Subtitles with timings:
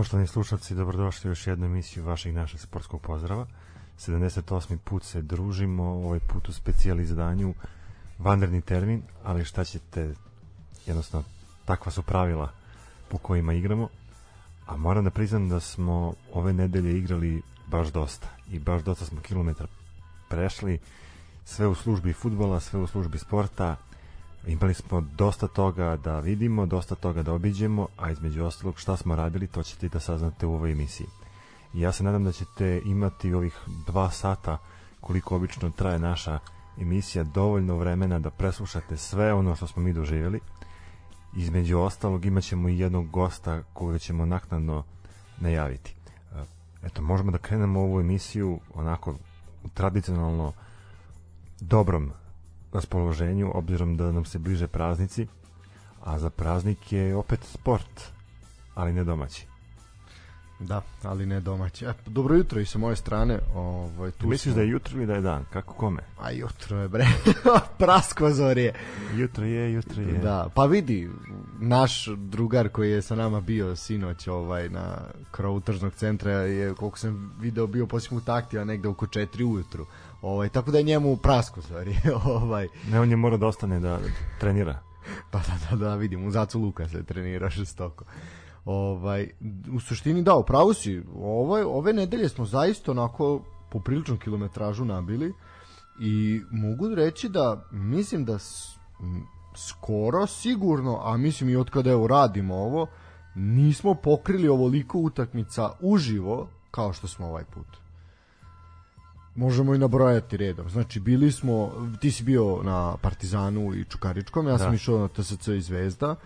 [0.00, 3.46] Poštovani slušalci, dobrodošli u još jednu emisiju vašeg našeg sportskog pozdrava.
[3.98, 4.76] 78.
[4.76, 7.54] put se družimo, ovaj put u specijali izdanju,
[8.18, 10.14] vanredni termin, ali šta ćete,
[10.86, 11.26] jednostavno,
[11.64, 12.52] takva su pravila
[13.08, 13.88] po kojima igramo.
[14.66, 19.20] A moram da priznam da smo ove nedelje igrali baš dosta i baš dosta smo
[19.20, 19.66] kilometra
[20.28, 20.78] prešli,
[21.44, 23.76] sve u službi futbola, sve u službi sporta,
[24.46, 29.16] imali smo dosta toga da vidimo, dosta toga da obiđemo, a između ostalog šta smo
[29.16, 31.06] radili, to ćete da saznate u ovoj emisiji.
[31.74, 34.58] I ja se nadam da ćete imati ovih dva sata
[35.00, 36.38] koliko obično traje naša
[36.80, 40.40] emisija dovoljno vremena da preslušate sve ono što smo mi doživjeli.
[41.36, 44.84] Između ostalog imat ćemo i jednog gosta koga ćemo naknadno
[45.40, 45.94] najaviti.
[46.82, 49.14] Eto, možemo da krenemo ovu emisiju onako
[49.74, 50.52] tradicionalno
[51.60, 52.12] dobrom
[52.72, 55.26] raspoloženju, obzirom da nam se bliže praznici,
[56.04, 58.12] a za praznik je opet sport,
[58.74, 59.50] ali ne domaći.
[60.60, 61.84] Da, ali ne domaći.
[61.84, 63.38] E, dobro jutro i sa moje strane.
[63.54, 64.54] Ovaj, tu Misliš smo...
[64.54, 65.44] da je jutro ili da je dan?
[65.52, 66.02] Kako kome?
[66.20, 67.06] A jutro je bre.
[67.78, 68.74] Prasko zorije.
[69.14, 70.18] Jutro je, jutro je.
[70.18, 71.10] Da, pa vidi,
[71.60, 74.98] naš drugar koji je sa nama bio sinoć ovaj, na
[75.30, 79.86] krovu tržnog centra je, koliko sam video, bio posljednju taktiva negde oko 4 ujutru.
[80.22, 81.96] Ovaj, tako da je njemu prasko stvari.
[82.24, 82.68] ovaj.
[82.90, 83.98] Ne, on je mora da ostane da
[84.40, 84.78] trenira.
[85.30, 88.04] Pa da, da, da, vidim, u Zacu Luka se trenira šestoko.
[88.64, 89.28] Ovaj,
[89.72, 95.32] u suštini da, upravo si, ovaj, ove nedelje smo zaista onako popriličnu kilometražu nabili
[96.00, 98.38] i mogu reći da mislim da
[99.56, 102.86] skoro sigurno, a mislim i od kada evo radimo ovo,
[103.34, 107.79] nismo pokrili ovoliko utakmica uživo kao što smo ovaj put
[109.40, 110.70] možemo i nabrojati redom.
[110.70, 114.58] Znači, bili smo, ti si bio na Partizanu i Čukaričkom, ja da.
[114.58, 116.16] sam išao na TSC i Zvezda.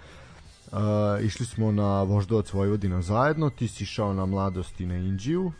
[0.72, 0.78] Uh,
[1.22, 5.52] išli smo na Voždovac Vojvodina zajedno, ti si išao na Mladost i na Inđiju.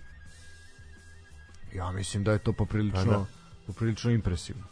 [1.75, 3.25] Ja mislim da je to poprilično, da, da.
[3.67, 4.65] poprilično impresivno.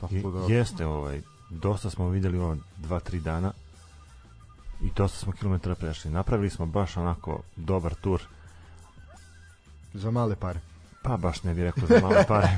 [0.00, 0.54] Tako da...
[0.54, 1.20] Jeste, ovaj,
[1.50, 3.52] dosta smo videli ovo dva, tri dana
[4.82, 6.10] i dosta smo kilometra prešli.
[6.10, 8.22] Napravili smo baš onako dobar tur.
[9.94, 10.73] Za male pare.
[11.04, 12.48] Pa baš ne bih rekao za male pare.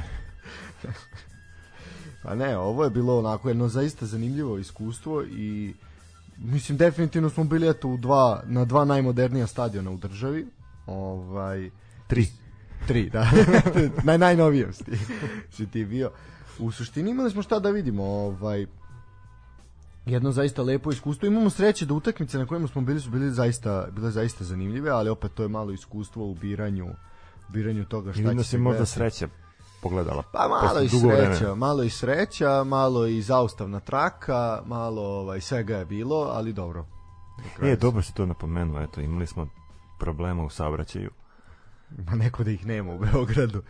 [2.22, 5.74] pa ne, ovo je bilo onako jedno zaista zanimljivo iskustvo i
[6.38, 10.46] mislim definitivno smo bili eto u dva na dva najmodernija stadiona u državi.
[10.86, 11.70] Ovaj
[12.06, 12.26] tri
[12.86, 13.30] tri, da.
[14.06, 14.84] Naj najnovijem si,
[15.50, 16.10] si ti bio.
[16.58, 18.66] U suštini imali smo šta da vidimo, ovaj
[20.06, 21.26] jedno zaista lepo iskustvo.
[21.26, 25.10] Imamo sreće da utakmice na kojima smo bili su bili zaista bile zaista zanimljive, ali
[25.10, 26.86] opet to je malo iskustvo u biranju
[27.48, 29.28] biranju toga šta će se možda sreća
[29.82, 30.22] pogledala.
[30.32, 31.54] Pa malo i sreća, vremena.
[31.54, 36.86] malo i sreća, malo i zaustavna traka, malo ovaj svega je bilo, ali dobro.
[37.62, 39.48] Je, dobro se to napomenuo, eto, imali smo
[39.98, 41.10] problema u saobraćaju.
[41.90, 43.62] Ma neko da ih nema u Beogradu.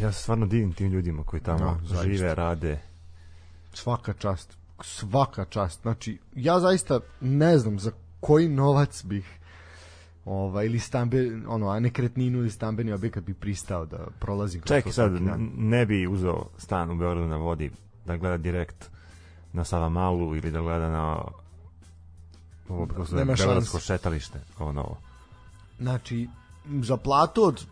[0.00, 2.34] Ja se stvarno divim tim ljudima koji tamo no, žive, zaista.
[2.34, 2.80] rade.
[3.72, 4.56] Svaka čast.
[4.82, 5.82] Svaka čast.
[5.82, 9.38] Znači, ja zaista ne znam za koji novac bih
[10.24, 15.12] ovaj ili stambe ono a nekretninu ili stambeni objekat bi pristao da prolazim Čekaj sad
[15.56, 17.70] ne bi uzeo stan u Beogradu na vodi
[18.06, 18.90] da gleda direkt
[19.52, 21.24] na Savamalu ili da gleda na
[22.68, 24.98] ovo kako se Beogradsko šetalište ovo novo
[25.78, 26.28] znači
[26.82, 27.66] za platu od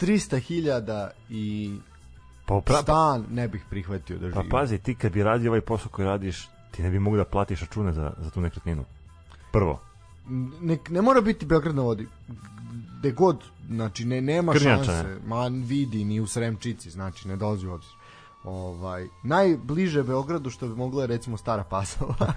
[0.00, 1.76] 300.000 i
[2.46, 2.82] pa pra...
[2.82, 4.48] stan ne bih prihvatio da živim.
[4.50, 7.24] Pa pazi, ti kad bi radio ovaj posao koji radiš, ti ne bi mogu da
[7.24, 8.84] platiš račune za, za tu nekretninu.
[9.52, 9.80] Prvo
[10.60, 12.08] ne, ne mora biti Beograd na vodi
[13.04, 17.66] gde god, znači ne, nema Krnjača, šanse, ma vidi ni u Sremčici, znači ne dolazi
[17.66, 17.92] u obzir.
[18.44, 22.32] Ovaj, najbliže Beogradu što bi mogla je recimo Stara Pasova.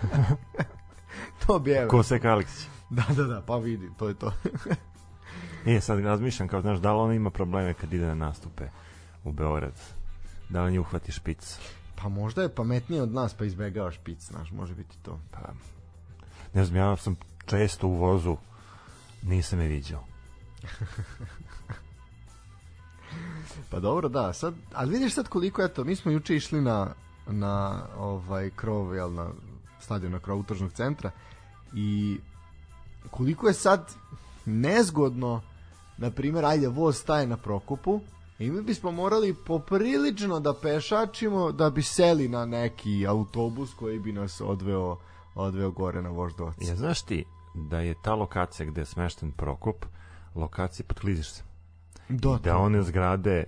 [1.46, 1.90] to bi evo.
[1.90, 2.68] Ko se Aleksić.
[2.90, 4.32] Da, da, da, pa vidi, to je to.
[5.66, 8.70] e, sad razmišljam kao, znaš, da li on ima probleme kad ide na nastupe
[9.24, 9.74] u Beograd?
[10.50, 11.60] Da li on je uhvati špic?
[11.96, 15.20] Pa možda je pametnije od nas pa izbegava špic, znaš, može biti to.
[15.32, 15.40] Pa,
[16.54, 17.16] ne znam, ja sam
[17.48, 18.38] često u vozu
[19.24, 20.04] nisam je viđao.
[23.72, 26.94] pa dobro, da, sad, ali vidiš sad koliko, eto, mi smo juče išli na,
[27.28, 29.30] na ovaj krov, jel, na
[29.80, 31.12] stadion na krovu tržnog centra
[31.74, 32.18] i
[33.12, 33.94] koliko je sad
[34.46, 35.42] nezgodno,
[35.98, 38.02] na primjer, ajde, voz staje na Prokopu,
[38.40, 44.12] i mi bismo morali poprilično da pešačimo da bi seli na neki autobus koji bi
[44.12, 44.98] nas odveo
[45.38, 46.56] odveo gore na Voždovac.
[46.62, 47.26] Ja znaš ti,
[47.58, 49.86] da je ta lokacija gde je smešten Prokop
[50.36, 51.46] lokacija pod klizištem.
[52.10, 53.44] Da, da one zgrade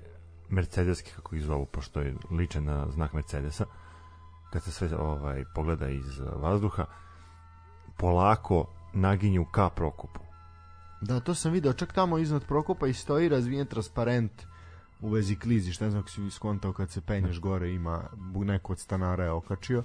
[0.50, 3.65] Mercedeske, kako ih zovu, pošto je ličen na znak Mercedesa,
[4.51, 6.85] kad se sve ovaj, pogleda iz vazduha,
[7.97, 10.19] polako naginju ka Prokopu.
[11.01, 14.45] Da, to sam video, čak tamo iznad Prokopa i stoji razvijen transparent
[15.01, 18.03] u vezi klizišta, ne znam kako si iskontao kad se penješ gore ima
[18.35, 19.83] neko od stanara je okačio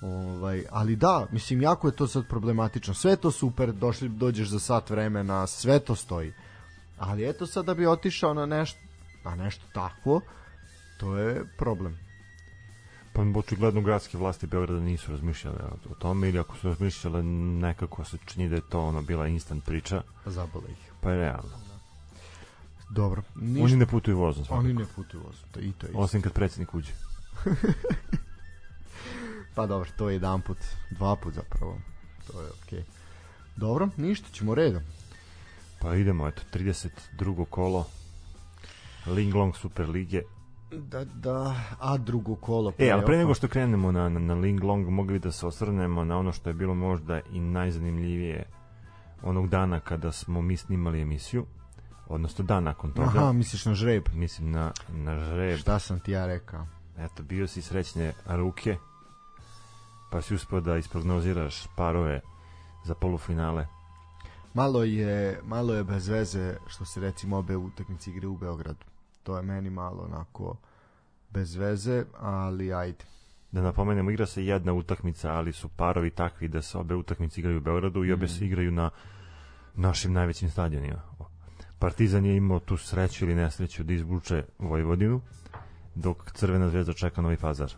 [0.00, 4.58] ovaj, ali da, mislim jako je to sad problematično sve to super, došli, dođeš za
[4.58, 6.32] sat vremena sve to stoji
[6.98, 8.80] ali eto sad da bi otišao na nešto
[9.24, 10.20] na nešto takvo
[11.00, 11.98] to je problem
[13.12, 15.58] Pa očigledno gradske vlasti Beograda nisu razmišljale
[15.90, 19.64] o, tome ili ako su razmišljale nekako se čini da je to ono bila instant
[19.64, 21.50] priča, zabole ih pa je realno.
[22.90, 24.64] dobro, ništa, Oni ne putuju vozom svakako.
[24.64, 25.98] oni ne putuju vozom, to, i to je isto.
[26.00, 26.92] Osim kad predsjednik uđe.
[29.58, 30.58] Pa dobro, to je jedan put,
[30.90, 31.78] dva put zapravo.
[32.26, 32.84] To je okej.
[33.56, 34.82] Dobro, ništa, ćemo redom.
[35.80, 37.44] Pa idemo, eto, 32.
[37.44, 37.86] kolo
[39.06, 40.22] Linglong Super Lige.
[40.70, 42.72] Da, da, a drugo kolo.
[42.78, 46.04] E, ali pre nego što krenemo na, na, na Linglong, mogli bi da se osvrnemo
[46.04, 48.44] na ono što je bilo možda i najzanimljivije
[49.22, 51.46] onog dana kada smo mi snimali emisiju,
[52.06, 53.18] odnosno dan nakon toga.
[53.18, 54.04] Aha, misliš na žreb.
[54.14, 55.58] Mislim na, na žreb.
[55.58, 56.66] Šta sam ti ja rekao?
[56.98, 58.76] Eto, bio si srećne ruke,
[60.10, 62.20] pa si uspio da isprognoziraš parove
[62.84, 63.66] za polufinale.
[64.54, 68.86] Malo je, malo je bez veze što se recimo obe utakmice igre u Beogradu.
[69.22, 70.56] To je meni malo onako
[71.30, 73.04] bez veze, ali ajde.
[73.52, 77.58] Da napomenemo, igra se jedna utakmica, ali su parovi takvi da se obe utakmice igraju
[77.58, 78.90] u Beogradu i obe se igraju na
[79.74, 81.02] našim najvećim stadionima.
[81.78, 85.20] Partizan je imao tu sreću ili nesreću da izvuče Vojvodinu,
[85.94, 87.72] dok Crvena zvezda čeka Novi Pazar.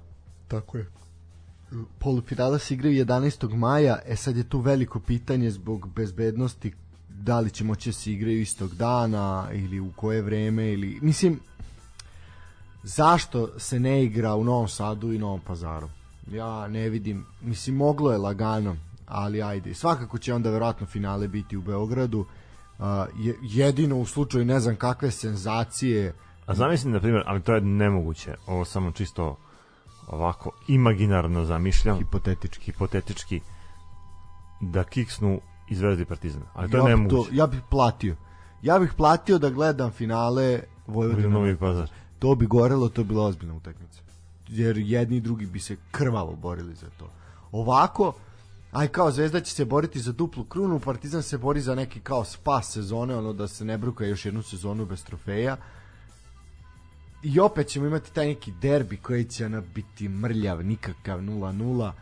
[0.48, 0.86] Tako je.
[1.98, 3.56] Polufinale se igraju 11.
[3.56, 6.72] maja, e sad je tu veliko pitanje zbog bezbednosti
[7.08, 11.40] da li će moći da se igraju istog dana ili u koje vreme ili mislim
[12.82, 15.88] zašto se ne igra u Novom Sadu i Novom Pazaru?
[16.30, 18.76] Ja ne vidim mislim moglo je lagano
[19.06, 19.74] ali ajde.
[19.74, 22.26] Svakako će onda verovatno finale biti u Beogradu.
[23.18, 26.14] Je, jedino u slučaju ne znam kakve senzacije.
[26.46, 29.36] A zamislim, na primjer, ali to je nemoguće, ovo samo čisto
[30.10, 33.40] ovako imaginarno zamišljam, hipotetički hipotetički,
[34.60, 36.42] da kiksnu i Zvezda i Partizan.
[36.54, 37.30] Ali to ja je bih nemoguće.
[37.36, 38.16] ja bih platio.
[38.62, 41.28] Ja bih platio da gledam finale Vojvodina.
[41.28, 41.90] Novi Pazar.
[42.18, 44.00] To bi gorelo, to bi bila ozbiljna utakmica.
[44.48, 47.10] Jer jedni i drugi bi se krvavo borili za to.
[47.52, 48.12] Ovako,
[48.72, 52.24] aj kao Zvezda će se boriti za duplu krunu, Partizan se bori za neki kao
[52.24, 55.56] spas sezone, ono da se ne bruka još jednu sezonu bez trofeja.
[57.22, 61.92] I opet ćemo imati taj neki derbi koji će ono biti mrljav, nikakav 0-0,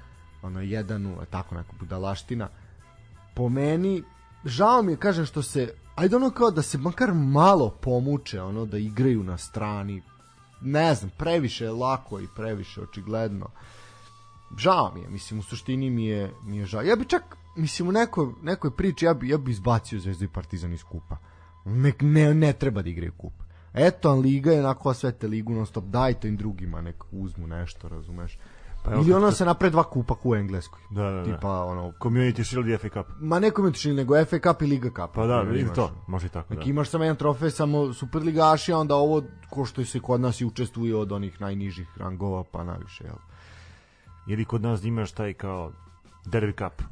[0.43, 2.49] ono 1-0, tako neka budalaština
[3.39, 4.03] po meni
[4.45, 8.67] žao mi je kažem što se ajde ono kao da se makar malo pomuče ono
[8.67, 10.03] da igraju na strani.
[10.61, 13.51] Ne znam previše je lako i previše očigledno.
[14.57, 16.83] Žao mi je mislim u suštini mi je mi je žao.
[16.83, 20.29] Ja bi čak mislim u nekoj, nekoj priči ja bi, ja bi izbacio Zvezdu i
[20.29, 21.17] Partizan iz kupa.
[21.65, 25.85] Ne, ne, ne treba da igraju kup eto Liga je onako osvete ligu non stop
[25.85, 28.39] dajte im drugima nek uzmu nešto razumeš
[28.85, 31.25] Pa ili ono se napred dva kupa ku u Engleskoj Da, da, da.
[31.25, 33.07] tipa ono Community Shield i FA Cup.
[33.21, 35.15] ma ne Community nego FA Cup i Liga Cup.
[35.15, 36.59] Pa da, vidi to, može i tako, da.
[36.59, 40.41] Neki imaš samo jedan trofej, samo superligaši, a onda ovo ko što se kod nas
[40.41, 43.17] i učestvuje od onih najnižih rangova pa naviše, jel?
[44.29, 45.73] Ili kod nas imaš taj kao
[46.27, 46.83] Derby Cup,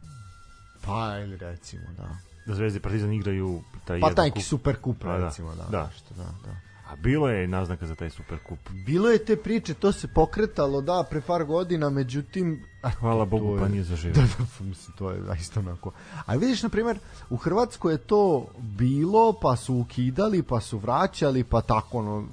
[0.87, 2.09] Pa ili recimo, da.
[2.47, 4.43] Da Zvezda i Partizan igraju taj Pa taj kup.
[4.43, 5.65] super kup, Pa da, recimo, da.
[5.65, 5.87] da.
[5.87, 6.57] Nešto, da, da.
[6.87, 8.59] A bilo je naznaka za taj super kup.
[8.77, 12.63] Bilo je te priče, to se pokretalo, da, pre par godina, međutim...
[12.83, 14.15] a, Hvala to Bogu, je- pa nije zaživio.
[14.23, 15.93] Da, da, mislim, to je zaista onako.
[16.27, 16.99] A vidiš, na primjer,
[17.31, 22.27] u Hrvatskoj je to bilo, pa su ukidali, pa su vraćali, pa tako, ono,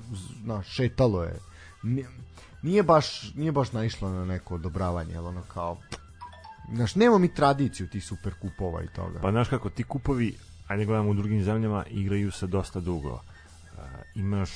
[0.43, 1.39] na, šetalo je.
[1.83, 2.07] Nije,
[2.61, 5.77] nije baš, nije baš naišlo na neko odobravanje, jel ono kao...
[6.71, 9.19] Znaš, nemamo mi tradiciju tih super kupova i toga.
[9.19, 10.35] Pa znaš kako, ti kupovi,
[10.67, 13.19] ajde gledamo u drugim zemljama, igraju se dosta dugo.
[13.19, 13.79] E,
[14.15, 14.49] imaš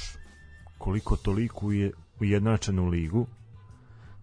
[0.78, 3.28] koliko toliko je ujednačenu ligu.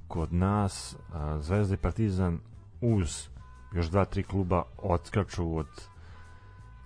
[0.08, 2.38] Kod nas a, Zvezda i Partizan
[2.80, 3.28] uz
[3.74, 5.66] još dva, tri kluba odskaču od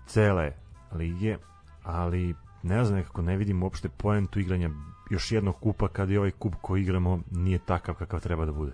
[0.06, 0.52] cele
[0.92, 1.36] lige,
[1.82, 4.70] ali ne znam nekako ne vidim uopšte poentu igranja
[5.10, 8.72] još jednog kupa kad je ovaj kup koji igramo nije takav kakav treba da bude.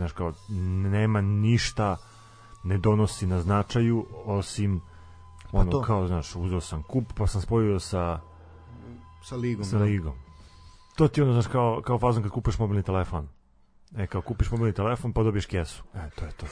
[0.00, 0.32] Znaš kao,
[0.88, 1.96] nema ništa
[2.64, 4.80] ne donosi na značaju osim
[5.52, 5.82] ono to.
[5.82, 8.20] kao znaš uzeo sam kup pa sam spojio sa
[9.22, 9.64] sa ligom.
[9.64, 9.84] sa da.
[9.84, 10.12] ligom
[10.96, 13.28] to ti ono znaš kao, kao fazon kad kupuješ mobilni telefon
[13.98, 15.82] E, kao kupiš mobilni telefon, pa dobiješ kesu.
[15.94, 16.46] E, to je to.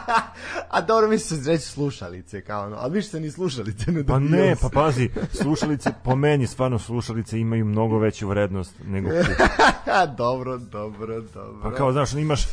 [0.74, 4.46] A dobro, mi se reći slušalice, kao ono, ali više ni slušalice ne Pa dobijaju
[4.46, 4.62] ne, se.
[4.62, 9.36] pa pazi, slušalice, po meni stvarno slušalice imaju mnogo veću vrednost nego kup.
[10.16, 11.60] dobro, dobro, dobro.
[11.62, 12.46] Pa kao, znaš, imaš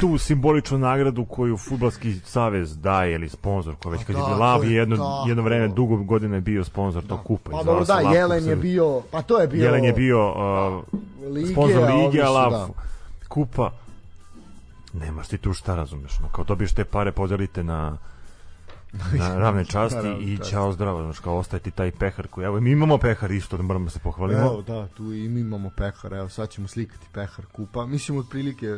[0.00, 4.64] tu simboličnu nagradu koju futbalski savez daje ili sponsor, ko već kad je tako Lav
[4.64, 5.24] je, je jedno, tako.
[5.28, 7.50] jedno vreme, dugo godina je bio sponsor tog kupa.
[7.50, 9.64] Pa dobro, se da, Jelen je bio, pa to je bio...
[9.64, 10.84] Jelen je bio uh,
[11.30, 12.91] Lige, sponsor a lige, a su, Lav da.
[13.32, 13.70] Kupa.
[14.92, 17.98] Nemaš ti tu šta razumeš, no, kao dobiješ te pare, podelite na
[18.92, 22.70] na ravne časti i ćao zdravo, znaš, kao ostaje ti taj pehar koji, evo, mi
[22.70, 24.40] imamo pehar isto, da moramo da se pohvalimo.
[24.40, 27.86] Evo, da, tu i mi imamo pehar, evo, sad ćemo slikati pehar kupa.
[27.86, 28.76] Mislim, otprilike,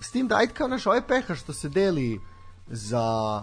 [0.00, 2.20] s tim da, ajde kao naš, ovaj pehar što se deli
[2.66, 3.42] za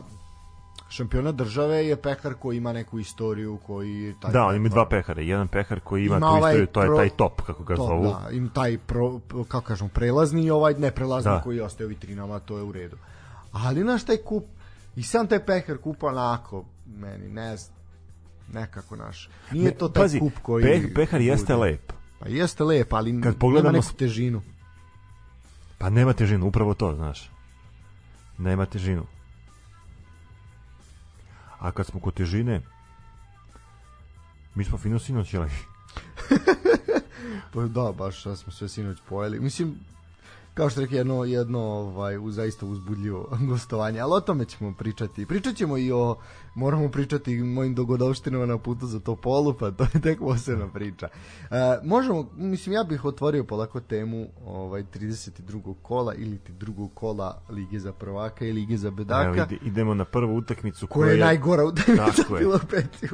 [0.93, 4.15] šampionat države je pehar koji ima neku istoriju, koji...
[4.21, 5.21] Taj Da, on ima dva pehara.
[5.21, 7.75] Jedan pehar koji ima, Ima tu ovaj istoriju, to je pro- taj top, kako ga
[7.75, 8.03] To, zovu.
[8.03, 11.41] da, im taj pro, kako kažemo prelazni i ovaj neprelazni Da.
[11.41, 12.97] koji ostaje u vitrinama, to je u redu.
[13.51, 14.43] Ali naš taj kup
[14.95, 17.77] i sam taj pehar kupa onako meni ne znam
[18.49, 19.29] nekako naš.
[19.51, 21.61] Nije to taj Pazi, kup koji peh, pehar jeste bude.
[21.61, 21.93] lep.
[22.19, 24.41] Pa jeste lep, ali Kad pogledamo nema neku težinu.
[25.77, 27.31] Pa nema težinu, upravo to, znaš.
[28.37, 29.05] Nema težinu.
[31.63, 32.61] A kad smo kod težine,
[34.55, 35.49] mi smo fino sinoć jeli.
[37.53, 39.39] Pa da, baš da smo sve sinoć pojeli.
[39.39, 39.75] Mislim,
[40.53, 45.25] kao što rekao, jedno, jedno ovaj, zaista uzbudljivo gostovanje, ali o tome ćemo pričati.
[45.25, 46.15] Pričat ćemo i o,
[46.55, 51.07] moramo pričati mojim dogodovštinama na putu za Topolu, pa to je tek posebna priča.
[51.51, 55.73] E, možemo, mislim, ja bih otvorio polako temu ovaj, 32.
[55.81, 59.27] kola ili ti drugog kola Lige za prvaka i Lige za bedaka.
[59.27, 62.39] Evo, ide, idemo na prvu utakmicu koja je najgora utakmica je.
[62.39, 63.11] bila u Petiju.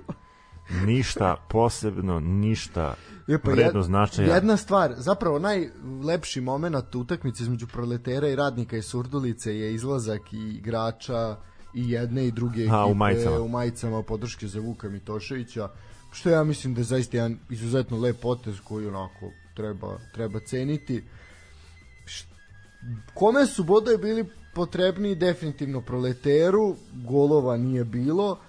[0.85, 2.95] ništa posebno, ništa
[3.29, 4.35] Je, pa vredno značaja.
[4.35, 10.37] Jedna stvar, zapravo najlepši moment utakmice između proletera i radnika i surdulice je izlazak i
[10.37, 11.37] igrača
[11.73, 13.39] i jedne i druge A, u ekipe majicama.
[13.39, 15.69] u majicama podrške za Vuka Mitoševića,
[16.11, 21.03] što ja mislim da je zaista jedan izuzetno lep potez koji onako treba, treba ceniti.
[23.13, 28.39] Kome su bodovi bili potrebni definitivno proleteru, golova nije bilo,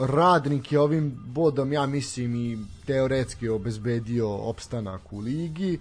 [0.00, 5.78] radnik je ovim bodom, ja mislim, i teoretski obezbedio opstanak u ligi.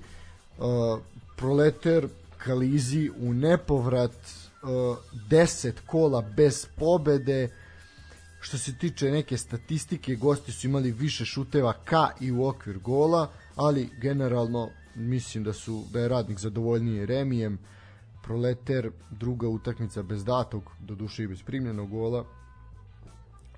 [0.57, 0.99] Uh,
[1.35, 2.07] proleter
[2.37, 4.97] Kalizi u nepovrat uh,
[5.29, 7.49] 10 kola bez pobede.
[8.41, 13.29] Što se tiče neke statistike, gosti su imali više šuteva ka i u okvir gola,
[13.55, 17.59] ali generalno mislim da su da je radnik zadovoljniji remijem.
[18.23, 22.25] Proleter druga utakmica bez datog, do duše i bez primljenog gola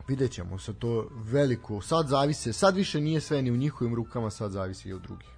[0.08, 4.30] vidjet ćemo sa to veliko, sad zavise, sad više nije sve ni u njihovim rukama,
[4.30, 5.30] sad zavisi i od drugih.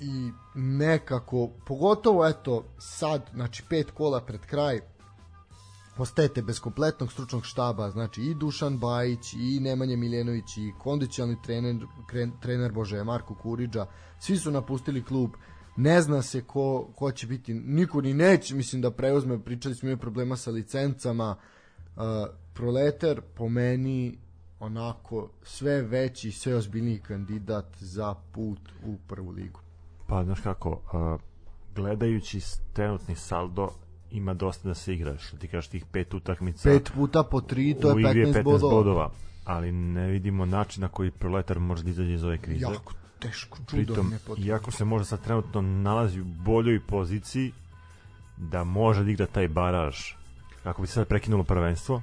[0.00, 4.80] I nekako, pogotovo eto, sad, znači pet kola pred kraj,
[5.98, 11.76] ostajete bez kompletnog stručnog štaba, znači i Dušan Bajić, i Nemanja Miljenović, i kondicionalni trener,
[12.12, 13.86] kren- trener Bože, Marko Kuriđa,
[14.20, 15.30] svi su napustili klub,
[15.76, 19.88] ne zna se ko, ko će biti, niko ni neće, mislim da preuzme, pričali smo
[19.88, 21.36] imali problema sa licencama,
[21.96, 22.02] uh,
[22.58, 24.18] Proleter po meni
[24.60, 29.60] onako sve veći, sve ozbiljniji kandidat za put u prvu ligu.
[30.06, 31.20] Pa, znaš kako, uh,
[31.74, 32.40] gledajući
[32.72, 33.68] trenutni saldo,
[34.10, 35.28] ima dosta da se igraš.
[35.28, 36.68] Što Ti kažeš tih pet utakmica.
[36.68, 38.74] Pet puta po tri, to je igri 15, 15 bodova.
[38.74, 39.10] bodova.
[39.44, 42.64] Ali ne vidimo način na koji proletar može da izađe iz ove krize.
[42.64, 47.52] Jako teško, čudo Pritom, iako se možda sad trenutno nalazi u boljoj poziciji
[48.36, 49.96] da može da igra taj baraž
[50.62, 52.02] kako bi se sad prekinulo prvenstvo,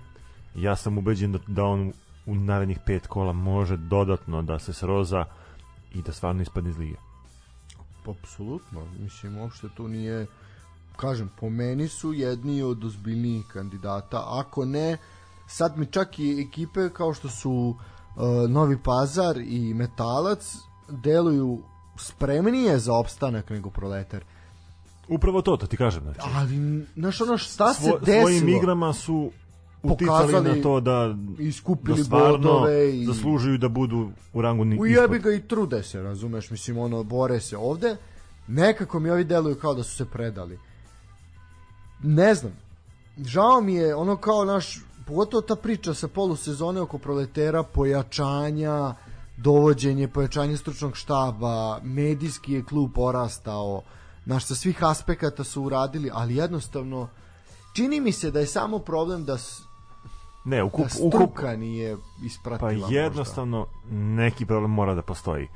[0.56, 1.94] ja sam ubeđen da, da on
[2.26, 5.26] u narednih pet kola može dodatno da se sroza
[5.94, 6.96] i da stvarno ispadne iz lige.
[8.08, 10.28] Apsolutno, mislim, uopšte tu nije
[10.96, 14.98] kažem, po meni su jedni od ozbiljnijih kandidata, ako ne
[15.48, 17.76] sad mi čak i ekipe kao što su
[18.16, 20.56] uh, Novi Pazar i Metalac
[20.90, 21.62] deluju
[21.98, 24.24] spremnije za opstanak nego Proletar.
[25.08, 26.04] Upravo to, to ti kažem.
[26.04, 28.22] Znači, Ali, znaš ono, šta se Svo, desilo?
[28.22, 29.32] svojim igrama su
[29.94, 31.51] uticali Pokazali na to da, i
[31.84, 33.06] da stvarno bodove i...
[33.06, 35.01] zaslužuju da budu u rangu ni, U ispod.
[35.01, 37.98] jebi ga i trude se, razumeš, mislim, ono, bore se ovde.
[38.48, 40.60] Nekako mi ovi deluju kao da su se predali.
[42.04, 42.51] Ne znam.
[43.25, 48.94] Žao mi je, ono kao naš, pogotovo ta priča sa polusezone oko proletera, pojačanja,
[49.38, 53.82] dovođenje, pojačanje stručnog štaba, medijski je klub porastao,
[54.25, 57.10] naš sa svih aspekata su uradili, ali jednostavno,
[57.74, 59.38] čini mi se da je samo problem da,
[60.46, 62.72] Ne, da ukup, ukup, struka nije Pa ispratila.
[62.72, 62.96] možda.
[62.96, 65.48] jednostavno neki problem mora da postoji.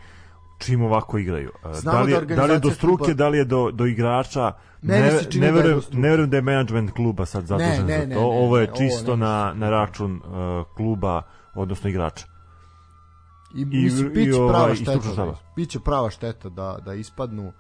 [0.57, 1.51] čim ovako igraju.
[1.73, 3.71] Znamo da li, je, da da li je do struke, kluba- da li je do,
[3.71, 5.97] do igrača, Meni ne, čini ne, da je verujem, struke.
[5.97, 8.07] ne verujem da je management kluba sad zadužen ne, za ne, to.
[8.09, 9.25] ne, ovo je ne, ovo čisto ne.
[9.25, 10.21] na, na račun uh,
[10.75, 11.21] kluba,
[11.55, 12.25] odnosno igrača.
[13.55, 15.15] I, I- mislim, i biće ovaj, prava šteta.
[15.15, 17.51] Da, biće prava šteta da, da ispadnu.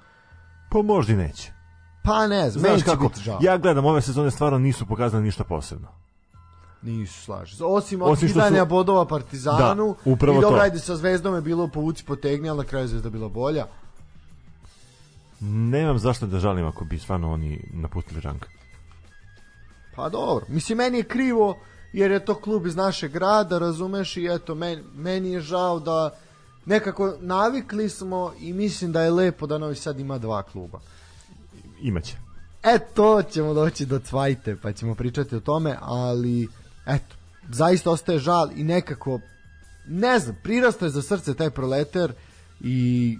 [0.71, 1.51] Pa možda i neće.
[2.03, 3.09] Pa ne znam, Znaš kako,
[3.41, 5.87] ja gledam, ove sezone stvarno nisu pokazali ništa posebno.
[6.81, 7.55] Nisu slaži.
[7.63, 9.95] Osim, Osim odkidanja su- bodova Partizanu.
[10.05, 10.63] Da, upravo I dobro, to.
[10.63, 13.65] ajde, sa Zvezdom je bilo povuci potegni, ali na kraju Zvezda bila bolja.
[15.39, 18.45] Nemam zašto da žalim ako bi stvarno oni napustili rank.
[19.95, 20.45] Pa dobro.
[20.47, 21.57] Mislim, meni je krivo
[21.93, 26.09] jer je to klub iz našeg grada, razumeš, i eto, meni, meni je žao da
[26.65, 30.79] nekako navikli smo i mislim da je lepo da Novi Sad ima dva kluba.
[31.81, 32.15] Imaće.
[32.63, 36.47] E, to ćemo doći do cvajte, pa ćemo pričati o tome, ali,
[36.89, 37.15] eto,
[37.49, 39.19] zaista ostaje žal i nekako,
[39.87, 42.13] ne znam, prirastao je za srce taj proleter
[42.61, 43.17] i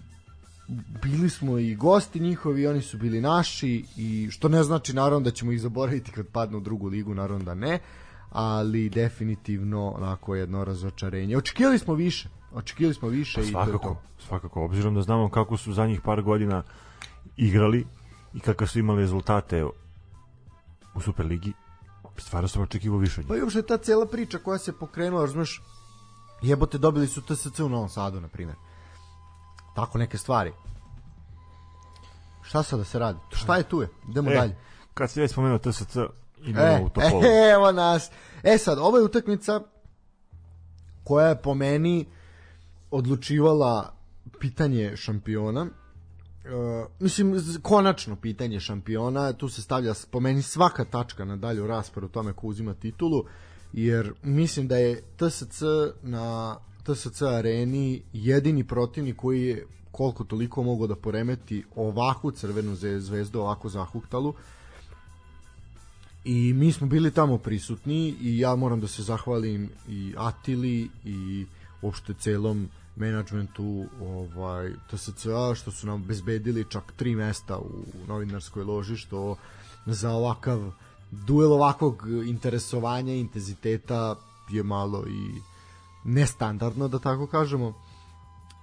[1.03, 5.31] bili smo i gosti njihovi, oni su bili naši i što ne znači naravno da
[5.31, 7.79] ćemo ih zaboraviti kad padnu u drugu ligu, naravno da ne,
[8.29, 11.37] ali definitivno onako jedno razočarenje.
[11.37, 14.23] Očekivali smo više, očekivali smo više Pa i to je svakako, to.
[14.27, 16.63] svakako, obzirom da znamo kako su zadnjih par godina
[17.37, 17.85] igrali
[18.33, 19.63] i kakve su imali rezultate
[20.95, 21.53] u Superligi,
[22.19, 25.61] stvarno sam očekivao više od Pa i uopšte ta cela priča koja se pokrenula, razumeš,
[26.41, 28.57] jebote dobili su TSC u Novom Sadu, na primjer.
[29.75, 30.51] Tako neke stvari.
[32.41, 33.19] Šta sad da se radi?
[33.31, 33.89] Šta je tu je?
[34.09, 34.55] Idemo E, dalje.
[34.93, 35.97] Kad si već spomenuo TSC,
[36.37, 37.23] idemo E, u Topolu.
[37.23, 38.11] e, evo nas.
[38.43, 39.61] E sad, ovo je utakmica
[41.03, 42.05] koja je po meni
[42.91, 43.93] odlučivala
[44.39, 45.67] pitanje šampiona.
[46.49, 52.05] E, mislim, konačno pitanje šampiona, tu se stavlja po meni svaka tačka na dalju raspravu
[52.05, 53.23] o tome ko uzima titulu,
[53.73, 55.61] jer mislim da je TSC
[56.01, 62.99] na TSC areni jedini protivnik koji je koliko toliko mogao da poremeti ovakvu crvenu zve-
[62.99, 64.33] zvezdu, ovako zahuktalu.
[66.23, 71.45] I mi smo bili tamo prisutni i ja moram da se zahvalim i Atili i
[71.81, 78.97] uopšte celom menadžmentu ovaj TSCA što su nam bezbedili čak tri mesta u novinarskoj loži
[78.97, 79.35] što
[79.85, 80.71] za ovakav
[81.11, 84.15] duel ovakvog interesovanja intenziteta
[84.49, 85.41] je malo i
[86.03, 87.73] nestandardno da tako kažemo.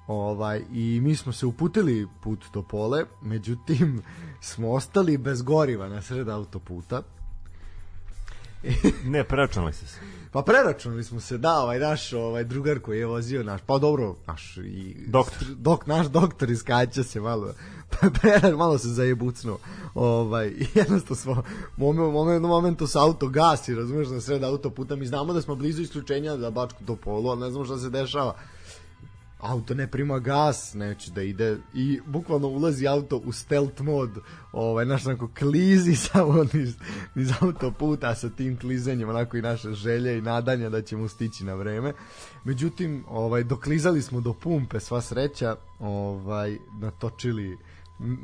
[0.07, 4.03] Ovaj i mi smo se uputili put Topole, međutim
[4.41, 7.03] smo ostali bez goriva na sred autoputa.
[9.13, 9.99] Ne, preračunali ste se.
[10.33, 14.17] Pa preračunali smo se, da, ovaj naš ovaj drugar koji je vozio naš, pa dobro,
[14.27, 15.49] naš i Doktor.
[15.49, 17.53] dok naš doktor iskače se malo
[17.91, 19.59] pa prerač, malo se zajebucnuo.
[19.95, 21.43] Ovaj jednostavno smo
[21.77, 25.55] moment moment u momentu sa auto gasi, razumeš, na sred autoputa mi znamo da smo
[25.55, 28.35] blizu isključenja za Bačku do polu, ali ne znamo šta se dešava.
[29.49, 34.11] Auto ne prima gas, neće da ide i bukvalno ulazi auto u stealth mod,
[34.53, 36.75] ovaj, naš onako klizi samo niz,
[37.15, 41.55] niz autoputa sa tim klizenjem, onako i naše želje i nadanja da ćemo stići na
[41.55, 41.93] vreme.
[42.45, 47.59] Međutim, ovaj, doklizali smo do pumpe, sva sreća, ovaj, natočili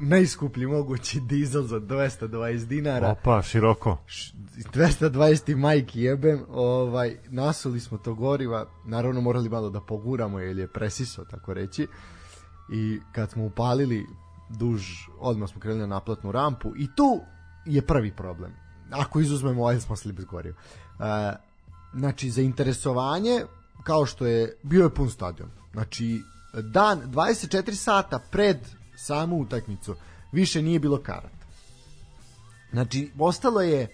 [0.02, 3.10] najskuplji mogući dizel za 220 dinara.
[3.10, 3.98] Opa, široko.
[4.06, 4.34] Š-
[4.74, 10.68] 220 majki jebem, ovaj, nasuli smo to goriva, naravno morali malo da poguramo jer je
[10.68, 11.86] presiso, tako reći.
[12.72, 14.06] I kad smo upalili
[14.48, 14.82] duž,
[15.18, 17.20] odmah smo krenuli na naplatnu rampu i tu
[17.66, 18.52] je prvi problem.
[18.90, 20.56] Ako izuzmemo ovaj smo bez goriva.
[21.00, 21.36] E,
[21.94, 23.40] znači, za interesovanje,
[23.82, 25.50] kao što je, bio je pun stadion.
[25.72, 26.22] Znači,
[26.62, 28.58] dan, 24 sata pred
[29.02, 29.94] samu utakmicu,
[30.32, 31.46] više nije bilo karata.
[32.72, 33.88] Znači, ostalo je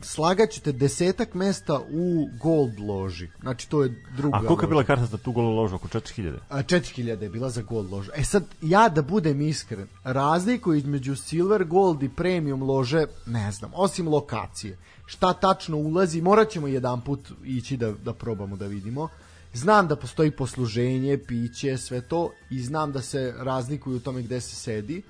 [0.00, 3.28] slagaću te desetak mesta u gold loži.
[3.40, 5.74] Znači, to je druga A koliko je bila karta za tu golu ložu?
[5.74, 6.38] Oko 4000?
[6.48, 8.10] A 4000 je bila za gold ložu.
[8.14, 13.70] E sad, ja da budem iskren, razliku između silver, gold i premium lože, ne znam,
[13.74, 14.78] osim lokacije.
[15.06, 19.08] Šta tačno ulazi, morat ćemo jedan put ići da, da probamo da vidimo.
[19.54, 24.40] Znam da postoji posluženje, piće, sve to i znam da se razlikuju u tome gde
[24.40, 25.02] se sedi,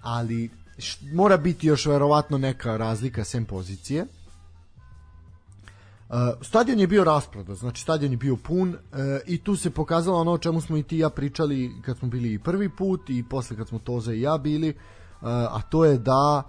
[0.00, 4.06] ali š, mora biti još verovatno neka razlika sem pozicije.
[6.08, 8.76] Uh, stadion je bio rasprodan, znači stadion je bio pun uh,
[9.26, 12.08] i tu se pokazalo ono o čemu smo i ti i ja pričali kad smo
[12.08, 14.76] bili i prvi put i posle kad smo Toza i ja bili, uh,
[15.28, 16.42] a to je da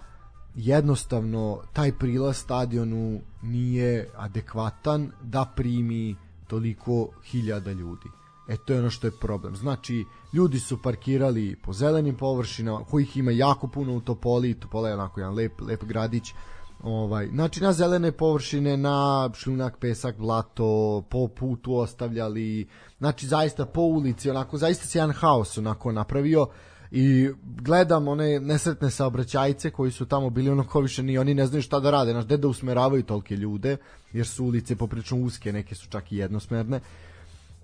[0.54, 6.16] jednostavno taj prilaz stadionu nije adekvatan da primi
[6.50, 8.08] toliko hiljada ljudi.
[8.48, 9.56] E to je ono što je problem.
[9.56, 14.94] Znači, ljudi su parkirali po zelenim površinama, kojih ima jako puno u Topoli, Topola je
[14.94, 16.34] onako jedan lep, lep gradić,
[16.82, 23.80] Ovaj, znači na zelene površine, na šljunak, pesak, blato, po putu ostavljali, znači zaista po
[23.80, 26.46] ulici, onako zaista se jedan haos onako napravio
[26.90, 31.46] i gledam one nesretne saobraćajce koji su tamo bili ono ko više ni oni ne
[31.46, 33.76] znaju šta da rade, znaš, gde da usmeravaju tolke ljude,
[34.12, 36.80] jer su ulice poprično uske, neke su čak i jednosmerne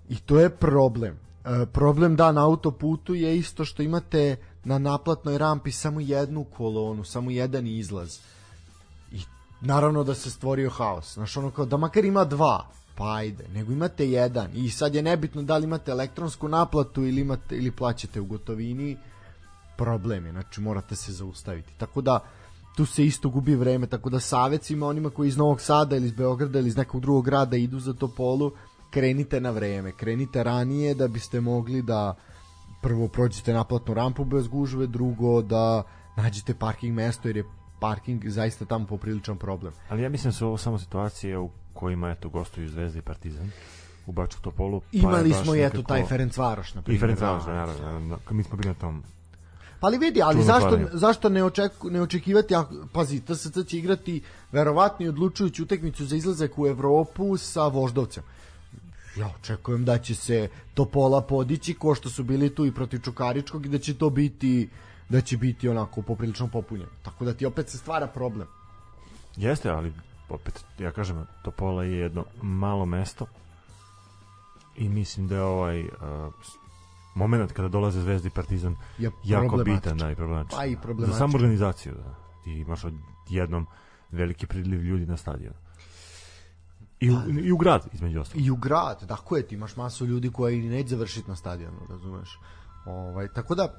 [0.09, 1.19] i to je problem.
[1.45, 7.03] E, problem da na autoputu je isto što imate na naplatnoj rampi samo jednu kolonu,
[7.03, 8.19] samo jedan izlaz
[9.61, 11.13] naravno da se stvorio haos.
[11.13, 15.01] Znaš, ono kao, da makar ima dva, pa ajde, nego imate jedan i sad je
[15.01, 18.97] nebitno da li imate elektronsku naplatu ili, imate, ili plaćate u gotovini,
[19.77, 21.73] problem je, znači morate se zaustaviti.
[21.77, 22.19] Tako da,
[22.75, 26.11] tu se isto gubi vreme, tako da savecima onima koji iz Novog Sada ili iz
[26.11, 28.51] Beograda ili iz nekog drugog grada idu za Topolu,
[28.89, 32.15] krenite na vreme, krenite ranije da biste mogli da
[32.81, 35.83] prvo prođete naplatnu rampu bez gužve, drugo da
[36.17, 37.43] nađete parking mesto jer je
[37.79, 39.73] parking zaista tamo popriličan problem.
[39.89, 43.51] Ali ja mislim da su ovo samo situacije u kojima eto gostuju Zvezda i Partizan
[44.05, 44.79] u Bačku Topolu.
[44.79, 46.97] Pa Imali smo i eto taj Ferenc Varoš na primjer.
[46.97, 48.19] I Ferenc Varoš, naravno.
[48.31, 49.03] Mi smo bili na tom
[49.79, 54.21] Pa ali vidi, ali zašto, zašto ne, očeku, ne očekivati, a, pazi, TSC će igrati
[54.51, 58.23] verovatno i odlučujući utekmicu za izlazak u Evropu sa Voždovcem.
[59.15, 63.65] Ja očekujem da će se Topola podići ko što su bili tu i protiv Čukaričkog
[63.65, 64.69] i da će to biti
[65.09, 66.87] da će biti onako poprilično popunjen.
[67.03, 68.47] Tako da ti opet se stvara problem.
[69.35, 69.93] Jeste, ali
[70.29, 73.25] opet, ja kažem, Topola je jedno malo mesto
[74.75, 75.89] i mislim da je ovaj uh,
[77.17, 80.59] moment kada dolaze Zvezda i Partizan je jako bitan da, i problematičan.
[80.59, 81.13] Pa i problematičan.
[81.13, 82.15] Za samu organizaciju, da.
[82.43, 82.81] Ti imaš
[83.29, 83.67] jednom
[84.11, 85.53] veliki pridliv ljudi na stadion.
[86.99, 88.45] I u, pa- I u grad, između ostalog.
[88.45, 92.39] I u grad, tako je, ti imaš masu ljudi koji neće završiti na stadionu, razumeš?
[92.85, 93.73] Ovaj, tako da,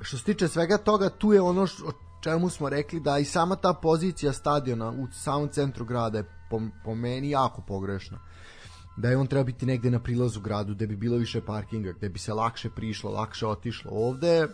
[0.00, 1.92] što se tiče svega toga, tu je ono što, o
[2.22, 6.60] čemu smo rekli da i sama ta pozicija stadiona u samom centru grada je po,
[6.84, 8.18] po meni jako pogrešna.
[8.98, 12.08] Da je on treba biti negde na prilazu gradu, gde bi bilo više parkinga, gde
[12.08, 13.90] bi se lakše prišlo, lakše otišlo.
[13.94, 14.46] Ovde,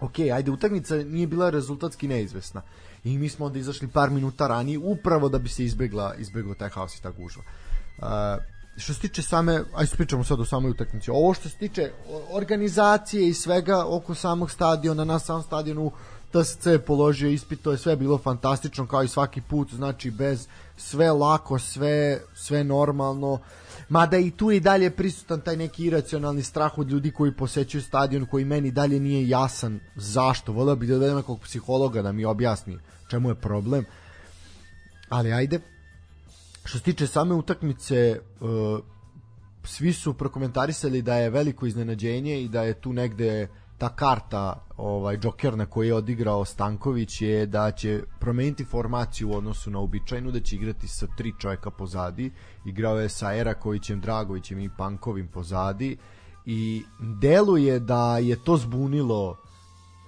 [0.00, 2.62] ok, ajde, utakmica nije bila rezultatski neizvesna.
[3.04, 6.68] I mi smo onda izašli par minuta ranije, upravo da bi se izbegla, izbeglo taj
[6.68, 7.42] haos i ta gužva.
[7.98, 8.04] Uh,
[8.76, 11.10] što se tiče same, ajde pričamo sad o samoj utakmici.
[11.10, 11.90] Ovo što se tiče
[12.32, 15.92] organizacije i svega oko samog stadiona, na samom stadionu
[16.32, 20.48] TSC je položio ispit, to je sve bilo fantastično kao i svaki put, znači bez
[20.76, 23.38] sve lako, sve sve normalno.
[23.88, 28.26] Mada i tu i dalje prisutan taj neki iracionalni strah od ljudi koji posećuju stadion
[28.26, 30.52] koji meni dalje nije jasan zašto.
[30.52, 32.78] Voleo bih da dovedem nekog psihologa da mi objasni
[33.10, 33.84] čemu je problem.
[35.08, 35.60] Ali ajde,
[36.68, 38.80] Što se tiče same utakmice, uh,
[39.64, 45.18] svi su prokomentarisali da je veliko iznenađenje i da je tu negde ta karta ovaj
[45.18, 50.30] džoker na koji je odigrao Stanković je da će promeniti formaciju u odnosu na uobičajenu
[50.30, 52.32] da će igrati sa tri čovjeka pozadi.
[52.64, 55.96] Igrao je sa Erakovićem, Dragovićem i Pankovim pozadi.
[56.46, 56.82] I
[57.20, 59.36] deluje da je to zbunilo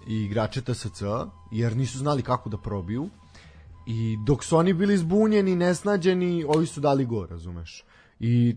[0.06, 1.02] i igrače TSC
[1.50, 3.08] jer nisu znali kako da probiju.
[3.86, 7.84] I dok su oni bili zbunjeni, nesnađeni, ovi su dali go, razumeš.
[8.20, 8.56] I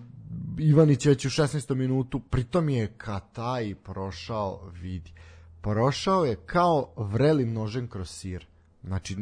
[0.57, 1.75] Ivanić već u 16.
[1.75, 5.11] minutu, pritom je Kataj prošao, vidi,
[5.61, 8.45] prošao je kao vrelim nožem kroz sir.
[8.83, 9.17] Znači,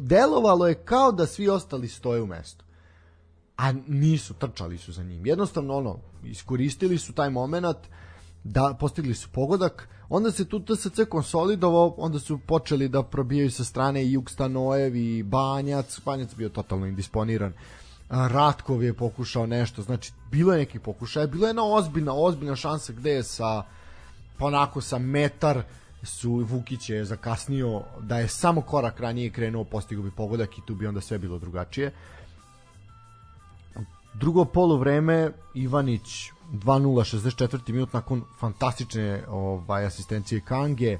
[0.00, 2.64] delovalo je kao da svi ostali stoje u mestu.
[3.56, 5.26] A nisu, trčali su za njim.
[5.26, 7.76] Jednostavno, ono, iskoristili su taj moment,
[8.44, 13.64] da postigli su pogodak, onda se tu TSC konsolidovao, onda su počeli da probijaju sa
[13.64, 17.52] strane i Jukstanojev i Banjac, Banjac bio totalno indisponiran,
[18.08, 22.92] Ratkov je pokušao nešto, znači bilo je neki pokušaj, bilo je jedna ozbiljna, ozbiljna šansa
[22.92, 23.62] gde je sa
[24.38, 25.62] ponako sa metar
[26.02, 30.74] su Vukić je zakasnio da je samo korak ranije krenuo postigao bi pogodak i tu
[30.74, 31.92] bi onda sve bilo drugačije
[34.18, 37.72] drugo polu vreme Ivanić 2-0 64.
[37.72, 40.98] minut nakon fantastične ovaj asistencije Kange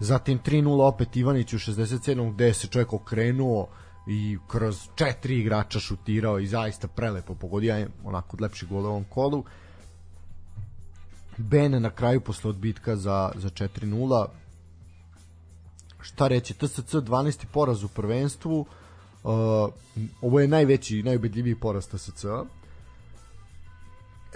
[0.00, 2.32] zatim 3-0 opet Ivanić u 67.
[2.34, 3.68] gde se čovjek okrenuo
[4.06, 9.04] i kroz četiri igrača šutirao i zaista prelepo pogodio je onako lepši gol u ovom
[9.04, 9.44] kolu
[11.36, 14.26] Ben na kraju posle odbitka za, za 4-0
[16.00, 17.44] šta reći TSC 12.
[17.52, 19.30] poraz u prvenstvu uh,
[20.20, 22.44] ovo je najveći najubedljiviji poraz TSC-a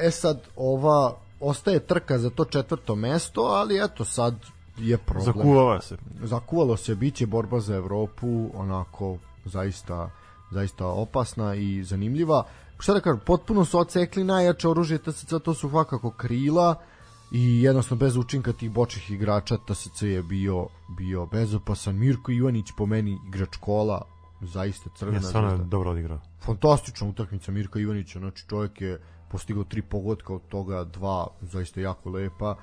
[0.00, 4.34] E sad, ova ostaje trka za to četvrto mesto, ali eto sad
[4.78, 5.24] je problem.
[5.24, 5.96] Zakuvava se.
[6.22, 10.10] Zakuvalo se, biće borba za Evropu, onako zaista
[10.50, 12.44] zaista opasna i zanimljiva.
[12.78, 16.74] Šta da kažem, potpuno su ocekli najjače oružje TSC, to su svakako krila
[17.32, 22.86] i jednostavno bez učinka tih bočih igrača TSC je bio bio bezopasan Mirko Ivanić po
[22.86, 24.02] meni igrač kola
[24.40, 26.20] zaista crvena Ja stvarno je dobro odigrao.
[26.40, 29.00] fantastična utakmica Mirka Ivanića, znači čovjek je
[29.30, 32.56] postigao tri pogotka, od toga dva zaista jako lepa.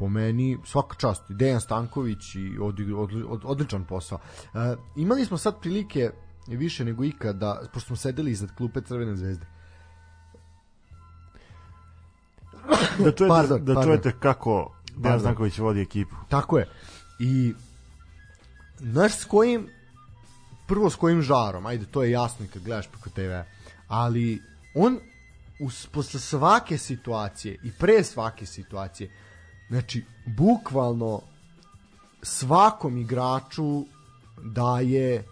[0.00, 4.18] Po meni svaka čast, Dejan Stanković i od, od, od, odličan posao.
[4.18, 6.10] E, imali smo sad prilike
[6.48, 9.46] više nego ikada, pošto smo sedeli iznad klupe Crvene zvezde.
[12.98, 13.84] Da čujete, Pardon, da pardon.
[13.84, 15.20] čujete kako Dejan Pardon.
[15.20, 16.16] Stanković vodi ekipu.
[16.28, 16.68] Tako je.
[17.18, 17.54] I
[18.78, 19.68] znaš s kojim
[20.70, 23.42] prvo s kojim žarom, ajde to je jasno kad gledaš preko TV,
[23.88, 24.42] ali
[24.74, 24.98] on
[25.60, 29.10] us, posle svake situacije i pre svake situacije
[29.70, 31.20] znači bukvalno
[32.22, 33.84] svakom igraču
[34.44, 35.24] daje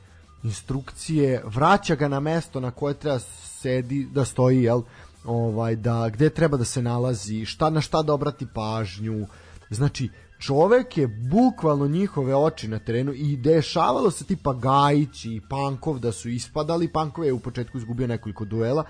[0.43, 3.19] instrukcije, vraća ga na mesto na koje treba
[3.61, 4.83] sedi, da stoji, jel?
[5.25, 9.27] Ovaj, da, gde treba da se nalazi, šta, na šta da obrati pažnju.
[9.71, 15.99] Znači, čovek je bukvalno njihove oči na terenu i dešavalo se tipa Gajić i Pankov
[15.99, 18.85] da su ispadali, Pankov je u početku izgubio nekoliko duela.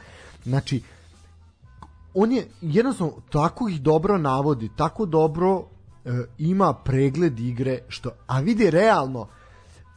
[0.45, 0.83] Znači,
[2.23, 5.65] on je jednostavno tako ih dobro navodi, tako dobro
[6.05, 9.29] e, ima pregled igre, što, a vidi realno,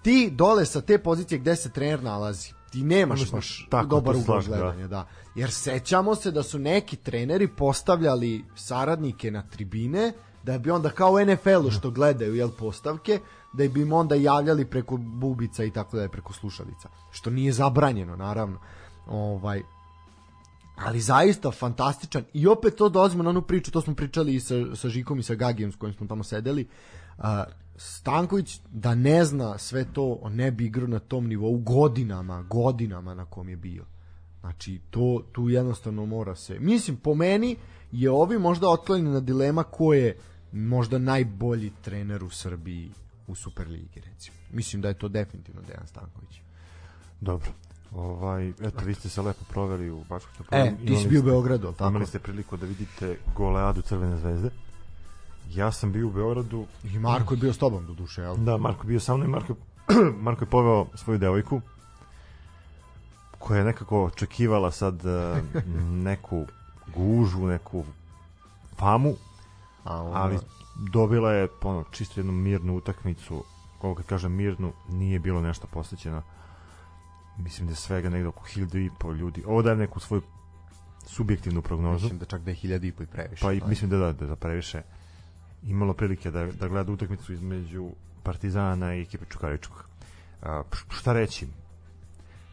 [0.02, 4.16] ti dole sa te pozicije gde se trener nalazi, ti nemaš Odnosno, baš tako, dobar
[4.26, 4.58] slažem, da.
[4.58, 5.08] gledanja, da.
[5.36, 11.12] Jer sećamo se da su neki treneri postavljali saradnike na tribine, da bi onda kao
[11.12, 13.20] u NFL-u što gledaju jel postavke,
[13.54, 16.90] da bi im onda javljali preko bubica i tako da je preko slušalica.
[17.12, 18.60] Što nije zabranjeno, naravno.
[19.08, 19.64] Ovaj,
[20.86, 24.56] ali zaista fantastičan i opet to dolazimo na onu priču, to smo pričali i sa,
[24.76, 26.68] sa Žikom i sa Gagijem s kojim smo tamo sedeli
[27.18, 27.24] uh,
[27.76, 33.14] Stanković da ne zna sve to, on ne bi igrao na tom nivou godinama, godinama
[33.14, 33.86] na kom je bio.
[34.40, 36.60] Znači, to tu jednostavno mora se...
[36.60, 37.56] Mislim, po meni
[37.92, 40.18] je ovi možda otklonjena dilema ko je
[40.52, 42.92] možda najbolji trener u Srbiji
[43.28, 44.38] u Superligi, recimo.
[44.52, 46.42] Mislim da je to definitivno Dejan Stanković.
[47.22, 47.52] Dobro.
[47.96, 50.04] Ovaj, eto, vi ste se lepo proveli u
[50.38, 50.62] Topoli.
[50.62, 51.90] E, ti si bio u Beogradu, ali tako?
[51.90, 54.50] Imali ste priliku da vidite goleadu Crvene zvezde.
[55.50, 56.66] Ja sam bio u Beogradu.
[56.84, 58.36] I Marko je bio s tobom, do duše, jel?
[58.36, 59.56] Da, Marko je bio sa mnom i Marko,
[60.26, 61.62] Marko je poveo svoju devojku
[63.40, 65.42] koja je nekako očekivala sad eh,
[66.10, 66.46] neku
[66.96, 67.86] gužu, neku
[68.78, 69.14] famu,
[69.84, 70.38] A, ono, ali
[70.92, 73.44] dobila je ono, čisto jednu mirnu utakmicu
[73.78, 76.22] koliko kad kažem mirnu, nije bilo nešto posvećeno
[77.38, 79.44] mislim da svega negde oko hiljadu i po ljudi.
[79.48, 80.22] Ovo dajem neku svoju
[81.06, 82.04] subjektivnu prognozu.
[82.04, 83.42] Mislim da čak da je hiljada i po i previše.
[83.42, 84.82] pa i mislim da da, da za previše.
[85.64, 87.90] Imalo prilike da, da gleda utakmicu između
[88.24, 89.86] Partizana i ekipe Čukaričkog.
[90.42, 91.48] A, šta reći?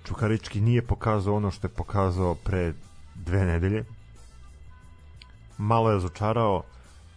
[0.05, 2.73] Čukarički nije pokazao ono što je pokazao pre
[3.15, 3.85] dve nedelje.
[5.59, 6.63] Malo je razočarao.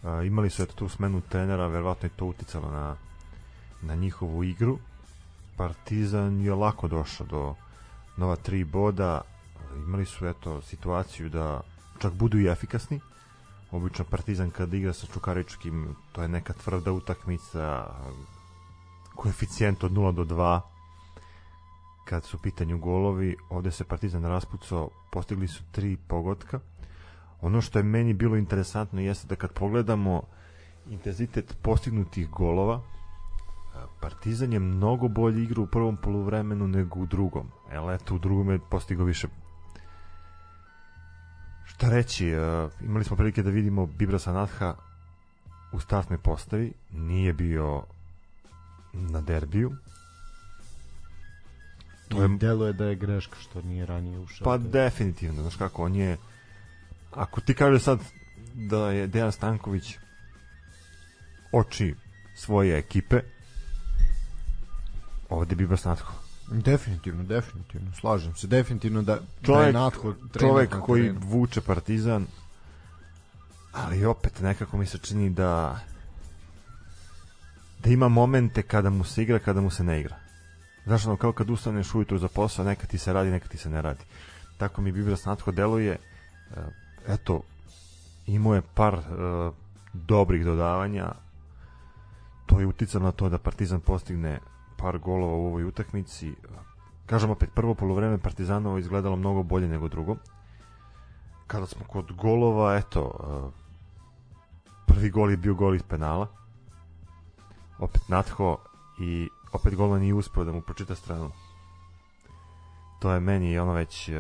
[0.04, 2.96] A, imali su eto tu smenu trenera verovatno je to uticalo na,
[3.82, 4.80] na njihovu igru
[5.58, 7.56] Partizan je lako došao do
[8.18, 9.22] nova tri boda.
[9.76, 11.62] Imali su eto situaciju da
[12.00, 13.00] čak budu i efikasni.
[13.72, 17.86] Obično Partizan kad igra sa Čukaričkim to je neka tvrda utakmica
[19.16, 20.62] koeficijent od 0 do 2
[22.06, 26.60] kad su pitanju golovi ovde se Partizan raspucao postigli su tri pogotka.
[27.42, 30.22] Ono što je meni bilo interesantno jeste da kad pogledamo
[30.90, 32.82] intenzitet postignutih golova
[34.02, 37.48] Partizan je mnogo bolje igrao u prvom poluvremenu nego u drugom.
[37.72, 39.28] Evo, eto, u drugom je postigao više
[41.66, 44.76] Šta reći, uh, imali smo prilike da vidimo Bibrasa Natha
[45.72, 47.84] u startnoj postavi, nije bio
[48.94, 49.72] na derbiju.
[52.10, 52.28] To je...
[52.38, 54.46] Delo je da je greška što nije ranije ušao.
[54.46, 56.18] Pa Da je- definitivno, znaš kako, on je
[57.12, 58.00] ako ti kažeš sad
[58.54, 59.98] da je Dejan Stanković
[61.52, 61.96] oči
[62.36, 63.22] svoje ekipe
[65.32, 66.14] ovde je Bibras Natho
[66.52, 68.48] Definitivno, definitivno, slažem se.
[68.48, 72.26] Definitivno da, da je trener čovek koji vuče Partizan
[73.72, 75.80] ali opet nekako mi se čini da
[77.84, 80.16] da ima momente kada mu se igra kada mu se ne igra.
[80.86, 83.70] Znaš ono kao kad ustaneš ujutru za posao neka ti se radi neka ti se
[83.70, 84.04] ne radi.
[84.58, 85.98] Tako mi Bibras Natho deluje
[86.56, 86.62] E,
[87.08, 87.42] eto
[88.28, 89.02] imao je par e,
[89.94, 91.12] dobrih dodavanja.
[92.46, 94.40] To je uticalo na to da Partizan postigne
[94.82, 96.34] par golova u ovoj utakmici
[97.06, 100.16] kažem opet prvo polovreme Partizanovo izgledalo mnogo bolje nego drugo
[101.48, 103.52] kada smo kod golova eto e,
[104.88, 106.28] prvi gol je bio gol iz penala
[107.80, 108.58] opet Natho
[109.00, 111.32] i opet golman nije uspeo da mu pročita stranu
[113.02, 114.16] to je meni ono već uh,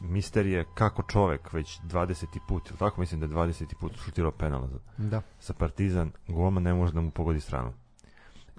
[0.00, 2.38] misterije kako čovek već 20.
[2.48, 3.74] put, tako mislim da je 20.
[3.80, 5.22] put šutirao penal za, Da.
[5.40, 7.72] sa Partizan, golman ne može da mu pogodi stranu.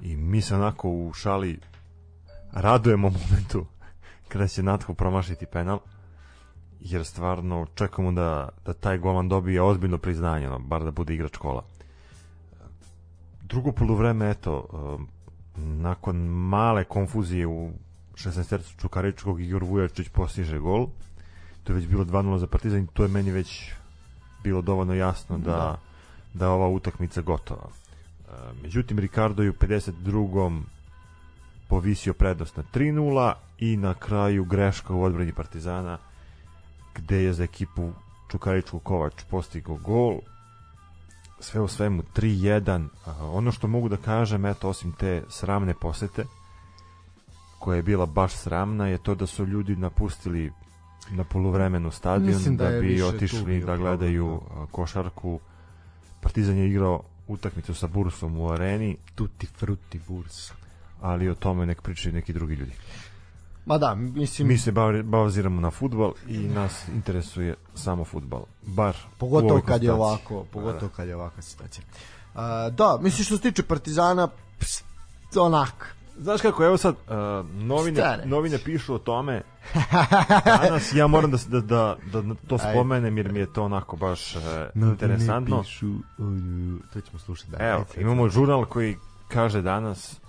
[0.01, 1.59] I mi se onako u šali
[2.51, 3.65] radujemo momentu
[4.27, 5.79] kada će Natko promašiti penal,
[6.79, 11.37] jer stvarno čekamo da, da taj golman dobije ozbiljno priznanje, ono, bar da bude igrač
[11.37, 11.63] kola.
[13.41, 15.07] Drugo poluvreme, eto, um,
[15.57, 17.71] nakon male konfuzije u
[18.13, 20.87] 16 Čukaričkog Igor Vujačić postiže gol.
[21.63, 23.71] To je već bilo 2-0 za Partizan i to je meni već
[24.43, 25.79] bilo dovoljno jasno da, da,
[26.33, 27.69] da ova utakmica gotova.
[28.27, 30.61] E, međutim, Ricardo je u 52.
[31.67, 35.97] povisio prednost na 3-0 i na kraju greška u odbrani Partizana
[36.95, 37.91] gde je za ekipu
[38.31, 40.19] Čukaričku Kovač postigao gol
[41.39, 42.87] sve u svemu 3-1
[43.21, 46.25] ono što mogu da kažem eto osim te sramne posete
[47.59, 50.51] koja je bila baš sramna je to da su ljudi napustili
[51.09, 54.71] na poluvremenu stadion da, da bi otišli da gledaju problem, da.
[54.71, 55.39] košarku
[56.21, 60.51] Partizan je igrao utakmicu sa Bursom u areni tutti frutti Burs
[61.01, 62.73] ali o tome nek pričaju neki drugi ljudi
[63.67, 64.47] Ma da, mislim...
[64.47, 64.71] Mi se
[65.03, 68.43] baziramo na futbal i nas interesuje samo futbal.
[68.61, 71.85] Bar pogotovo kad je ovako, pogotovo kad je ovakva situacija.
[72.33, 72.41] Uh,
[72.75, 74.27] da, mislim što se tiče Partizana,
[74.59, 74.85] pst,
[75.35, 75.96] onak.
[76.19, 78.25] Znaš kako, evo sad, uh, novine, Stare.
[78.25, 79.41] novine pišu o tome,
[80.61, 84.35] danas ja moram da, da, da, da to spomenem jer mi je to onako baš
[84.35, 84.41] uh,
[84.75, 85.61] interesantno.
[85.61, 85.95] Pišu, uh,
[86.93, 87.51] to ćemo slušati.
[87.51, 90.19] Da, evo, imamo žurnal koji kaže danas,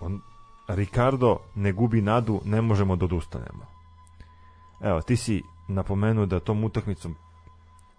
[0.00, 0.20] on,
[0.68, 3.66] Ricardo ne gubi nadu, ne možemo da odustanemo.
[4.80, 7.16] Evo, ti si napomenuo da tom utakmicom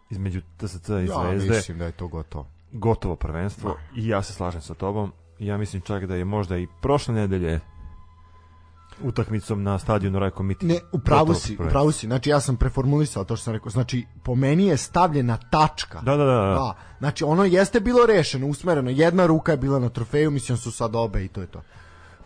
[0.10, 1.48] između TSC i Zvezde...
[1.48, 2.48] Ja mislim da je to gotovo.
[2.72, 4.02] Gotovo prvenstvo da.
[4.02, 5.12] i ja se slažem sa tobom.
[5.40, 7.60] Ja mislim čak da je možda i prošle nedelje
[9.04, 10.66] utakmicom na stadionu Rajko Miti.
[10.66, 12.08] Ne, upravo si, upravo si.
[12.08, 13.70] Znači ja sam preformulisao to što sam rekao.
[13.70, 16.02] Znači po meni je stavljena tačka.
[16.02, 16.34] Da, da, da.
[16.34, 16.42] da.
[16.42, 18.90] da znači ono jeste bilo rešeno, usmereno.
[18.90, 21.62] Jedna ruka je bila na trofeju, mislim su sad obe i to je to.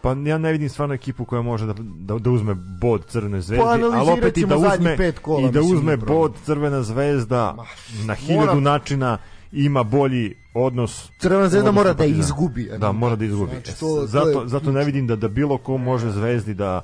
[0.01, 3.63] Pa ja ne vidim stvarno ekipu koja može da, da, da uzme bod Crvene zvezde,
[3.63, 7.65] pa, ali opet i da uzme, kola, i da uzme bod Crvena zvezda Ma,
[8.05, 8.59] na hiljadu mora...
[8.59, 9.17] načina
[9.51, 14.33] ima bolji odnos Crvena zvezda mora da izgubi da mora da izgubi znači, to, zato,
[14.33, 14.47] to je...
[14.47, 16.81] zato ne vidim da da bilo ko može zvezdi da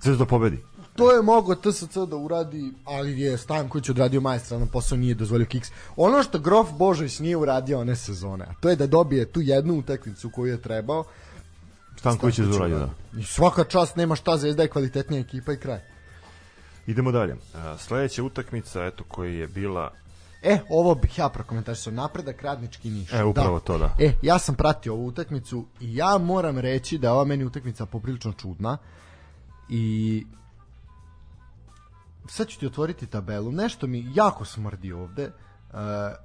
[0.00, 0.58] zvezda pobedi
[0.96, 5.68] to je mogo TSC da uradi, ali je Stanković odradio majstralno posao, nije dozvolio kiks.
[5.96, 9.78] Ono što Grof Božović nije uradio one sezone, a to je da dobije tu jednu
[9.78, 11.04] utakmicu koju je trebao,
[11.96, 12.90] Stanković je zuradio, da.
[13.20, 15.80] I svaka čast nema šta, Zvezda je kvalitetnija ekipa i kraj.
[16.86, 17.36] Idemo dalje.
[17.78, 19.90] Sledeća utakmica, eto, koja je bila
[20.42, 23.12] E, ovo bih ja prokomentarisao, napredak radnički niš.
[23.12, 23.64] E, upravo da.
[23.64, 23.94] to, da.
[23.98, 27.86] E, ja sam pratio ovu utakmicu i ja moram reći da je ova meni utakmica
[27.86, 28.78] poprilično čudna
[29.68, 30.26] i
[32.28, 33.52] sad ću ti otvoriti tabelu.
[33.52, 35.26] Nešto mi jako smrdi ovde.
[35.26, 35.78] Uh,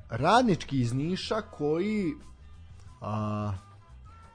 [0.09, 2.13] radnički iz Niša koji
[3.01, 3.53] uh,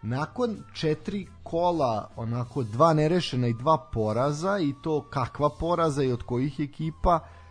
[0.02, 6.22] nakon četiri kola onako dva nerešena i dva poraza i to kakva poraza i od
[6.22, 7.41] kojih ekipa odjedan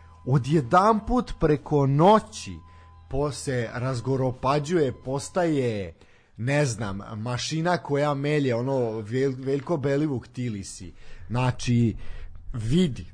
[1.07, 2.57] put preko noći
[3.09, 5.93] po se razgoropađuje postaje
[6.37, 10.93] ne znam, mašina koja melje ono vel, veliko belivuk tilisi
[11.27, 11.95] znači
[12.53, 13.05] vidi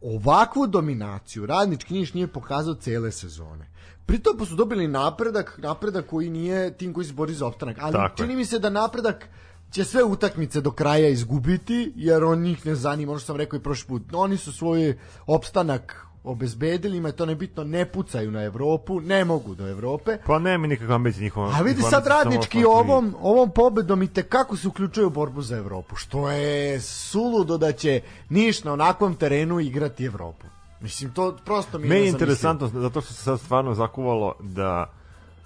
[0.00, 6.30] ovakvu dominaciju radnički niš nije pokazao cele sezone Pritom pa su dobili napredak, napredak koji
[6.30, 7.76] nije tim koji se bori za opstanak.
[7.80, 8.36] Ali Tako čini je.
[8.36, 9.28] mi se da napredak
[9.70, 13.56] će sve utakmice do kraja izgubiti, jer on njih ne zanima, ono što sam rekao
[13.56, 14.02] i prošli put.
[14.12, 19.68] Oni su svoj opstanak obezbedili, ima to nebitno, ne pucaju na Evropu, ne mogu do
[19.68, 20.18] Evrope.
[20.26, 21.52] Pa nema nikakva ambicija njihova.
[21.54, 25.96] A vidi sad radnički ovom, ovom pobedom i kako se uključuju u borbu za Evropu,
[25.96, 30.46] što je suludo da će Niš na onakvom terenu igrati Evropu.
[30.80, 34.90] Mislim, to prosto mi Me je interesantno, zato što se sad stvarno zakuvalo da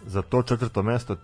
[0.07, 1.17] za to četvrto mesto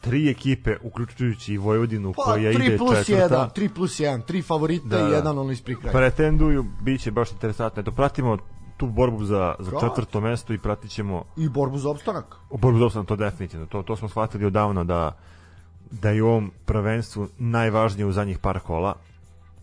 [0.00, 3.50] tri ekipe, uključujući i Vojvodinu pa, koja ide četvrta.
[3.56, 5.92] 1, 3 plus 1, tri favorita da, i jedan ono ispred kraja.
[5.92, 7.80] Pretenduju, bit će baš interesantno.
[7.80, 8.38] Eto, pratimo
[8.76, 11.24] tu borbu za, za četvrto mesto i pratit ćemo...
[11.36, 12.36] I borbu za opstanak.
[12.50, 13.66] O borbu za opstanak, to definitivno.
[13.66, 15.16] To, to smo shvatili odavno da,
[15.90, 18.94] da je u ovom prvenstvu najvažnije u zadnjih par kola.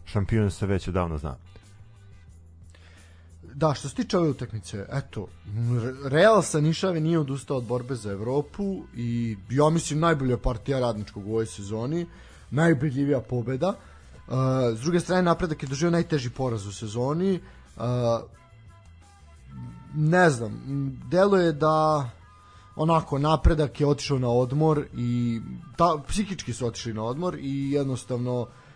[0.06, 1.36] Šampion se već odavno zna.
[3.58, 5.28] Da, što se tiče ove utakmice, eto,
[6.06, 11.28] Real sa Nišave nije odustao od borbe za Evropu i ja mislim najbolja partija radničkog
[11.28, 12.06] u ovoj sezoni,
[12.52, 13.68] najubedljivija pobeda.
[13.68, 14.34] Uh,
[14.76, 17.40] s druge strane, napredak je doživio najteži poraz u sezoni.
[17.78, 17.84] Uh,
[19.96, 20.62] ne znam,
[21.12, 22.10] delo je da
[22.76, 25.42] onako napredak je otišao na odmor i
[25.78, 28.67] ta, psihički su otišli na odmor i jednostavno Mm,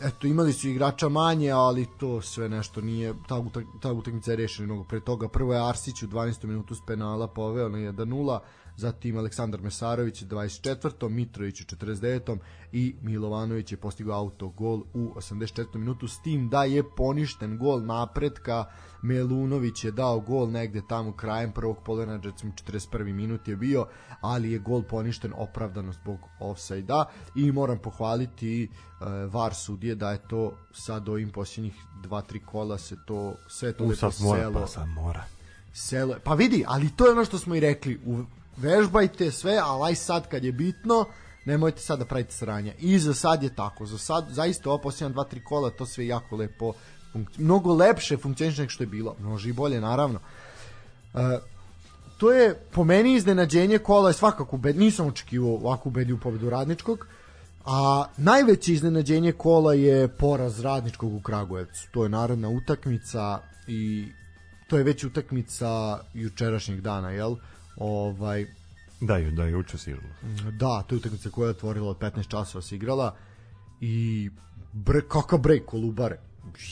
[0.00, 4.36] eto, imali su igrača manje, ali to sve nešto nije, ta, utak, ta utakmica je
[4.36, 5.28] rešena mnogo pre toga.
[5.28, 6.46] Prvo je Arsić u 12.
[6.46, 8.38] minutu s penala poveo na 1-0,
[8.76, 11.08] zatim Aleksandar Mesarović u 24.
[11.08, 12.38] Mitrović u 49.
[12.72, 15.78] i Milovanović je postigao auto gol u 84.
[15.78, 18.64] minutu s tim da je poništen gol napretka
[19.02, 23.12] Melunović je dao gol negde tamo krajem prvog polovina, recimo 41.
[23.12, 23.86] minut je bio,
[24.20, 27.04] ali je gol poništen opravdano zbog offside-a
[27.36, 32.96] i moram pohvaliti uh, VAR sudije da je to sad ovim posljednjih 2-3 kola se
[33.06, 34.60] to sve to lepo mora, selo.
[34.60, 35.24] Pa sad mora.
[35.72, 38.24] Selo, pa vidi, ali to je ono što smo i rekli, u,
[38.56, 41.04] vežbajte sve, ali aj sad kad je bitno,
[41.44, 42.72] nemojte sad da pravite sranja.
[42.78, 46.36] I za sad je tako, za sad zaista ovo posljednja 2-3 kola to sve jako
[46.36, 46.72] lepo
[47.38, 49.16] mnogo lepše funkcioniše nego što je bilo.
[49.20, 50.18] Može i bolje, naravno.
[51.14, 51.38] E,
[52.18, 57.06] to je po meni iznenađenje kola je svakako ubed, nisam očekivao ovakvu ubedljivu pobedu radničkog,
[57.66, 61.88] a najveće iznenađenje kola je poraz radničkog u Kragujevcu.
[61.90, 64.08] To je narodna utakmica i
[64.68, 67.36] to je već utakmica jučerašnjeg dana, jel?
[67.76, 68.46] Ovaj,
[69.00, 70.08] Da, ju, da, juče se igralo.
[70.50, 73.14] Da, to je utakmica koja je otvorila od 15 časova se igrala
[73.80, 74.30] i
[74.72, 76.18] bre, kakav brek Kolubare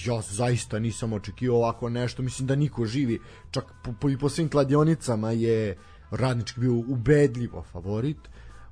[0.04, 3.20] ja zaista nisam očekio ovako nešto, mislim da niko živi,
[3.50, 5.78] čak po, po, i po svim kladionicama je
[6.10, 8.18] radnički bio ubedljivo favorit.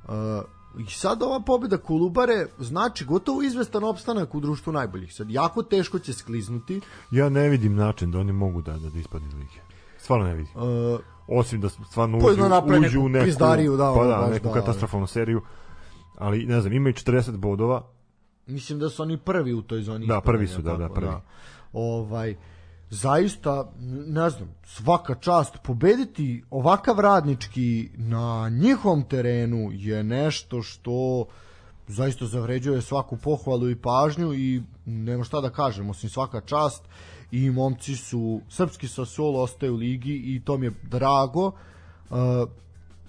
[0.04, 0.12] Uh,
[0.78, 5.14] I sad ova pobjeda Kolubare znači gotovo izvestan opstanak u društvu najboljih.
[5.14, 6.80] Sad jako teško će skliznuti.
[7.10, 9.60] Ja ne vidim način da oni mogu da, da, da ispade iz lige.
[9.98, 10.52] Stvarno ne vidim.
[10.54, 14.54] Uh, Osim da stvarno uđu, da uđu u neku da, pa da, baš, neku da,
[14.54, 15.42] katastrofalnu seriju.
[16.18, 17.82] Ali, ne znam, imaju 40 bodova,
[18.46, 20.06] mislim da su oni prvi u toj zoni.
[20.06, 21.12] Da, prvi su, da, da, tako, prvi.
[21.72, 22.36] Ovaj,
[22.90, 23.72] zaista,
[24.06, 31.26] ne znam, svaka čast pobediti ovakav radnički na njihovom terenu je nešto što
[31.88, 36.82] zaista zavređuje svaku pohvalu i pažnju i nema šta da kažem, osim svaka čast
[37.30, 41.46] i momci su, srpski Sassuolo ostaje u ligi i to mi je drago.
[41.46, 42.16] Uh,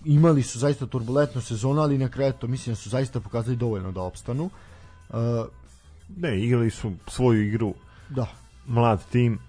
[0.05, 3.91] imali su zaista turbulentnu sezonu, ali na kraju to mislim da su zaista pokazali dovoljno
[3.91, 4.43] da opstanu.
[4.43, 4.51] Uh,
[6.17, 7.73] ne, igrali su svoju igru,
[8.09, 8.27] da,
[8.65, 9.39] mlad tim,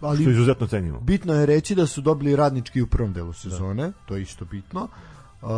[0.00, 1.00] ali što izuzetno cenimo.
[1.00, 3.92] bitno je reći da su dobili radnički u prvom delu sezone, da.
[4.06, 4.88] to je isto bitno.
[5.42, 5.48] Uh,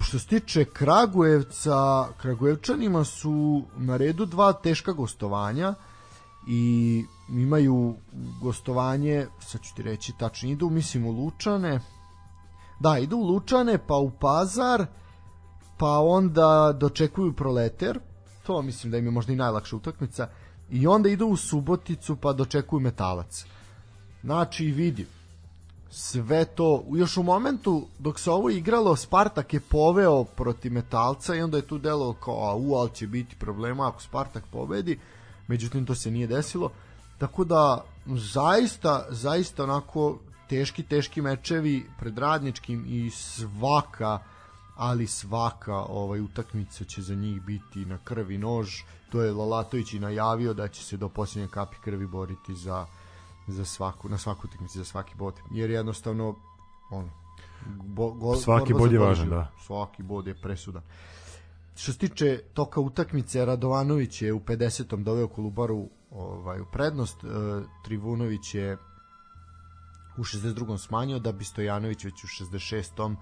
[0.00, 5.74] što se tiče Kragujevca, Kragujevčanima su na redu dva teška gostovanja
[6.48, 7.94] i imaju
[8.42, 11.80] gostovanje, sad ću ti reći tačno, idu mislim u Lučane,
[12.80, 14.86] da, idu u Lučane, pa u Pazar,
[15.78, 17.98] pa onda dočekuju Proleter,
[18.46, 20.28] to mislim da im je možda i najlakša utakmica,
[20.70, 23.44] i onda idu u Suboticu pa dočekuju Metalac.
[24.22, 25.06] Znači, vidi,
[25.90, 31.42] sve to, još u momentu dok se ovo igralo, Spartak je poveo protiv Metalca i
[31.42, 34.98] onda je tu delo kao, a u, ali će biti problema ako Spartak pobedi,
[35.46, 36.70] međutim to se nije desilo,
[37.18, 40.18] tako da zaista, zaista onako
[40.48, 44.18] teški, teški mečevi pred radničkim i svaka
[44.76, 48.68] ali svaka ovaj utakmica će za njih biti na krvi nož.
[49.10, 52.86] To je Lalatović i najavio da će se do posljednje kapi krvi boriti za
[53.46, 55.34] za svaku na svaku utakmicu za svaki bod.
[55.50, 56.34] Jer jednostavno
[56.90, 57.08] ono
[57.66, 59.50] bo, go, svaki bod je važan, da.
[59.66, 60.82] Svaki bod je presudan.
[61.76, 65.02] Što se tiče toka utakmice, Radovanović je u 50.
[65.02, 67.28] doveo Kolubaru ovaj, u prednost, e,
[67.84, 68.78] Trivunović je
[70.16, 70.78] u 62.
[70.78, 73.16] smanjio, da bi Stojanović već u 66 uh,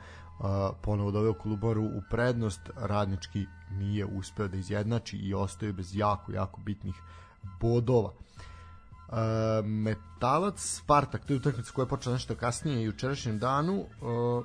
[0.81, 6.61] ponovo doveo Kolubaru u prednost, radnički nije uspeo da izjednači i ostaju bez jako, jako
[6.61, 6.95] bitnih
[7.61, 8.11] bodova.
[9.09, 9.17] Uh,
[9.65, 14.45] Metalac Spartak, to je utakmica koja je počela nešto kasnije i jučerašnjem danu, uh,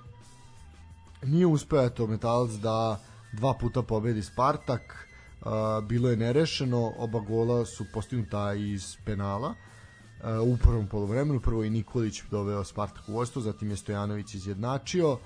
[1.24, 3.00] nije uspeo to Metalac da
[3.34, 5.08] dva puta pobedi Spartak,
[5.42, 5.48] uh,
[5.84, 11.70] bilo je nerešeno, oba gola su postignuta iz penala, uh, u prvom polovremenu, prvo je
[11.70, 15.20] Nikolić doveo Spartak u vojstvo, zatim je Stojanović izjednačio, uh,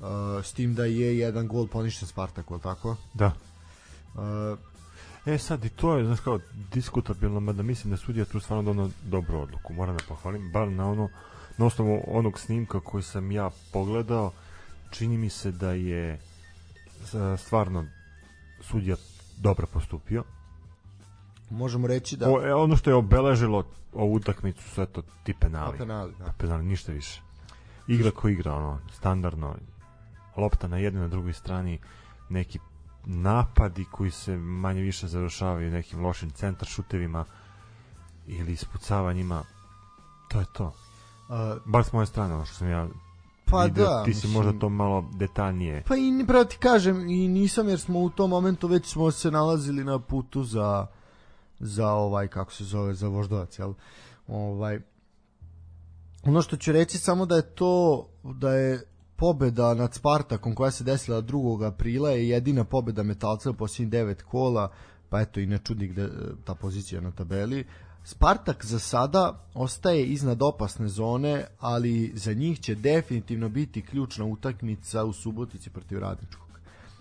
[0.00, 2.96] Uh, s tim da je jedan gol poništen Spartak, ali tako?
[3.14, 3.32] Da.
[4.14, 4.58] Uh,
[5.26, 6.40] E sad i to je, znaš kao,
[6.72, 10.90] diskutabilno, mada mislim da sudija tu stvarno donao dobru odluku, moram da pohvalim, bar na
[10.90, 11.08] ono,
[11.58, 14.32] na osnovu onog snimka koji sam ja pogledao,
[14.90, 16.18] čini mi se da je
[17.38, 17.86] stvarno
[18.60, 18.96] sudija
[19.36, 20.24] dobro postupio.
[21.50, 22.30] Možemo reći da...
[22.30, 25.78] O, e, ono što je obeležilo ovu utakmicu su eto ti penali.
[25.78, 26.32] penali, da.
[26.38, 27.20] Penali, ništa više.
[27.88, 29.56] Igra ko igra, ono, standardno,
[30.36, 31.78] lopta na jednoj na drugoj strani,
[32.28, 32.58] neki
[33.04, 37.24] napadi koji se manje više završavaju nekim lošim centar šutevima
[38.26, 39.44] ili ispucavanjima
[40.28, 40.72] to je to
[41.28, 42.88] Uh, bar s moje strane ono što sam ja
[43.44, 45.82] Pa video, da, ti si mislim- možda to malo detaljnije.
[45.88, 49.30] Pa i pravo ti kažem, i nisam jer smo u tom momentu već smo se
[49.30, 50.86] nalazili na putu za
[51.58, 53.74] za ovaj, kako se zove, za voždovac, jel?
[54.28, 54.80] Ovaj,
[56.22, 58.82] ono što ću reći samo da je to, da je
[59.16, 61.66] pobeda nad Spartakom koja se desila 2.
[61.66, 64.72] aprila je jedina pobeda metalca u posljednjih devet kola,
[65.08, 66.08] pa eto i ne čudi gde,
[66.44, 67.64] ta pozicija na tabeli.
[68.04, 75.04] Spartak za sada ostaje iznad opasne zone, ali za njih će definitivno biti ključna utakmica
[75.04, 76.46] u Subotici protiv Radničkog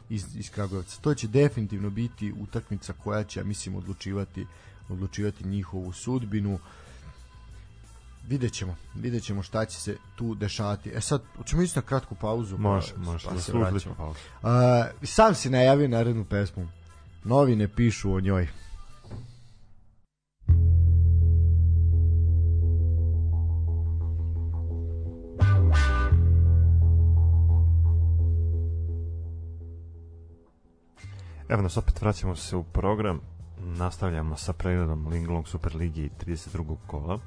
[0.09, 1.01] iz, iz Kragujevca.
[1.01, 4.45] To će definitivno biti utakmica koja će, mislim, odlučivati,
[4.89, 6.59] odlučivati njihovu sudbinu.
[8.26, 10.89] Vidjet ćemo, vidjet ćemo šta će se tu dešavati.
[10.89, 12.55] E sad, ćemo ići na kratku pauzu.
[12.55, 13.95] pa- Može, može, pa se zaslužili vraćamo.
[13.95, 14.19] pauzu.
[14.43, 16.67] A, sam si najavio narednu pesmu.
[17.23, 18.47] Novine pišu o njoj.
[31.49, 33.19] Evo nas opet vraćamo se u program,
[33.57, 36.76] nastavljamo sa pregledom Linglong Super Ligi 32.
[36.88, 37.19] kola.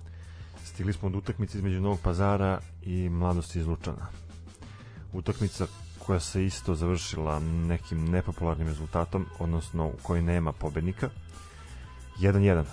[0.79, 4.07] Stigli smo od utakmice između Novog Pazara i Mladosti iz Lučana.
[5.13, 5.67] Utakmica
[5.99, 11.09] koja se isto završila nekim nepopularnim rezultatom, odnosno u kojoj nema pobednika.
[12.21, 12.65] 1-1.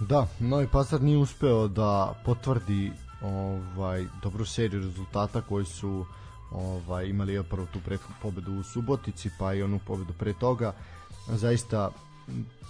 [0.00, 2.92] Da, Novi Pazar nije uspeo da potvrdi
[3.22, 6.06] ovaj dobru seriju rezultata koji su
[6.50, 10.72] ovaj imali prvo tu pre pobedu u Subotici pa i onu pobedu pre toga
[11.28, 11.90] zaista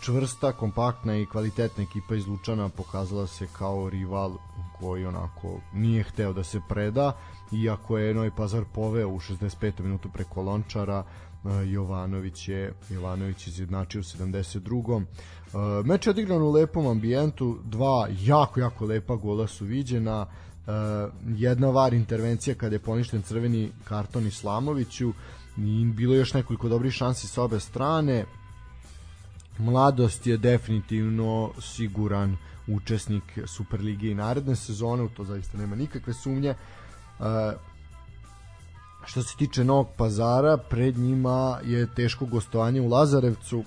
[0.00, 4.36] čvrsta, kompaktna i kvalitetna ekipa iz Lučana pokazala se kao rival
[4.78, 7.12] koji onako nije hteo da se preda
[7.52, 9.80] iako je Novi Pazar poveo u 65.
[9.80, 15.04] minutu preko Lončara eh, Jovanović je Jovanović izjednačio u 72.
[15.56, 21.12] Uh, meč je odigran u lepom ambijentu, dva jako, jako lepa gola su viđena, uh,
[21.26, 25.12] jedna var intervencija kada je poništen crveni karton Islamoviću
[25.58, 28.24] i bilo je još nekoliko dobrih šansi sa obe strane.
[29.58, 32.36] Mladost je definitivno siguran
[32.66, 36.54] učesnik Superlige i naredne sezone, u to zaista nema nikakve sumnje.
[37.18, 37.26] Uh,
[39.04, 43.64] što se tiče Novog pazara, pred njima je teško gostovanje u Lazarevcu,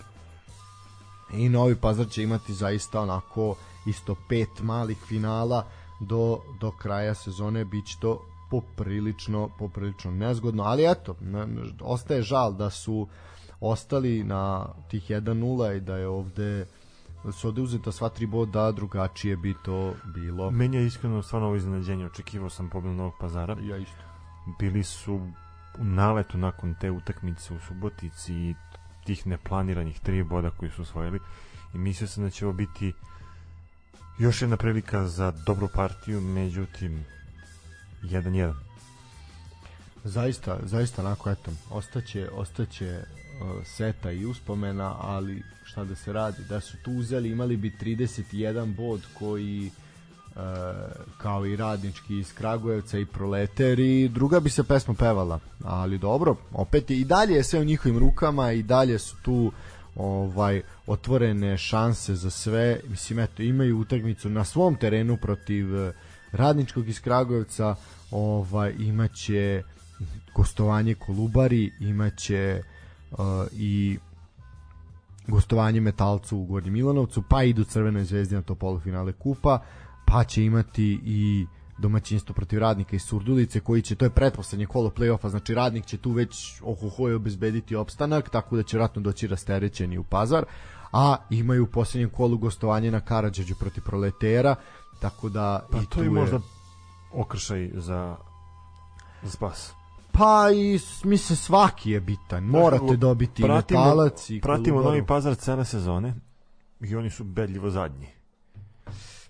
[1.34, 5.66] i Novi Pazar će imati zaista onako isto pet malih finala
[6.00, 11.16] do, do kraja sezone biće to poprilično poprilično nezgodno, ali eto
[11.82, 13.08] ostaje žal da su
[13.62, 16.66] ostali na tih 1-0 i da je ovde
[17.24, 20.52] da su ovde uzeta sva tri boda, drugačije bi to bilo.
[20.52, 23.58] Meni je iskreno stvarno ovo iznenađenje, očekivao sam pobedu Novog Pazara.
[23.62, 24.04] Ja isto.
[24.60, 25.16] Bili su
[25.80, 28.56] u naletu nakon te utakmice u Subotici i
[29.06, 31.20] tih neplaniranih tri boda koji su osvojili
[31.74, 32.94] i mislio sam da će ovo biti
[34.20, 37.06] još jedna prilika za dobru partiju, međutim
[38.04, 38.54] 1-1.
[40.04, 43.04] Zaista, zaista onako eto, ostaće, ostaće
[43.64, 48.76] seta i uspomena, ali šta da se radi, da su tu uzeli imali bi 31
[48.76, 49.72] bod koji
[50.36, 50.42] uh,
[51.18, 56.36] kao i radnički iz Kragujevca i Proleter i druga bi se pesma pevala, ali dobro,
[56.54, 59.52] opet i dalje je sve u njihovim rukama i dalje su tu
[59.96, 62.80] ovaj otvorene šanse za sve.
[62.88, 65.94] Mislim eto imaju utakmicu na svom terenu protiv eh,
[66.32, 67.76] Radničkog iz Kragujevca,
[68.12, 69.64] ovaj imaće
[70.36, 72.79] gostovanje Kolubari, imaće uh,
[73.52, 73.98] i
[75.28, 79.60] gostovanje Metalcu u Gornjem Milanovcu, pa idu Crvenoj zvezdi na to polufinale kupa,
[80.06, 81.46] pa će imati i
[81.78, 85.98] domaćinstvo protiv radnika iz Surdulice koji će, to je pretposlednje kolo play-offa, znači radnik će
[85.98, 90.46] tu već ohohoje obezbediti opstanak, tako da će vratno doći rasterećeni u pazar,
[90.92, 94.56] a imaju u posljednjem kolu gostovanje na Karadžađu protiv proletera,
[95.00, 96.40] tako da Pa i to tu je možda
[97.14, 98.16] okršaj za,
[99.24, 99.79] za spas.
[100.20, 102.44] Pa i mislim svaki je bitan.
[102.44, 104.90] Morate dobiti i Pratimo- metalac i Pratimo Kolubaru.
[104.90, 106.14] Novi Pazar cele sezone
[106.82, 108.08] i oni su bedljivo zadnji.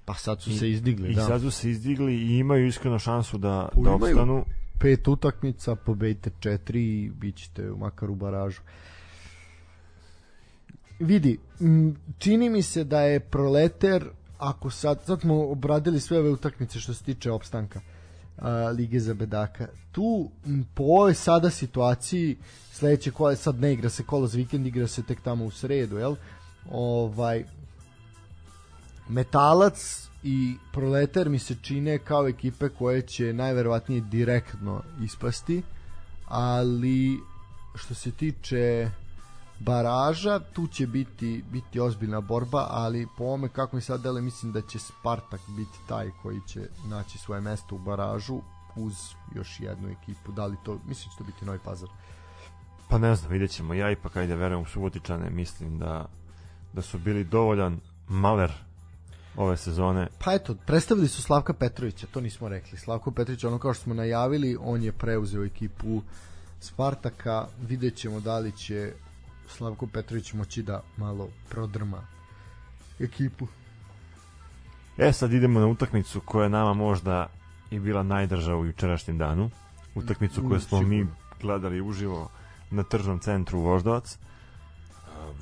[0.05, 1.25] Pa sad su I- se izdigli, I da.
[1.25, 4.45] sad su se izdigli i imaju iskreno šansu da, da opstanu.
[4.79, 8.61] Pet utakmica, pobedite četiri i bit ćete makar u baražu.
[10.99, 11.37] Vidi,
[12.17, 16.93] čini mi se da je Proleter, ako sad, sad smo obradili sve ove utakmice što
[16.93, 17.81] se tiče opstanka
[18.41, 19.67] a, Lige za bedaka.
[19.91, 20.29] Tu,
[20.73, 22.37] po ovoj sada situaciji,
[22.71, 25.97] sledeće kolo, sad ne igra se kolo za vikend, igra se tek tamo u sredu,
[25.97, 26.15] jel?
[26.71, 27.43] Ovaj,
[29.09, 35.61] Metalac i Proletar mi se čine kao ekipe koje će najverovatnije direktno ispasti,
[36.27, 37.19] ali
[37.75, 38.89] što se tiče
[39.59, 44.51] baraža, tu će biti biti ozbiljna borba, ali po ome kako mi sad dele, mislim
[44.51, 48.41] da će Spartak biti taj koji će naći svoje mesto u baražu
[48.75, 48.93] uz
[49.35, 50.31] još jednu ekipu.
[50.31, 51.89] Da li to, mislim će to biti Novi Pazar.
[52.89, 53.73] Pa ne znam, vidjet ćemo.
[53.73, 56.05] Ja ipak ajde verujem u Subotičane, mislim da,
[56.73, 58.51] da su bili dovoljan maler
[59.35, 60.07] ove sezone.
[60.25, 62.77] Pa eto, predstavili su Slavka Petrovića, to nismo rekli.
[62.77, 66.01] Slavko Petrović, ono kao što smo najavili, on je preuzeo ekipu
[66.59, 67.47] Spartaka.
[67.61, 68.93] Vidjet ćemo da li će
[69.49, 72.01] Slavko Petrović moći da malo prodrma
[72.99, 73.47] ekipu.
[74.97, 77.27] E, sad idemo na utakmicu koja je nama možda
[77.71, 79.49] i bila najdrža u jučerašnjem danu.
[79.95, 81.07] Utakmicu koju smo mi
[81.41, 82.29] gledali uživo
[82.71, 84.17] na tržnom centru Voždovac.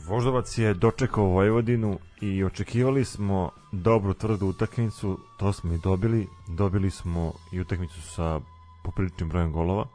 [0.08, 6.28] Voždovac je dočekao Vojvodinu i očekivali smo dobru tvrdu utakmicu, to smo i dobili.
[6.48, 8.40] Dobili smo i utakmicu sa
[8.84, 9.88] popriličnim brojem golova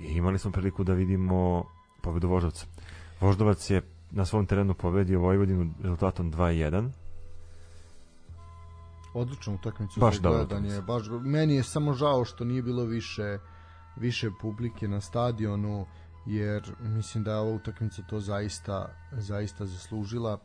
[0.00, 1.64] i imali smo priliku da vidimo
[2.00, 2.66] pobedu Voždovca.
[3.20, 6.90] Voždovac je na svom terenu pobedio Vojvodinu rezultatom 2-1.
[9.14, 10.80] Odlična utakmica Baš za gledanje.
[10.80, 13.38] Baš, meni je samo žao što nije bilo više
[13.96, 15.86] više publike na stadionu
[16.26, 20.38] jer mislim da je ova utakmica to zaista zaista zaslužila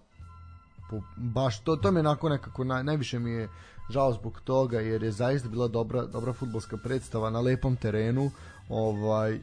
[0.89, 3.49] po, baš to to me onako nekako naj, najviše mi je
[3.89, 8.31] žao zbog toga jer je zaista bila dobra dobra fudbalska predstava na lepom terenu
[8.69, 9.39] ovaj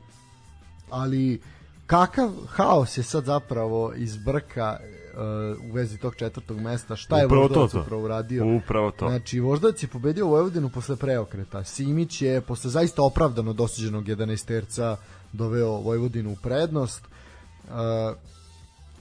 [0.91, 1.41] ali
[1.89, 7.27] kakav haos je sad zapravo iz brka uh, u vezi tog četvrtog mesta šta je
[7.27, 7.83] Upravo Voždovac to, to.
[7.83, 9.09] upravo uradio Upravo to.
[9.09, 11.65] Znači, Voždovac je pobedio Vojvodinu posle preokreta.
[11.65, 14.97] Simić je posle zaista opravdano dosuđenog 11 terca
[15.33, 17.03] doveo Vojvodinu u prednost.
[17.65, 17.73] Uh,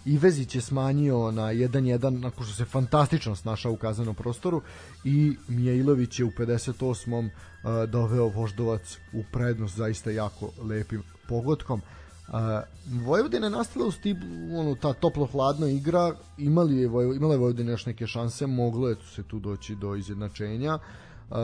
[0.05, 4.61] Ivezić je smanjio na 1-1 nakon što se fantastično snašao u kaznenom prostoru
[5.03, 7.29] i Mijailović je u 58.
[7.29, 11.79] Uh, doveo Voždovac u prednost zaista jako lepim pogodkom.
[11.79, 11.96] Uh,
[13.05, 14.25] Vojvodina je nastala u stipu,
[14.59, 19.23] ono, ta toplo-hladna igra, imali je, imala je Vojvodina još neke šanse, moglo je se
[19.23, 20.79] tu doći do izjednačenja.
[21.29, 21.37] Uh,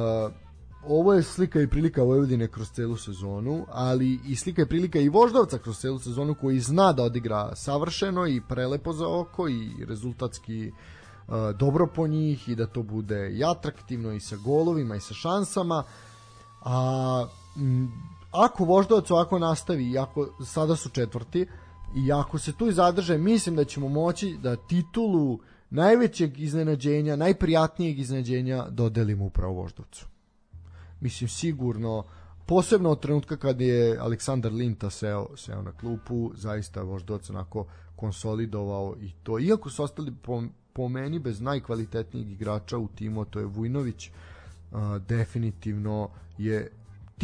[0.87, 5.09] ovo je slika i prilika Vojvodine kroz celu sezonu, ali i slika i prilika i
[5.09, 10.71] Voždovca kroz celu sezonu koji zna da odigra savršeno i prelepo za oko i rezultatski
[11.27, 15.13] uh, dobro po njih i da to bude i atraktivno i sa golovima i sa
[15.13, 15.83] šansama.
[16.61, 17.91] A m,
[18.33, 21.47] ako Voždovac ovako nastavi, i ako sada su četvrti,
[21.95, 28.65] i ako se tu zadrže, mislim da ćemo moći da titulu najvećeg iznenađenja, najprijatnijeg iznenađenja
[28.69, 30.07] dodelimo upravo Voždovcu.
[31.01, 32.03] Mislim, sigurno,
[32.45, 37.65] posebno od trenutka kad je Aleksandar Linta seo, seo na klupu, zaista Voždovac onako
[37.95, 39.39] konsolidovao i to.
[39.39, 44.09] Iako su ostali po, po meni bez najkvalitetnijeg igrača u timu, to je Vujnović,
[44.71, 46.71] a, definitivno je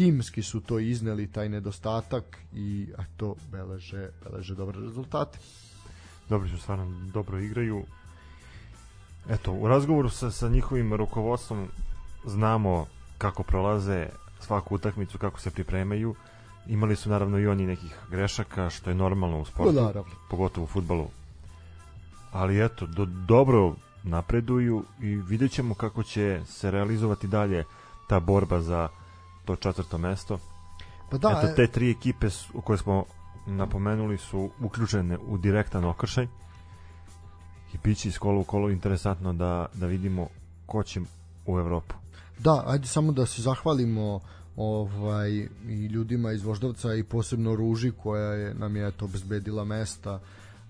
[0.00, 5.38] timski su to izneli taj nedostatak i a to beleže, beleže dobre rezultate.
[6.28, 7.82] Dobri su stvarno dobro igraju.
[9.28, 11.68] Eto, u razgovoru sa, sa njihovim rukovodstvom
[12.24, 12.86] znamo
[13.18, 14.06] kako prolaze
[14.40, 16.14] svaku utakmicu, kako se pripremaju.
[16.66, 20.12] Imali su naravno i oni nekih grešaka, što je normalno u sportu, No, naravno.
[20.30, 21.08] pogotovo u futbalu.
[22.32, 27.64] Ali eto, do, dobro napreduju i vidjet ćemo kako će se realizovati dalje
[28.08, 28.88] ta borba za
[29.50, 30.38] to četvrto mesto.
[31.10, 33.04] Pa da, Eto, e- te tri ekipe u koje smo
[33.46, 36.26] napomenuli su uključene u direktan okršaj
[37.74, 40.28] i će iz kola u kolo interesantno da, da vidimo
[40.66, 41.00] ko će
[41.46, 41.94] u Evropu.
[42.38, 44.20] Da, ajde samo da se zahvalimo
[44.56, 45.30] ovaj
[45.68, 50.20] i ljudima iz Voždovca i posebno Ruži koja je nam je eto obezbedila mesta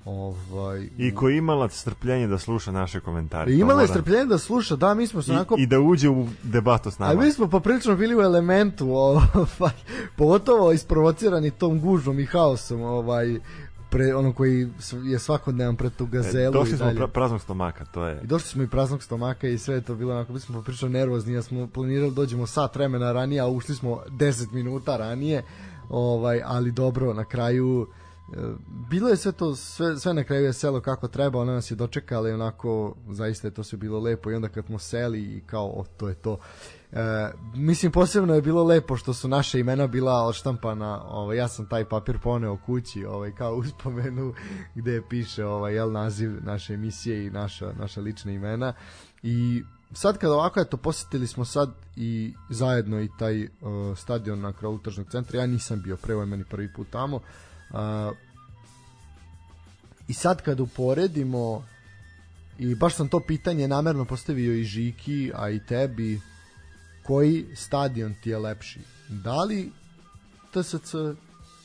[0.04, 3.52] ovaj I ko je imala strpljenje da sluša naše komentare.
[3.52, 6.26] I imala je strpljenje da sluša, da, mi smo se onako I, da uđe u
[6.42, 7.22] debatu s A nama.
[7.22, 9.72] mi smo poprilično bili u elementu, ovaj,
[10.16, 13.40] pogotovo isprovocirani tom gužvom i haosom, ovaj,
[13.90, 14.68] pre, ono koji
[15.04, 18.20] je svakodnevan pred tu E, gazelu Došli i smo pra, praznog stomaka, to je...
[18.24, 20.88] I došli smo i praznog stomaka i sve je to bilo onako, mi smo poprilično
[20.88, 25.42] nervozni, ja smo planirali da dođemo sat vremena ranije, a ušli smo 10 minuta ranije,
[25.88, 27.99] ovaj, ali dobro, na kraju e,
[28.90, 31.74] bilo je sve to, sve, sve na kraju je selo kako treba, ona nas je
[31.74, 35.40] dočekala i onako, zaista je to sve bilo lepo i onda kad smo seli i
[35.46, 36.38] kao, o, to je to.
[36.92, 41.68] E, mislim, posebno je bilo lepo što su naše imena bila odštampana, ovaj, ja sam
[41.68, 44.34] taj papir poneo kući, ovaj, kao uspomenu
[44.74, 48.72] gde piše ovaj, jel, naziv naše emisije i naša, naša lična imena.
[49.22, 49.62] I
[49.92, 53.48] sad kad ovako eto posetili smo sad i zajedno i taj uh,
[53.96, 55.40] stadion na kraju tržnog centra.
[55.40, 57.20] Ja nisam bio pre ovo je meni prvi put tamo
[60.08, 61.64] i sad kad uporedimo
[62.58, 66.20] i baš sam to pitanje namerno postavio i Žiki a i tebi
[67.06, 69.72] koji stadion ti je lepši da li
[70.52, 70.94] TSC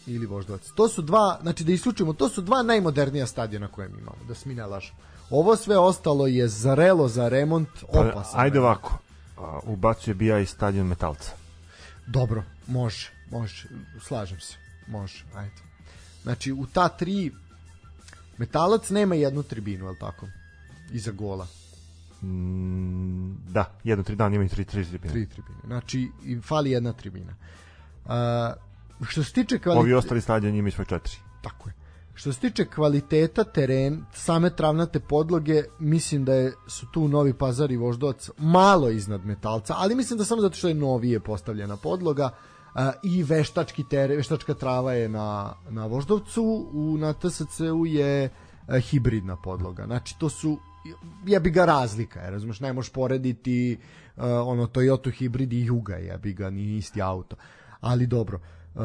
[0.08, 4.00] ili Voždovac to su dva, znači da isključimo to su dva najmodernija stadiona koje mi
[4.00, 5.00] imamo da se mi ne lažemo
[5.30, 8.98] ovo sve ostalo je zrelo za remont Pa, opasan ajde ovako,
[9.64, 11.32] ubacuje bi ja i stadion Metalca.
[12.08, 13.68] Dobro, može, može,
[14.02, 15.75] slažem se, može, ajde.
[16.26, 17.32] Znači, u ta tri,
[18.38, 20.28] Metalac nema jednu tribinu, li tako?
[20.92, 21.48] Iza gola.
[22.24, 25.14] Mm, da, jedno, tri dana imaju tri, tri tribine.
[25.14, 25.60] Tri tribine.
[25.66, 27.36] Znači, i fali jedna tribina.
[28.06, 28.12] Uh,
[29.08, 29.98] što se tiče Ovi kvaliteta...
[29.98, 31.16] ostali stadioni imaju svoje četiri.
[31.42, 31.74] Tako je.
[32.14, 37.72] Što se tiče kvaliteta teren, same travnate podloge, mislim da je, su tu Novi Pazar
[37.72, 42.26] i Voždovac malo iznad metalca, ali mislim da samo zato što je novije postavljena podloga
[42.26, 42.55] uh,
[43.04, 49.36] i veštački teren, veštačka trava je na, na Voždovcu, u, na TSC-u je uh, hibridna
[49.36, 49.86] podloga.
[49.86, 50.58] Znači, to su
[51.26, 53.78] ja bi ga razlika, je, razumeš, ne možeš porediti
[54.16, 57.36] uh, ono Toyota hibrid i Juga, ja bi ga ni isti auto.
[57.80, 58.40] Ali dobro,
[58.76, 58.82] uh,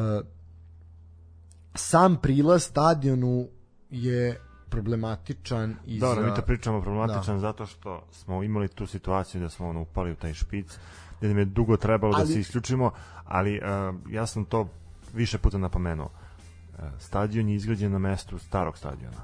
[1.75, 3.47] sam prilaz stadionu
[3.89, 6.29] je problematičan i Dobro, za...
[6.29, 7.39] mi to pričamo problematičan da.
[7.39, 10.77] zato što smo imali tu situaciju da smo ono upali u taj špic,
[11.21, 12.27] gde nam je dugo trebalo ali...
[12.27, 12.91] da se isključimo,
[13.25, 14.67] ali uh, ja sam to
[15.13, 16.09] više puta napomenuo.
[16.09, 19.21] Uh, stadion je izgrađen na mestu starog stadiona.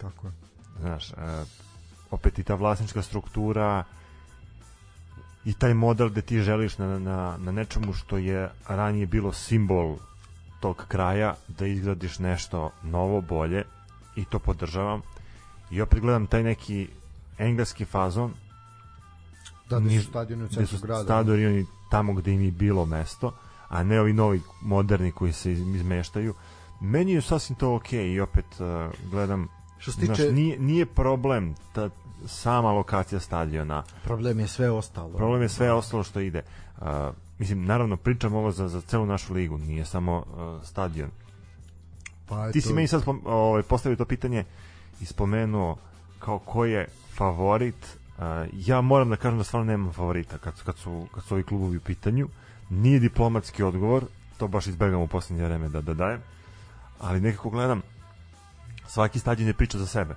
[0.00, 0.32] Tako je.
[0.80, 1.18] Znaš, uh,
[2.10, 3.84] opet i ta vlasnička struktura
[5.44, 9.96] i taj model gde ti želiš na, na, na nečemu što je ranije bilo simbol
[10.60, 13.64] tog kraja da izgradiš nešto novo, bolje
[14.16, 15.02] i to podržavam
[15.70, 16.88] i opet gledam taj neki
[17.38, 18.32] engleski fazon
[19.70, 21.04] da, da su stadioni u centru grada da.
[21.04, 23.32] stadioni tamo gde im je bilo mesto
[23.68, 26.34] a ne ovi novi moderni koji se izmeštaju
[26.80, 29.48] meni je sasvim to ok i opet uh, gledam
[29.78, 30.14] što se tiče...
[30.14, 31.90] Znaš, nije, nije problem ta
[32.26, 33.82] sama lokacija stadiona.
[34.04, 35.16] Problem je sve ostalo.
[35.16, 36.42] Problem je sve ostalo što ide.
[36.78, 36.86] Uh,
[37.38, 41.10] mislim, naravno, pričam ovo za, za celu našu ligu, nije samo uh, stadion.
[42.26, 44.44] Pa Ti si meni sad ovaj, postavio to pitanje
[45.00, 45.76] i spomenuo
[46.18, 47.98] kao ko je favorit.
[48.18, 51.42] Uh, ja moram da kažem da stvarno nemam favorita kad, kad, su, kad su ovi
[51.42, 52.28] klubovi u pitanju.
[52.70, 54.04] Nije diplomatski odgovor,
[54.38, 56.20] to baš izbegam u poslednje vreme da, da dajem.
[57.00, 57.82] Ali nekako gledam,
[58.86, 60.14] svaki stadion je priča za sebe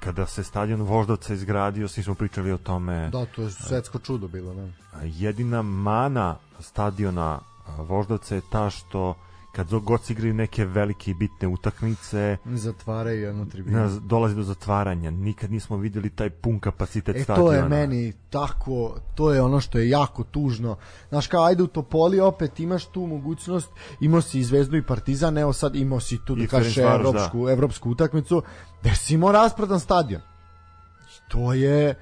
[0.00, 3.10] kada se stadion Voždovca izgradio, svi smo pričali o tome.
[3.10, 4.72] Da, to je svetsko čudo bilo, ne?
[5.02, 7.40] Jedina mana stadiona
[7.78, 9.14] Voždovca je ta što
[9.52, 14.00] kad god se igraju neke velike i bitne utakmice zatvaraju jednu tribinu.
[14.00, 15.10] dolazi do zatvaranja.
[15.10, 19.60] Nikad nismo videli taj pun kapacitet e, stadiona to je meni tako to je ono
[19.60, 20.76] što je jako tužno.
[21.08, 25.38] Znaš kao ajde u Topoli opet imaš tu mogućnost imao si i Zvezdu i Partizan
[25.38, 27.52] evo sad imao si tu da kažeš evropsku, da.
[27.52, 28.42] evropsku utakmicu
[28.80, 30.20] gde si imao rasprodan stadion.
[31.28, 31.94] To je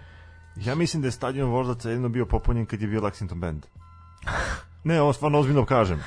[0.57, 3.67] ja mislim da je stadion Voždaca jedino bio popunjen kad je bio Lexington Band
[4.85, 6.03] ne, ovo stvarno ozbiljno kažem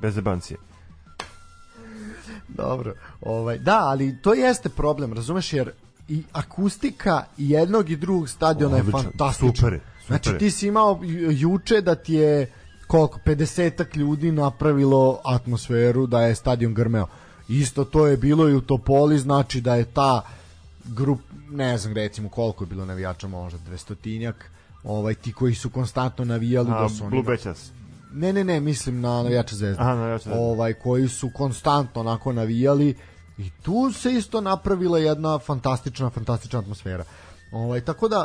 [0.00, 0.58] bez zebancije.
[2.48, 2.94] Dobro.
[3.20, 5.70] Ovaj, da, ali to jeste problem, razumeš, jer
[6.08, 9.54] i akustika jednog i drugog stadiona Odlično, je fantastična.
[9.56, 10.06] Super, super.
[10.06, 12.52] Znači ti si imao juče da ti je
[12.86, 17.06] koliko, 50 ljudi napravilo atmosferu da je stadion grmeo.
[17.48, 20.22] Isto to je bilo i u Topoli, znači da je ta
[20.84, 21.20] grup,
[21.50, 24.32] ne znam recimo koliko je bilo navijača, možda 200
[24.84, 27.10] ovaj, ti koji su konstantno navijali A, da su oni...
[27.10, 27.70] Blue Bećas.
[28.16, 29.82] Ne, ne, ne, mislim na navijače Zvezde.
[29.82, 30.40] Aha, navijače Zvezde.
[30.40, 32.96] Ovaj, koji su konstantno onako navijali
[33.38, 37.04] i tu se isto napravila jedna fantastična, fantastična atmosfera.
[37.52, 38.24] Ovaj, tako da,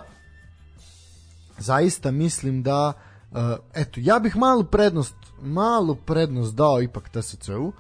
[1.58, 2.94] zaista mislim da,
[3.32, 3.38] uh,
[3.74, 7.74] eto, ja bih malu prednost, malu prednost dao ipak TSC-u,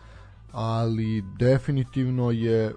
[0.51, 2.75] ali definitivno je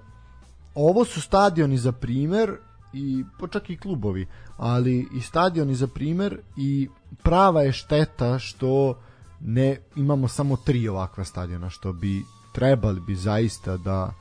[0.75, 2.57] ovo su stadioni za primer
[2.93, 4.27] i pa čak i klubovi,
[4.57, 6.89] ali i stadioni za primer i
[7.23, 8.97] prava je šteta što
[9.45, 12.23] ne imamo samo tri ovakva stadiona što bi
[12.53, 14.13] trebali bi zaista da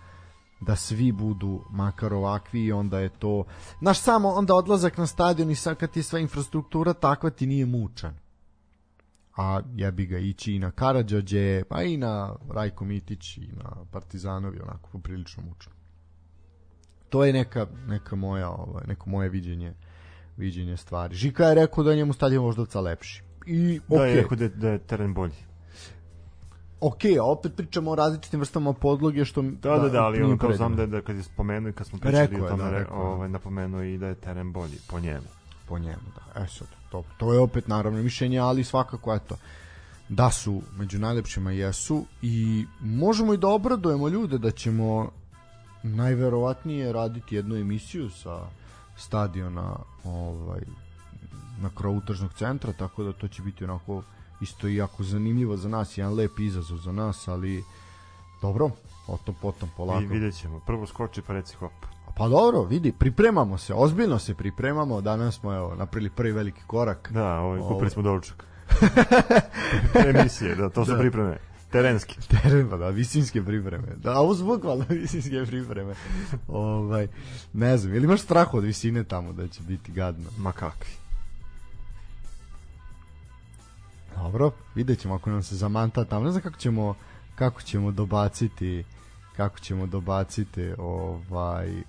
[0.61, 3.43] da svi budu makar ovakvi i onda je to
[3.81, 7.65] naš samo onda odlazak na stadion i sad kad ti sva infrastruktura takva ti nije
[7.65, 8.15] mučan.
[9.37, 13.85] A ja bi ga ići i na Karadžođe pa i na Rajko Mitić i na
[13.91, 15.71] Partizanovi onako poprilično mučno.
[17.09, 19.73] To je neka, neka moja ovaj, neko moje viđenje
[20.37, 21.15] viđenje stvari.
[21.15, 23.97] Žika je rekao da je njemu stadion Voždovca lepši i okay.
[23.97, 25.35] da je rekao da, da je teren bolji
[26.83, 30.53] ok, a opet pričamo o različitim vrstama podloge što da da da, ali ono kao
[30.53, 33.13] znam da, da kad je spomenuo i kad smo pričali rekao o tome, da, rekao.
[33.13, 35.27] ovaj napomenuo i da je teren bolji po njemu.
[35.67, 36.41] Po njemu, da.
[36.43, 39.37] E sad, to, to je opet naravno mišljenje, ali svakako eto
[40.09, 45.11] da su među najlepšima jesu i možemo i da obradujemo ljude da ćemo
[45.83, 48.39] najverovatnije raditi jednu emisiju sa
[48.97, 50.61] stadiona ovaj
[51.61, 54.03] na krovu tržnog centra, tako da to će biti onako
[54.41, 57.63] isto i jako zanimljivo za nas, jedan lep izazov za nas, ali
[58.41, 58.69] dobro,
[59.07, 60.01] o tom potom polako.
[60.03, 61.71] I vidjet ćemo, prvo skoči pa reci hop.
[62.17, 67.11] Pa dobro, vidi, pripremamo se, ozbiljno se pripremamo, danas smo evo, napravili prvi veliki korak.
[67.13, 68.47] Da, ovaj, kupili smo doručak.
[70.15, 70.97] Emisije, da, to su Da.
[70.99, 71.37] pripreme.
[71.71, 72.15] Terenski.
[72.41, 73.87] Teren, pa da, visinske pripreme.
[73.95, 75.93] Da, ovo su bukvalno visinske pripreme.
[76.47, 77.07] ovaj,
[77.53, 80.29] ne znam, ili imaš strah od visine tamo da će biti gadno?
[80.37, 80.91] Ma kakvi.
[84.23, 86.25] Dobro, vidjet ćemo ako nam se zamanta tamo.
[86.25, 86.95] Ne znam kako ćemo,
[87.35, 88.83] kako ćemo dobaciti
[89.37, 91.83] kako ćemo dobaciti ovaj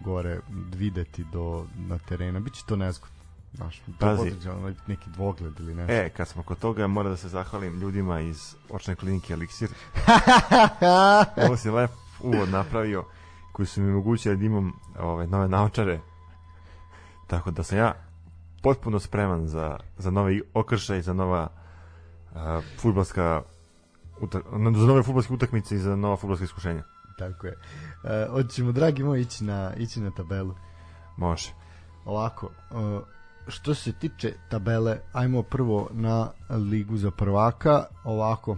[0.00, 0.40] gore
[0.74, 2.40] videti do na terena.
[2.40, 3.16] Biće to nezgodno.
[3.54, 4.32] Znaš, Pazi.
[4.86, 5.92] neki dvogled ili nešto.
[5.92, 9.68] E, kad smo kod toga, moram da se zahvalim ljudima iz očne klinike Elixir.
[11.46, 11.90] Ovo si lep
[12.20, 13.04] uvod napravio,
[13.52, 16.00] koji su mi omogućili da imam ove, nove naočare.
[17.26, 18.11] Tako da sam ja
[18.62, 21.48] potpuno spreman za, za novi okršaj, za nova
[22.34, 22.40] uh,
[22.78, 23.42] futbalska
[24.20, 26.82] utak, za nove futbalske utakmice i za nova futbalska iskušenja.
[27.18, 27.56] Tako je.
[28.04, 30.54] E, hoćemo, dragi moji, ići na, ići na tabelu.
[31.16, 31.52] Može.
[32.04, 32.74] Ovako, e,
[33.48, 37.84] što se tiče tabele, ajmo prvo na ligu za prvaka.
[38.04, 38.56] Ovako,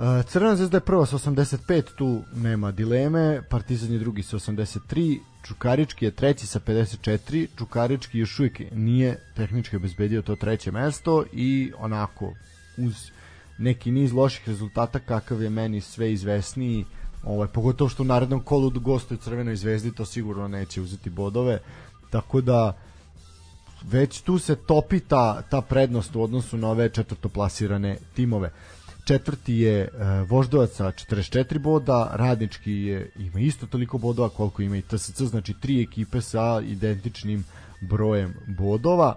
[0.00, 5.18] E, Crvena zvezda je prva sa 85, tu nema dileme, Partizan je drugi sa 83,
[5.42, 11.72] Čukarički je treći sa 54, Čukarički još uvijek nije tehnički obezbedio to treće mesto i
[11.78, 12.32] onako
[12.78, 13.10] uz
[13.58, 16.84] neki niz loših rezultata kakav je meni sve izvesniji,
[17.24, 21.58] ovaj, pogotovo što u narednom kolu gostuje Crvenoj zvezdi, to sigurno neće uzeti bodove,
[22.10, 22.76] tako da
[23.82, 28.52] već tu se topi ta, ta prednost u odnosu na ove četvrtoplasirane timove
[29.10, 29.88] četvrti je e,
[30.28, 35.54] Voždovac sa 44 boda, Radnički je, ima isto toliko bodova koliko ima i TSC, znači
[35.60, 37.44] tri ekipe sa identičnim
[37.80, 39.16] brojem bodova.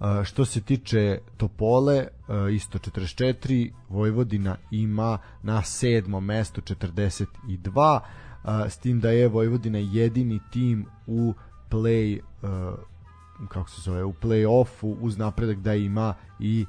[0.00, 2.08] E, što se tiče Topole, e,
[2.52, 10.40] isto 44, Vojvodina ima na sedmom mestu 42, e, s tim da je Vojvodina jedini
[10.52, 11.34] tim u
[11.70, 12.20] play
[13.48, 16.66] kako se zove, u play-offu uz napredak da ima i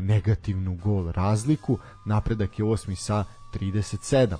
[0.00, 1.78] negativnu gol razliku.
[2.04, 3.24] Napredak je osmi sa
[3.54, 4.36] 37.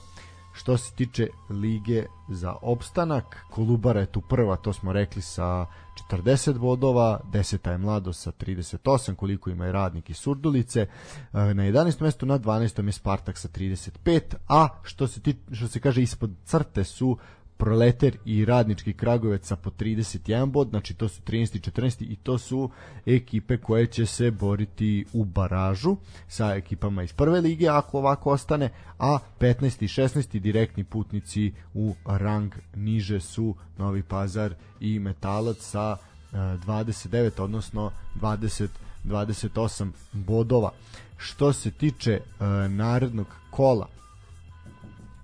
[0.53, 5.67] Što se tiče lige za opstanak, Kolubara je tu prva, to smo rekli sa
[6.11, 7.71] 40 bodova, 10.
[7.71, 10.81] je Mlado sa 38, koliko ima i radnik i Surdulice.
[10.81, 10.87] E,
[11.33, 12.03] Na 11.
[12.03, 12.87] mestu, na 12.
[12.87, 17.19] je Spartak sa 35, a što se, ti, što se kaže ispod crte su
[17.59, 21.57] Proleter i Radnički Kragovec sa po 31 bod, znači to su 13.
[21.57, 22.13] i 14.
[22.13, 22.71] i to su
[23.07, 25.97] ekipe koje će se boriti u baražu
[26.29, 29.85] sa ekipama iz prve lige ako ovako ostane, a 15.
[29.85, 30.39] i 16.
[30.39, 35.97] direktni putnici u rang niže su Novi Pazar i Metalac sa
[36.33, 38.69] e, 29, odnosno 20
[39.05, 40.71] 28 bodova.
[41.17, 43.89] Što se tiče e, narednog kola,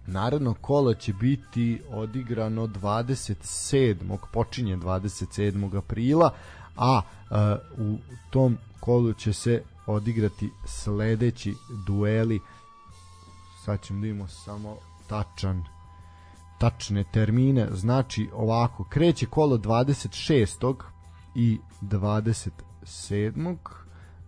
[0.06, 4.16] naredno kolo će biti odigrano 27.
[4.32, 5.78] počinje 27.
[5.78, 6.30] aprila
[6.76, 7.00] a
[7.30, 7.36] uh,
[7.86, 7.98] u
[8.30, 11.54] tom kolu će se odigrati sledeći
[11.86, 12.40] dueli
[13.64, 14.76] sad ćemo da imamo samo
[15.08, 15.64] tačan
[16.58, 20.74] tačne termine znači ovako kreće kolo 26.
[21.34, 23.56] i 27.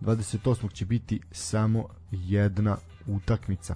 [0.01, 0.73] 28.
[0.73, 3.75] će biti samo jedna utakmica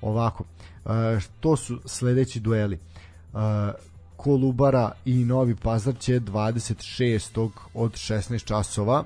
[0.00, 0.44] ovako
[0.84, 0.92] uh,
[1.40, 2.78] to su sledeći dueli
[3.32, 3.40] uh,
[4.16, 7.50] Kolubara i Novi Pazar će 26.
[7.74, 9.04] od 16 časova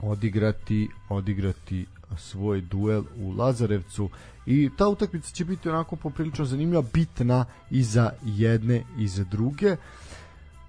[0.00, 1.86] odigrati odigrati
[2.18, 4.08] svoj duel u Lazarevcu
[4.46, 9.76] i ta utakmica će biti onako poprilično zanimljiva, bitna i za jedne i za druge.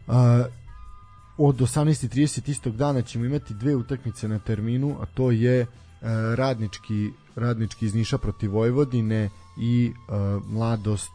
[0.08, 0.14] Uh,
[1.38, 5.66] od 18.30 istog dana ćemo imati dve utakmice na terminu, a to je
[6.36, 11.12] radnički, radnički iz Niša protiv Vojvodine i uh, mladost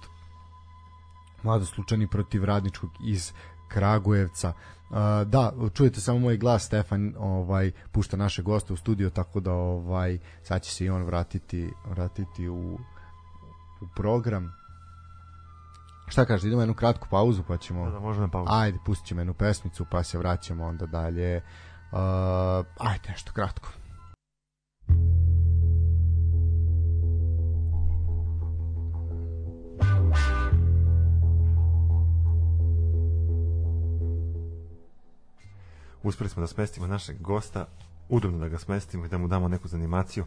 [1.42, 3.32] mladost Lučani protiv radničkog iz
[3.68, 4.48] Kragujevca.
[4.48, 9.52] Uh, da, čujete samo moj glas Stefan ovaj pušta naše goste u studio tako da
[9.52, 12.78] ovaj sad će se i on vratiti vratiti u
[13.80, 14.54] u program.
[16.08, 18.48] Šta kažeš, idemo jednu kratku pauzu pa ćemo Da, da, možemo na pauzu.
[18.52, 21.36] Ajde, pustit ćemo jednu pesmicu pa se vraćamo onda dalje.
[21.92, 21.98] Uh,
[22.78, 23.68] ajde, nešto kratko.
[36.02, 37.66] Uspeli smo da smestimo našeg gosta,
[38.08, 40.24] udobno da ga smestimo i da mu damo neku zanimaciju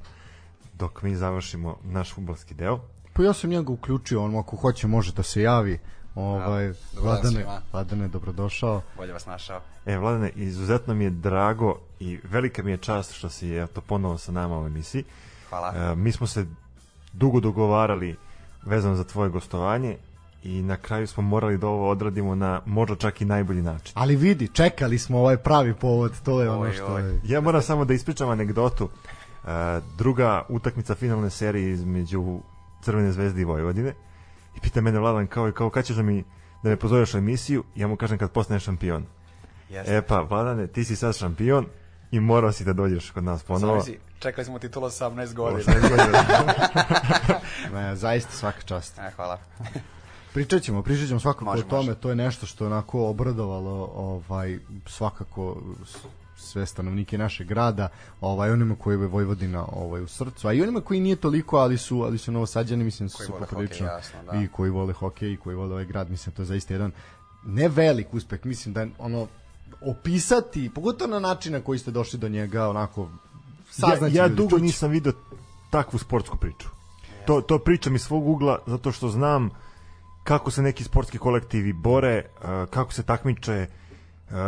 [0.73, 2.79] dok mi završimo naš futbalski deo.
[3.13, 5.79] Pa ja sam njega uključio, on ako hoće može da se javi.
[6.15, 7.61] Ovaj, Dobar dan Vladane, svima.
[7.73, 8.81] Vladane, dobrodošao.
[8.97, 9.61] Bolje vas našao.
[9.85, 14.17] E, Vladane, izuzetno mi je drago i velika mi je čast što si eto, ponovo
[14.17, 15.03] sa nama u emisiji.
[15.49, 15.73] Hvala.
[15.75, 16.45] E, mi smo se
[17.13, 18.15] dugo dogovarali
[18.65, 19.97] vezano za tvoje gostovanje
[20.43, 23.93] i na kraju smo morali da ovo odradimo na možda čak i najbolji način.
[23.95, 27.01] Ali vidi, čekali smo ovaj pravi povod, to je ono što oj.
[27.01, 27.21] je.
[27.23, 28.83] Ja moram samo da ispričam anegdotu.
[28.83, 29.49] Uh,
[29.97, 32.39] druga utakmica finalne serije između
[32.81, 33.93] Crvene zvezde i Vojvodine.
[34.55, 36.23] I pita mene Vladan kao, i kao kad ćeš da mi
[36.63, 39.05] da me pozoveš u emisiju, ja mu kažem kad postaneš šampion.
[39.69, 39.95] Jeste.
[39.95, 41.65] E pa, Vladane, ti si sad šampion
[42.11, 43.73] i morao si da dođeš kod nas ponovo.
[43.73, 45.63] Zamisli, čekali smo titulu 18 godina.
[45.63, 46.23] 18 godina.
[47.73, 48.99] Ne, zaista svaka čast.
[48.99, 49.39] E, hvala.
[50.33, 51.99] Pričat ćemo, pričat ćemo svakako Može, o tome, može.
[51.99, 55.61] to je nešto što je onako obradovalo ovaj, svakako
[56.41, 57.87] sve stanovnike našeg grada,
[58.21, 61.77] ovaj onima koji je Vojvodina ovaj u srcu, a i onima koji nije toliko, ali
[61.77, 63.87] su ali su novosađani, mislim su poprilično
[64.31, 64.41] da.
[64.41, 66.91] i koji vole hokej i koji vole ovaj grad, mislim to je zaista jedan
[67.45, 69.27] ne velik uspeh, mislim da je ono
[69.81, 73.07] opisati, pogotovo na način na koji ste došli do njega, onako ja,
[73.69, 74.63] saznaće ja ljudi, dugo čuće.
[74.63, 75.13] nisam video
[75.69, 76.69] takvu sportsku priču.
[77.25, 79.49] To, to pričam iz svog ugla zato što znam
[80.23, 82.25] kako se neki sportski kolektivi bore,
[82.69, 83.80] kako se takmiče, uh,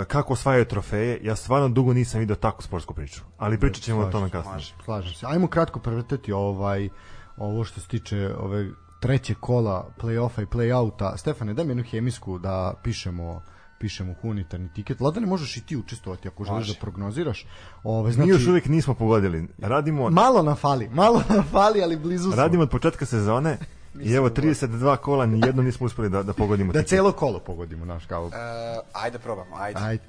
[0.07, 1.19] kako osvajaju trofeje.
[1.23, 3.21] Ja stvarno dugo nisam video takvu sportsku priču.
[3.37, 4.53] Ali pričat ćemo o tome kasnije.
[4.53, 4.73] Može.
[4.85, 5.25] Slažem se.
[5.29, 6.89] Ajmo kratko prevrteti ovaj
[7.37, 8.69] ovo što se tiče ove
[8.99, 11.17] treće kola play-offa i play-outa.
[11.17, 13.41] Stefane, daj mi jednu hemijsku da pišemo
[13.79, 15.01] pišemo humanitarni tiket.
[15.01, 16.73] Ladane, možeš i ti učestvovati ako želiš Može.
[16.73, 17.45] da prognoziraš.
[17.83, 19.47] Ove, Mi znači, još uvijek nismo pogodili.
[19.57, 22.35] Radimo, malo na fali, malo na fali, ali blizu smo.
[22.35, 23.57] radimo od početka sezone
[24.01, 26.73] i evo 32 kola, ni jedno nismo uspeli da, da pogodimo.
[26.73, 26.89] Da tiket.
[26.89, 28.27] celo kolo pogodimo, naš kao.
[28.27, 29.79] E, ajde probamo, ajde.
[29.83, 30.03] Ajde.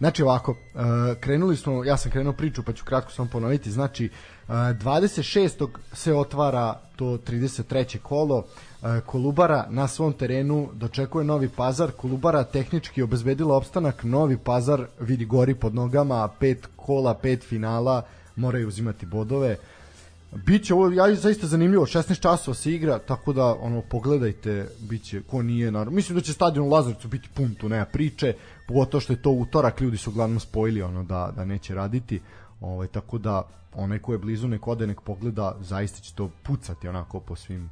[0.00, 0.80] Znači ovako, uh,
[1.20, 4.10] krenuli smo, ja sam krenuo priču pa ću kratko samo ponoviti, znači
[4.48, 5.68] uh, 26.
[5.92, 7.98] se otvara to 33.
[7.98, 14.86] kolo, uh, Kolubara na svom terenu dočekuje Novi Pazar, Kolubara tehnički obezbedila opstanak, Novi Pazar
[15.00, 18.02] vidi gori pod nogama, pet kola, pet finala,
[18.36, 19.56] moraju uzimati bodove.
[20.32, 25.42] Biće ovo ja zaista zanimljivo, 16 časova se igra, tako da ono pogledajte, biće ko
[25.42, 25.96] nije naravno.
[25.96, 28.34] Mislim da će stadion u Lazarevcu biti pun, tu nema priče,
[28.68, 32.20] pogotovo što je to utorak, ljudi su uglavnom spojili ono da da neće raditi.
[32.60, 33.42] Ovaj tako da
[33.74, 37.70] onaj ko je blizu nek ode nek pogleda, zaista će to pucati onako po svim.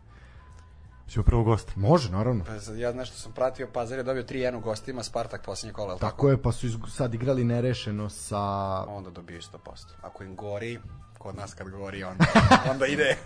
[1.09, 1.73] Ćemo prvo gosta.
[1.77, 2.45] Može, naravno.
[2.45, 6.11] Pa, ja nešto sam pratio, Pazar je dobio 3-1 u gostima, Spartak posljednje kola, tako?
[6.11, 8.41] Tako je, pa su sad igrali nerešeno sa
[8.89, 9.57] Onda dobiješ 100%.
[10.03, 10.81] Ako im gori,
[11.19, 12.25] kod nas kad gori, onda,
[12.71, 13.17] onda ide.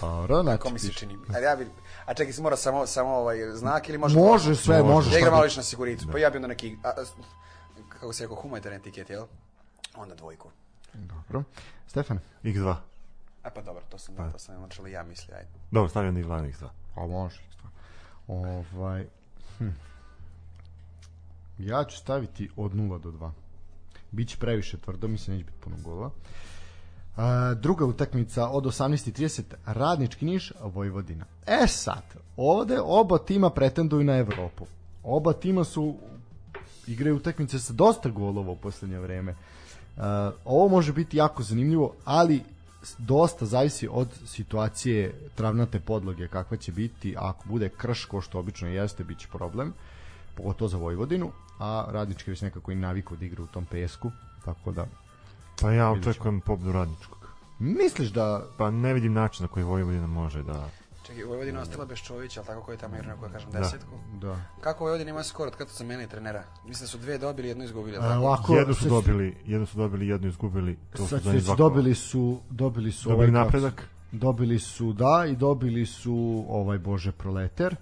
[0.00, 1.18] Dobro, znači Ko mi se čini?
[1.34, 1.66] A, ja bi,
[2.06, 4.18] a čekaj, mora samo, samo ovaj znak ili može...
[4.18, 5.10] Može sve, može.
[5.10, 7.04] Ja igram malo na siguricu, pa ja bi onda neki, a, a,
[7.88, 9.24] kako se rekao, humanitarni etiket, jel?
[9.96, 10.50] Onda dvojku.
[10.94, 11.42] Dobro.
[11.86, 12.76] Stefan, X2.
[13.42, 15.48] A pa dobro, to sam, to sam načelo ja misli, ajde.
[15.70, 16.68] Dobro, stavljam i Vladan X2.
[16.94, 17.40] A može.
[18.26, 19.06] Ovaj,
[19.58, 19.68] hm.
[21.58, 23.30] Ja ću staviti od 0 do 2.
[24.10, 26.10] Biće previše tvrdo, mislim neće biti puno golova.
[27.16, 31.24] A, druga utakmica od 18.30 Radnički Niš, Vojvodina.
[31.46, 32.02] E sad,
[32.36, 34.66] ovde oba tima pretenduju na Evropu.
[35.02, 35.96] Oba tima su
[36.86, 39.34] igraju utakmice sa dosta golova u poslednje vreme.
[39.96, 40.02] Uh,
[40.44, 42.42] ovo može biti jako zanimljivo, ali
[42.98, 48.38] dosta zavisi od situacije travnate podloge kakva će biti, a ako bude krš ko što
[48.38, 49.72] obično jeste, bit će problem,
[50.36, 54.10] pogotovo za Vojvodinu, a radnički već nekako i naviku da igra u tom pesku,
[54.44, 54.86] tako da
[55.60, 57.18] Pa ja očekujem pobjedu radničkog.
[57.58, 60.68] misliš da Pa ne vidim način na koji Vojvodina može da...
[61.06, 63.58] Čekaj, Vojvodina je ostala bez Čovića, ali tako koji je tamo igra, neko kažem, Da.
[63.58, 63.94] desetku.
[64.20, 66.44] da Kako Vojvodina ima skor od kada su zamenili trenera?
[66.66, 67.92] Mislim da su dve dobili, jednu izgubili.
[67.96, 70.78] jel A, ovako jednu su dobili, jednu su dobili, jednu izgubili.
[70.96, 71.56] To su sad dva kola.
[71.56, 73.88] dobili su dobili su Dobili ovaj napredak.
[74.12, 77.76] Dobili su da i dobili su ovaj Bože Proleter.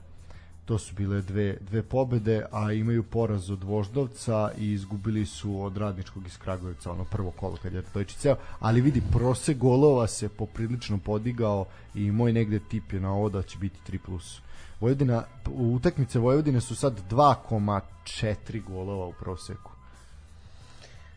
[0.70, 5.76] To su bile dve, dve pobede, a imaju poraz od Voždovca i izgubili su od
[5.76, 10.28] Radničkog iz Kragujevca, ono prvo kolo kad je Radojičić ceo, ali vidi, prosek golova se
[10.28, 11.64] poprilično podigao
[11.94, 13.98] i moj negde tip je na ovo da će biti 3+.
[13.98, 14.40] Plus.
[14.80, 19.70] Vojvodina, u utakmice Vojvodine su sad 2,4 golova u proseku.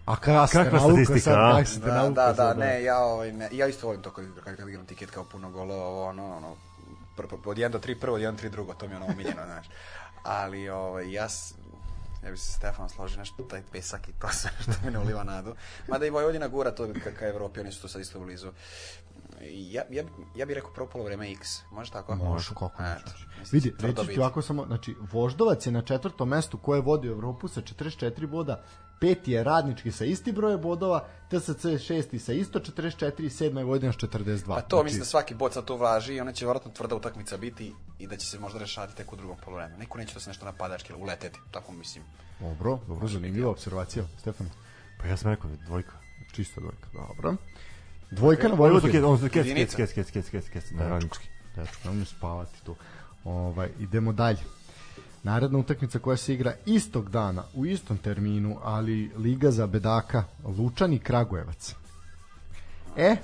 [0.06, 1.58] A kakva ste Kakva nauka statistika, sad, a?
[1.58, 4.26] kak ste Da, da, da, sad, ne, ja, ovaj, ne, ja isto volim to kad,
[4.44, 6.56] kad, igram tiket kao puno golova, ovo, ono, ono,
[7.18, 9.42] od 1 do 3 prvo, od 1 do 3 drugo, to mi je ono omiljeno,
[9.46, 9.68] znaš.
[10.24, 11.28] Ali, ovaj, ja,
[12.24, 15.00] ja bi se s Stefanom složio nešto, taj pesak i to sve što mi ne
[15.00, 15.56] uliva nadu.
[15.88, 18.52] Mada i Vojvodina gura to ka, ka Evropi, oni su tu sad isto blizu.
[19.52, 20.04] Ja, ja,
[20.36, 22.16] ja bih rekao prvo polovreme X, može tako?
[22.16, 22.72] Može, kako
[23.40, 27.48] mislim, Vidi, reći ću ovako samo, znači, Voždovac je na četvrtom mestu koje vodi Evropu
[27.48, 28.64] sa 44 boda,
[29.04, 33.60] peti je radnički sa isti broj bodova, TSC je šesti sa isto 44 i sedma
[33.60, 34.46] je Vojvodina s 42.
[34.48, 36.96] Pa to Znači, mislim da svaki bod sad tu važi i ona će vjerojatno tvrda
[36.96, 39.80] utakmica biti i da će se možda rešavati tek u drugom polovremenu.
[39.80, 42.04] Niko neće to se nešto napadački ili uleteti, tako mislim.
[42.40, 44.50] Dobro, dobro, zanimljiva observacija, Stefan.
[45.02, 45.94] Pa ja sam rekao da je dvojka.
[46.36, 47.36] Čista dvojka, dobro.
[48.12, 48.94] Dvojka na Ono su Vojvodinu.
[48.94, 49.78] kec, ono su kec, kec, Jedinica.
[49.78, 51.28] kec, kec, kec, kec, kec, da, radnički.
[51.56, 52.76] Dečko, nemoj spavati tu.
[53.24, 54.40] Ovaj, idemo dalje.
[55.24, 60.24] Naredna utakmica koja se igra istog dana, u istom terminu, ali Liga za bedaka,
[60.58, 61.76] Lučan i Kragujevac.
[62.98, 63.16] E,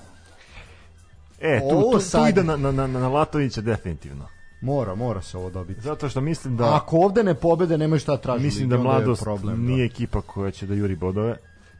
[1.41, 4.25] E, tu, Ovo tu, tu sad- ide na, na, na, na Latovića definitivno.
[4.61, 5.81] mora, mora se ovo dobiti.
[5.81, 6.63] Zato što mislim da...
[6.63, 6.75] Da.
[6.75, 8.45] Ako ovde ne pobede, nemaju šta tražiti.
[8.45, 9.23] Mislim da mladost
[9.57, 11.35] nije ekipa koja će da juri bodove.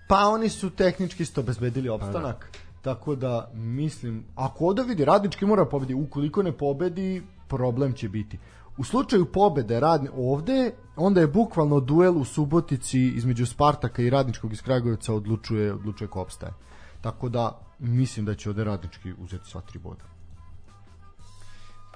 [0.07, 2.57] Pa oni su tehnički isto obezbedili opstanak.
[2.82, 8.38] Tako da mislim, ako ovde vidi radnički mora pobedi, ukoliko ne pobedi, problem će biti.
[8.80, 14.53] U slučaju pobede radni, ovde, onda je bukvalno duel u Subotici između Spartaka i Radničkog
[14.53, 16.53] iz Kragujevca odlučuje, odlučuje ko opstaje.
[17.01, 17.43] Tako da
[17.80, 20.03] mislim da će ovde Radnički uzeti sva tri boda.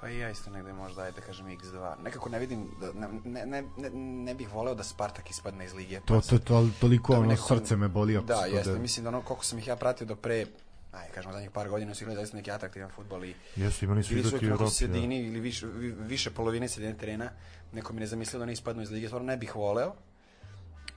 [0.01, 1.93] Pa i ja isto negde možda, ajde da kažem x2.
[2.03, 3.07] Nekako ne vidim, da, ne,
[3.45, 3.89] ne, ne,
[4.23, 5.99] ne, bih voleo da Spartak ispadne iz lige.
[5.99, 8.19] To, to, to, toliko Da ono neko- srce me boli.
[8.23, 8.73] Da, jeste.
[8.73, 10.45] de- Mislim da ono, koliko sam ih ja pratio do pre,
[10.93, 14.13] aj, kažemo, zadnjih par godina su igrali zaista neki atraktivan futbol i Jesu, imali su
[14.13, 14.63] igrači u Evropi.
[14.63, 14.69] Da.
[14.69, 17.29] sredini ili više, vi- više polovine sredine terena.
[17.71, 19.93] Neko mi ne zamislio da ne ispadnu iz lige, stvarno ne bih voleo.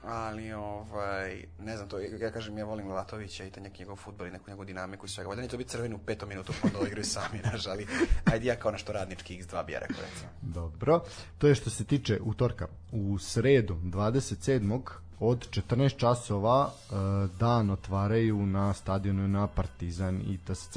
[0.04, 4.26] Ali, ovaj, ne znam, to, ja kažem, ja volim Lalatovića i taj neki njegov futbol
[4.26, 5.28] i neku njegovu dinamiku i svega.
[5.28, 7.86] Valjda to biti crveni u petom minutu, pa onda igraju sami, ali
[8.24, 10.30] ajde ja kao nešto radnički x2 bi ja rekao, recimo.
[10.42, 11.04] Dobro.
[11.38, 12.68] To je što se tiče utorka.
[12.92, 14.80] U sredu 27.
[15.20, 16.94] od 14 časova e,
[17.30, 20.76] dan otvaraju na stadionu na Partizan i TSC.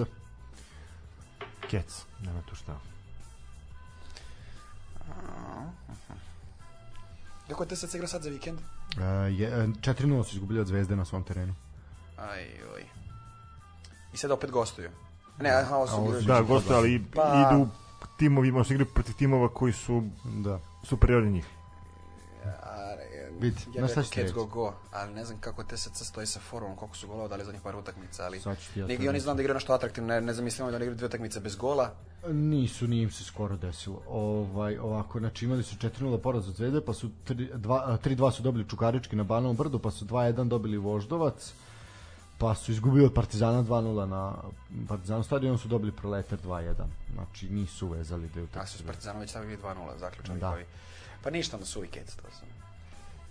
[1.61, 1.89] Kec,
[2.21, 2.79] nema tu šta.
[7.49, 8.59] Kako je sad igra sad za vikend?
[8.97, 11.55] E, je, e, 4-0 su izgubili od Zvezde na svom terenu.
[12.19, 12.43] Aj,
[12.75, 12.85] oj.
[14.13, 14.89] I sad opet gostuju.
[15.39, 17.67] Ne, aha, ovo su su- Da, gosto, ali Pa- idu
[18.17, 20.59] timovi, možda igraju protiv timova koji su Da.
[20.83, 21.45] superiorni njih.
[22.45, 22.78] A, e,
[23.39, 26.97] Vidi, ja bih rekao go go, ali ne znam kako TSC stoji sa formom, koliko
[26.97, 28.41] su golova dali zadnjih par utakmica, ali
[28.75, 31.07] ja neki oni znam da igraju nešto atraktivno, ne, ne zamislimo da oni igraju dve
[31.07, 31.91] utakmice bez gola.
[32.27, 34.01] Nisu, nije im se skoro desilo.
[34.07, 39.15] Ovaj, ovako, znači imali su 4-0 poraz od Zvezde, pa su 3-2 su dobili Čukarički
[39.15, 41.53] na Banovom brdu, pa su 2-1 dobili Voždovac,
[42.37, 44.33] pa su izgubili od Partizana 2-0 na
[44.87, 46.73] Partizanu stadionu, su dobili Proletar 2-1.
[47.13, 50.57] Znači nisu vezali da je A su s Partizanom već stavili 2-0, zaključali Da.
[51.23, 52.45] Pa ništa, onda su Cats, to su.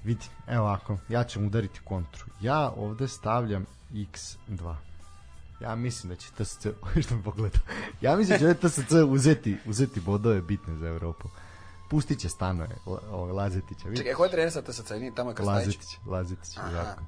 [0.05, 2.25] Vidi, evo ovako, ja ću udariti kontru.
[2.41, 4.75] Ja ovde stavljam x2.
[5.61, 6.67] Ja mislim da će TSC,
[7.05, 7.59] što mi pogleda,
[8.01, 11.29] ja mislim da će TSC uzeti, uzeti bodove bitne za Evropu.
[11.91, 12.69] Pustit će stanove
[13.33, 13.89] Lazetića.
[13.89, 13.97] Vidi?
[13.97, 14.91] Čekaj, ko je trener sa TSC?
[14.91, 15.67] Nije tamo Krstajić.
[15.67, 16.71] Lazetić, Lazetić, Aha.
[16.71, 17.03] Žarko.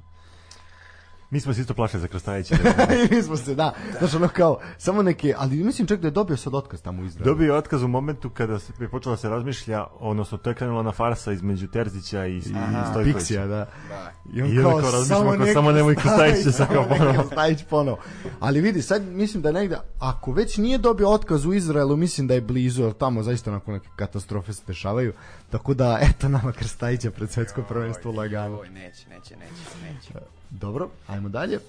[1.31, 2.55] Mi smo se isto plašili za Krstajića.
[3.11, 6.11] I mi smo se, da, znaš ono kao, samo neke, ali mislim čak da je
[6.11, 7.33] dobio sad otkaz tamo u Izraelu.
[7.33, 10.55] Dobio je otkaz u momentu kada se je počela da se razmišlja, odnosno to je
[10.55, 12.43] krenula na farsa između Terzića i, i
[12.91, 13.18] Stojkovića.
[13.18, 13.66] Piksija, da.
[13.89, 14.12] Da.
[14.35, 17.22] I on I kao, kao razmišljamo samo samo nemoj Krstajić se sad kao ponovo.
[17.22, 17.99] Krstajić ponovo.
[18.41, 22.35] Ali vidi, sad mislim da negde, ako već nije dobio otkaz u Izraelu, mislim da
[22.35, 25.12] je blizu, jer tamo zaista onako neke katastrofe se dešavaju.
[25.51, 28.59] Tako da, eto nama Krstajića pred svetsko prvenstvo lagano.
[28.61, 30.39] Oj, neće, neće, neće, neće.
[30.51, 31.55] Dobro, ajmo dalje.
[31.57, 31.61] E,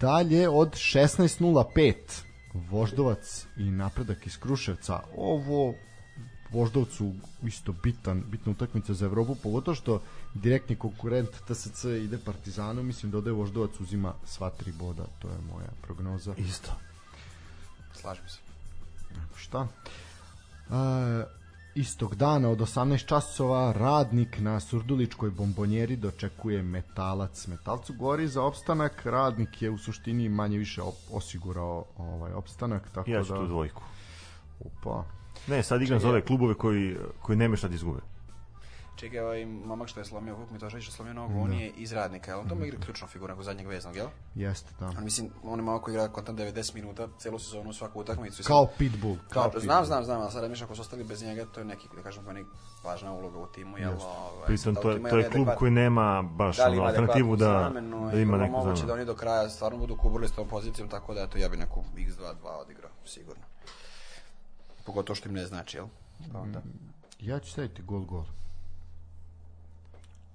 [0.00, 1.94] dalje od 16.05
[2.54, 5.00] Voždovac i napredak iz Kruševca.
[5.16, 5.74] Ovo
[6.50, 10.02] Voždovcu isto bitan, bitna utakmica za Evropu, pogotovo što
[10.34, 15.38] direktni konkurent TSC ide Partizanu, mislim da ovde Voždovac uzima sva tri boda, to je
[15.52, 16.34] moja prognoza.
[16.38, 16.70] Isto.
[17.94, 18.38] Slažem se.
[19.36, 19.68] Šta?
[20.70, 21.45] E,
[21.76, 27.46] istog dana od 18 časova radnik na Surduličkoj bombonjeri dočekuje metalac.
[27.46, 33.10] Metalcu gori za opstanak, radnik je u suštini manje više op osigurao ovaj opstanak, tako
[33.10, 33.38] Ja ću da...
[33.38, 33.82] tu dvojku.
[34.60, 35.04] Upa.
[35.46, 38.00] Ne, sad igram za ove klubove koji, koji nema šta da izgube.
[38.96, 41.92] Čekaj, ovaj momak što je slomio, Vuk Mitošević što je slomio nogu, on je iz
[41.92, 42.40] radnika, jel?
[42.40, 44.06] On tamo igra ključnu figuru nakon zadnjeg veznog, jel?
[44.34, 44.86] Jeste, da.
[44.86, 48.42] Ali mislim, on je malo koji igra kontant 90 minuta, celu sezonu, svaku utakmicu.
[48.46, 49.16] Kao pitbull.
[49.16, 49.62] Kao Kao, pitbull.
[49.62, 52.02] znam, znam, znam, ali sad razmišljam ako su ostali bez njega, to je neki, da
[52.02, 52.48] kažem, neki
[52.84, 53.92] važna uloga u timu, jel?
[53.92, 58.10] Ovaj, Pritom, to, da je, to je klub koji nema baš da alternativu da, zamenu,
[58.10, 58.86] da ima neku moguće zamenu.
[58.86, 61.56] da oni do kraja stvarno budu kuburili s tom pozicijom, tako da eto, ja bi
[61.56, 63.42] neku X2-2 odigrao, sigurno.
[64.86, 65.86] Pogotovo što im ne znači, jel?
[66.32, 66.62] Pa onda.
[67.20, 68.24] Ja ću staviti gol gol.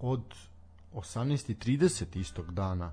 [0.02, 0.22] Od
[0.94, 2.92] 18.30 istog dana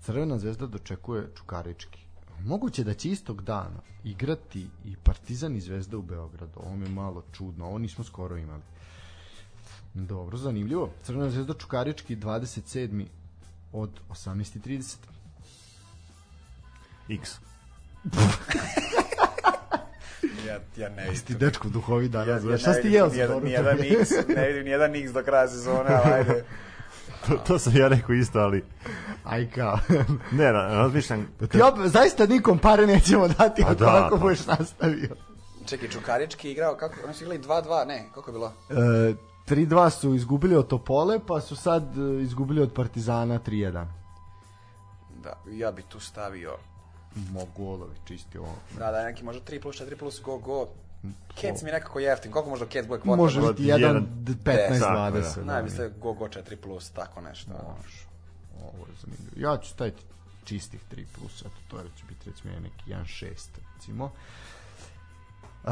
[0.00, 1.98] Crvena zvezda dočekuje Čukarički.
[2.40, 6.52] Moguće da će istog dana igrati i Partizan i Zvezda u Beogradu.
[6.56, 8.62] Ovo mi je malo čudno, ovo nismo skoro imali.
[9.94, 10.90] Dobro, zanimljivo.
[11.02, 13.06] Crvena zvezda Čukarički 27.
[13.72, 14.96] od 18.30.
[17.08, 17.38] X.
[20.46, 21.48] Ja, ja ne Jesi ti vidim.
[21.48, 24.46] dečko duhovi danas, Ja, ja, ja šta si ti vidim jeo za nijedan X, ne
[24.46, 26.44] vidim nijedan X do kraja sezone, ali ajde.
[27.24, 28.64] To, to sam ja rekao isto, ali
[29.24, 29.78] Aj kao.
[30.32, 34.22] ne, ra- razmišljam Ti op, zaista nikom pare nećemo dati Pa ako da, ovako pa.
[34.22, 35.08] budeš nastavio.
[35.66, 38.52] Čekaj, Čukarički igrao, kako, oni su igrali 2-2, ne, kako je bilo?
[38.70, 38.74] E,
[39.46, 43.84] 3-2 su izgubili od Topole, pa su sad e, izgubili od Partizana 3-1.
[45.16, 46.56] Da, ja bi tu stavio,
[47.32, 48.54] Mo golovi, čisti ovo.
[48.78, 50.68] da, da, neki možda 3 plus 4 plus go, go.
[51.34, 53.16] Kec mi nekako jeftin, koliko možda Kec bude kvota?
[53.16, 55.44] Može biti jedan- 1, 15, Tako, 20.
[55.44, 57.50] Ne, bi ste go, go 4 plus, tako nešto.
[57.52, 57.74] ono.
[58.60, 59.50] Ovo je zanimljivo.
[59.52, 60.02] Ja ću staviti
[60.44, 64.04] čistih 3 plus, eto to je će biti recimo neki 1-6 recimo.
[65.64, 65.70] Uh,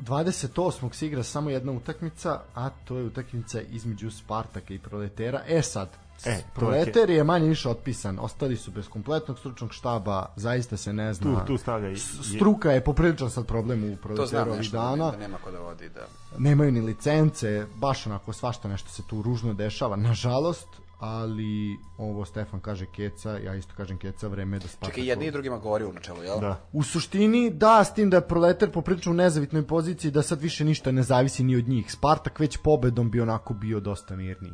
[0.00, 0.92] 28.
[0.92, 5.42] se igra samo jedna utakmica, a to je utakmica između Spartaka i Proletera.
[5.48, 5.88] E sad,
[6.26, 11.14] E, Proleter je manje više otpisan, ostali su bez kompletnog stručnog štaba, zaista se ne
[11.14, 11.40] zna.
[11.40, 15.16] Tu, tu stavlja i, S- Struka je popriličan sad problem u Proleteru ovih dana da
[15.16, 16.06] nema ko da vodi, da.
[16.38, 20.68] nemaju ni licence, baš onako svašta nešto se tu ružno dešava, nažalost,
[20.98, 24.94] ali ovo Stefan kaže Keca, ja isto kažem Keca, vreme je da Spartak...
[24.94, 26.40] Čekaj, jedni i drugima govori u načelu, jel?
[26.40, 26.60] Da.
[26.72, 30.64] U suštini, da, s tim da je Proletar poprilično u nezavitnoj poziciji, da sad više
[30.64, 31.92] ništa ne zavisi ni od njih.
[31.92, 34.52] Spartak već pobedom bi onako bio dosta mirniji.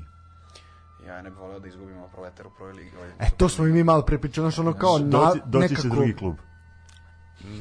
[1.06, 2.96] Ja ne bih voleo da izgubimo proletar u prvoj ligi.
[2.96, 3.08] Ovaj.
[3.18, 5.82] E, to smo i mi malo prepričali, znaš, ono kao na, doći, doći nekako...
[5.82, 6.36] će drugi klub.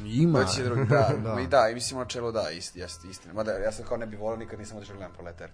[0.04, 0.38] Ima.
[0.38, 1.40] Doći će drugi, da, Da.
[1.40, 3.34] I da, i mislim u načelu da, ist, jest, istina.
[3.34, 5.50] Mada ja sam kao ne bih voleo, nikad nisam otišao da gledam proletar.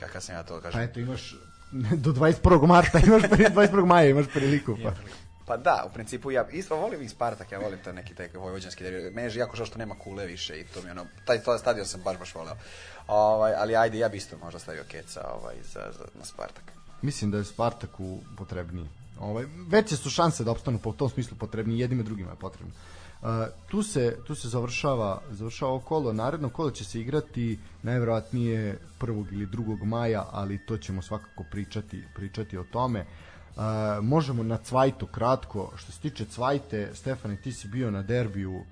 [0.00, 0.80] Kakav sam ja to Pa kažem.
[0.80, 1.34] eto, imaš
[2.04, 2.66] do 21.
[2.66, 3.86] marta, imaš pri, 21.
[3.86, 4.76] maja imaš priliku.
[4.84, 4.92] Pa.
[5.46, 8.84] Pa da, u principu ja isto volim i Spartak, ja volim to neki taj vojvođanski
[8.84, 9.10] derbi.
[9.10, 11.86] Meni je jako žao što nema kule više i to mi ono, taj to stadion
[11.86, 12.56] sam baš baš voleo.
[13.06, 16.64] Ovaj, ali ajde, ja bi isto možda stavio Keca ovaj, za, za, na Spartak.
[17.02, 18.88] Mislim da je Spartaku potrebniji.
[19.20, 22.72] Ovaj, veće su šanse da opstanu po tom smislu potrebni, jednim i drugima je potrebno.
[23.22, 23.28] Uh,
[23.68, 29.32] tu se tu se završava završava kolo naredno kolo će se igrati najverovatnije 1.
[29.32, 29.84] ili 2.
[29.84, 33.62] maja ali to ćemo svakako pričati pričati o tome uh,
[34.02, 38.64] možemo na Cvajtu kratko što se tiče Cvajte Stefane ti si bio na derbiju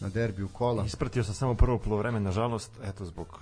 [0.00, 3.40] na derbiju kola Ispratio sam samo prvo polovreme, nažalost, eto zbog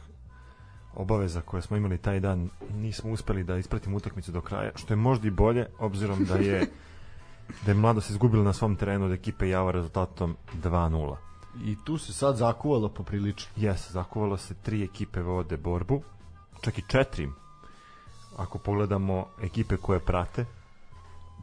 [0.96, 4.96] obaveza koje smo imali taj dan, nismo uspeli da ispratimo utakmicu do kraja, što je
[4.96, 6.66] možda i bolje, obzirom da je
[7.64, 11.16] da je mladost izgubila na svom terenu od ekipe Java rezultatom 2-0.
[11.64, 13.52] i tu se sad zakuvalo poprilično.
[13.56, 16.02] Jes, zakuvalo se tri ekipe vode borbu,
[16.60, 17.28] čak i četiri,
[18.36, 20.44] ako pogledamo ekipe koje prate,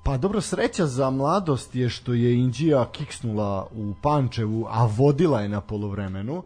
[0.03, 5.49] Pa dobro, sreća za mladost je što je Indija kiksnula u Pančevu, a vodila je
[5.49, 6.43] na polovremenu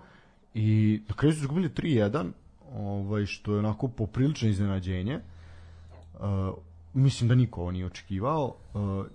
[0.53, 2.31] i na kraju su izgubili 3-1,
[2.75, 5.19] ovaj, što je onako poprilično iznenađenje.
[6.13, 6.21] Uh,
[6.93, 8.55] mislim da niko ovo nije očekivao.
[8.73, 9.05] Uh,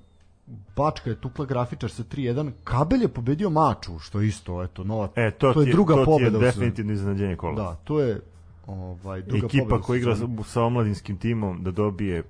[0.76, 5.08] Bačka je tukla grafičar sa 3-1, Kabel je pobedio Maču, što je isto, eto, nova,
[5.16, 6.24] e, to, to je ti druga to pobeda.
[6.24, 6.46] je u sezoni.
[6.46, 7.54] definitivno iznenađenje kola.
[7.54, 8.20] Da, to je
[8.66, 12.22] ovaj, druga pobeda ekipa u koja igra sa omladinskim timom da dobije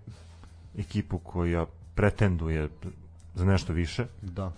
[0.78, 2.69] ekipu koja pretenduje
[3.35, 4.07] za nešto više.
[4.23, 4.53] Da.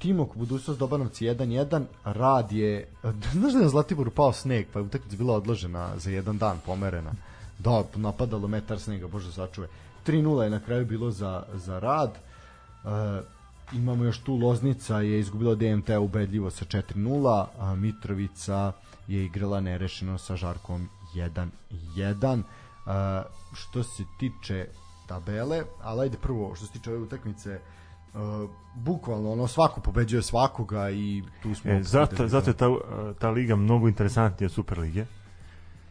[0.00, 2.88] Timok budućnost Dobanovci 1-1, rad je,
[3.32, 6.58] znaš da je na Zlatiboru pao sneg, pa je utakmica bila odložena za jedan dan,
[6.66, 7.12] pomerena.
[7.58, 9.68] Da, napadalo metar snega, bože sačuve.
[10.06, 12.10] 3-0 je na kraju bilo za, za rad.
[12.10, 12.18] E,
[13.72, 18.72] imamo još tu Loznica je izgubila DMT ubedljivo sa 4-0, a Mitrovica
[19.08, 22.42] je igrala nerešeno sa Žarkom 1-1.
[22.42, 23.22] E,
[23.52, 24.66] što se tiče
[25.06, 27.60] tabele, ali ajde prvo što se tiče ove utakmice,
[28.14, 32.56] Uh, bukvalno ono svako pobeđuje svakoga i tu smo E, zato, videli zato da- je
[32.56, 32.66] ta,
[33.14, 35.06] ta liga mnogo interesantnija od Superlige.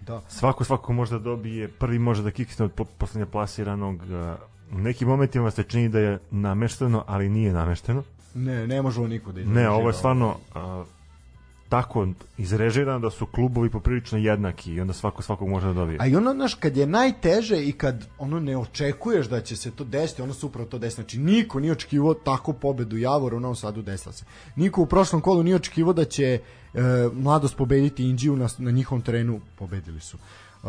[0.02, 0.22] da.
[0.28, 4.02] Svako svako može da dobije, prvi može da kiksne od po- poslednje plasiranog.
[4.04, 4.38] a,
[4.72, 8.04] U nekim momentima se čini da je namešteno, ali nije namešteno.
[8.36, 10.84] Ne, ne može ovo niko da Ne, izrežira ovo je stvarno a,
[11.70, 15.98] tako izrežirano da su klubovi poprilično jednaki i onda svako svakog može da dobije.
[16.02, 19.72] A i ono, znaš, kad je najteže i kad ono ne očekuješ da će se
[19.72, 20.96] to desiti, ono se upravo to desi.
[20.96, 24.26] Znači, niko nije očekivao takvu pobedu Javora u Novom Sadu desila se.
[24.56, 26.40] Niko u prošlom kolu nije očekivao da će
[26.74, 26.82] e,
[27.14, 29.40] mladost pobediti Indiju na, na njihovom terenu.
[29.56, 30.18] Pobedili su.
[30.64, 30.68] E,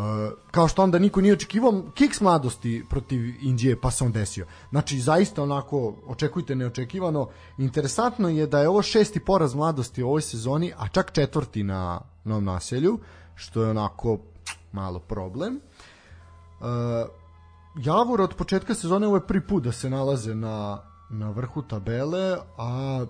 [0.51, 4.45] kao što onda niko nije očekivao kiks mladosti protiv Indije, pa se on desio.
[4.69, 7.29] Znači, zaista onako, očekujte neočekivano.
[7.57, 12.01] Interesantno je da je ovo šesti poraz mladosti u ovoj sezoni, a čak četvrti na
[12.23, 12.99] Novom naselju,
[13.35, 14.17] što je onako
[14.71, 15.59] malo problem.
[16.59, 16.65] Uh,
[17.75, 22.37] Javor od početka sezone ovo je prvi put da se nalaze na, na vrhu tabele,
[22.57, 23.05] a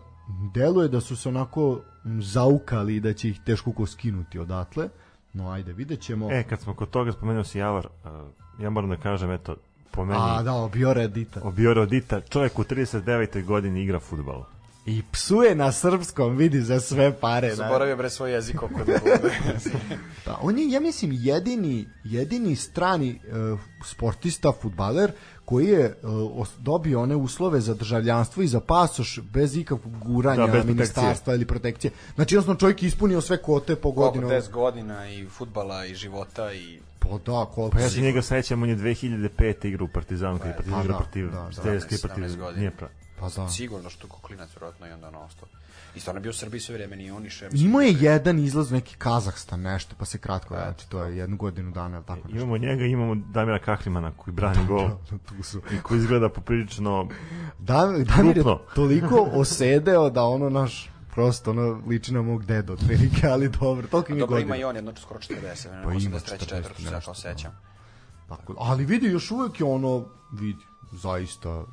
[0.54, 1.82] deluje da su se onako
[2.22, 4.90] zaukali da će ih teško ko skinuti odatle.
[5.34, 6.32] No ajde, vidjet ćemo.
[6.32, 8.28] E, kad smo kod toga spomenuo si Javar, a,
[8.60, 9.56] ja moram da kažem, eto,
[9.92, 11.42] po meni, a da, Biore Dita.
[11.44, 13.46] Obiore Odita, čovjek u 39.
[13.46, 14.44] godini igra futbal.
[14.86, 17.50] I psuje na srpskom, vidi za sve pare.
[17.50, 17.56] da.
[17.56, 19.00] Zaboravio bre svoj jezik oko da
[20.26, 23.20] Pa on je, ja mislim, jedini, jedini strani
[23.54, 25.12] uh, sportista, futbaler,
[25.46, 30.54] koji je uh, dobio one uslove za državljanstvo i za pasoš bez ikakvog guranja Da,
[30.54, 31.92] bez ministarstva ili protekcije.
[32.16, 34.28] Znači, jednostavno čovjek je ispunio sve kvote po godinu.
[34.30, 38.64] 10 godina i futbala i života i Pa da, koliko Pa ja se njega sećam,
[38.64, 39.68] on je 2005.
[39.68, 41.52] igra u Partizanu, kad je Partizan Pa igra da, protiv da, da.
[41.52, 42.52] Steljske 17 protiv godina.
[42.52, 42.90] Dnjepra.
[43.22, 43.50] Pa da.
[43.50, 45.48] sigurno što ko klinac vjerojatno i onda ono ostao.
[45.96, 47.50] I stvarno je bio u Srbiji sve vreme, ni on ni šem.
[47.54, 51.38] Imao je jedan izlaz u neki Kazahstan nešto, pa se kratko znači to je jednu
[51.38, 52.38] godinu dana, ili tako nešto.
[52.38, 55.62] Imamo njega, imamo Damira Kahrimana koji brani gol tu su.
[55.72, 57.08] i koji izgleda poprilično
[57.60, 57.86] Da,
[58.18, 58.44] Damir je
[58.76, 64.12] toliko osedeo da ono naš prosto ono liči na mog deda otprilike, ali dobro, toliko
[64.12, 64.56] mi je Dobro, godina.
[64.56, 67.06] ima i on jedno skoro 40, ne, Pa ima 83, 40 4, se ja nešto,
[67.06, 67.52] kao sećam.
[68.30, 71.64] Tako, ali vidi, još uvek je ono, vidi, zaista,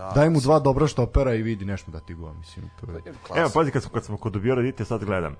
[0.00, 3.00] Da, daj mu dva dobra štopera i vidi nešto da ti go, mislim, to je...
[3.26, 3.40] klasa.
[3.40, 5.36] Evo, pazi, kad smo, kad smo kod dobio radite, sad gledam.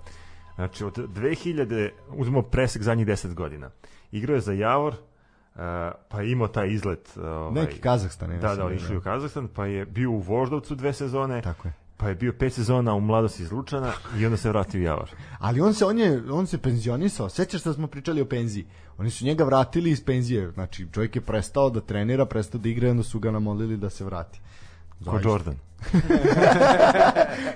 [0.55, 3.71] Znači, od 2000, uzmemo presek zadnjih 10 godina.
[4.13, 5.61] Igrao je za Javor, uh,
[6.09, 7.13] pa je imao taj izlet.
[7.17, 10.75] Uh, ovaj, Neki Kazahstan, ja Da, da, išli u Kazahstan, pa je bio u Voždovcu
[10.75, 11.75] dve sezone, Tako je.
[12.01, 15.11] Pa je bio pet sezona u mladosti iz Lučana i onda se vratio u Javor.
[15.39, 17.29] Ali on se on je on se penzionisao.
[17.29, 18.67] Sećaš se da smo pričali o penziji?
[18.99, 20.51] Oni su njega vratili iz penzije.
[20.51, 23.91] Znači, čovjek je prestao da trenira, prestao da igra, i onda su ga namolili da
[23.91, 24.41] se vrati.
[25.05, 25.21] Ko.
[25.25, 25.55] Jordan.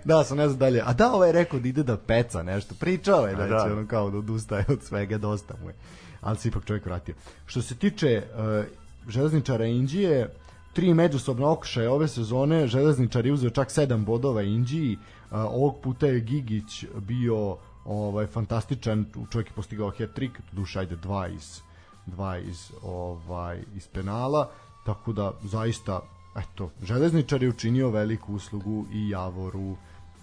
[0.05, 0.83] Da, sam ne znam dalje.
[0.85, 2.75] A da, ovaj je rekao da ide da peca nešto.
[2.81, 3.77] Pričao je da, A će da.
[3.79, 5.75] ono kao da odustaje od svega, dosta mu je.
[6.21, 7.15] Ali se ipak čovjek vratio.
[7.47, 8.65] Što se tiče uh,
[9.09, 10.29] železničara Indije,
[10.75, 14.99] tri međusobna okušaja ove sezone, železničar je uzeo čak sedam bodova Indiji,
[15.31, 21.61] ovog puta je Gigić bio ovaj fantastičan, čovjek je postigao hat-trick, duša ajde dva iz
[22.07, 24.51] dva iz ovaj iz penala,
[24.87, 26.01] tako da zaista
[26.37, 29.77] eto, železničar je učinio veliku uslugu i Javoru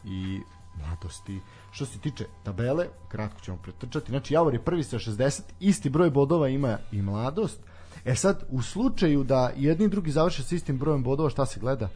[0.06, 0.42] i
[0.82, 1.40] mladosti.
[1.72, 4.12] Što se tiče tabele, kratko ćemo pretrčati.
[4.12, 7.60] Znači, Javor je prvi sa 60, isti broj bodova ima i mladost.
[8.06, 11.60] E sad, u slučaju da jedni i drugi završe sa istim brojem bodova, šta se
[11.60, 11.90] gleda?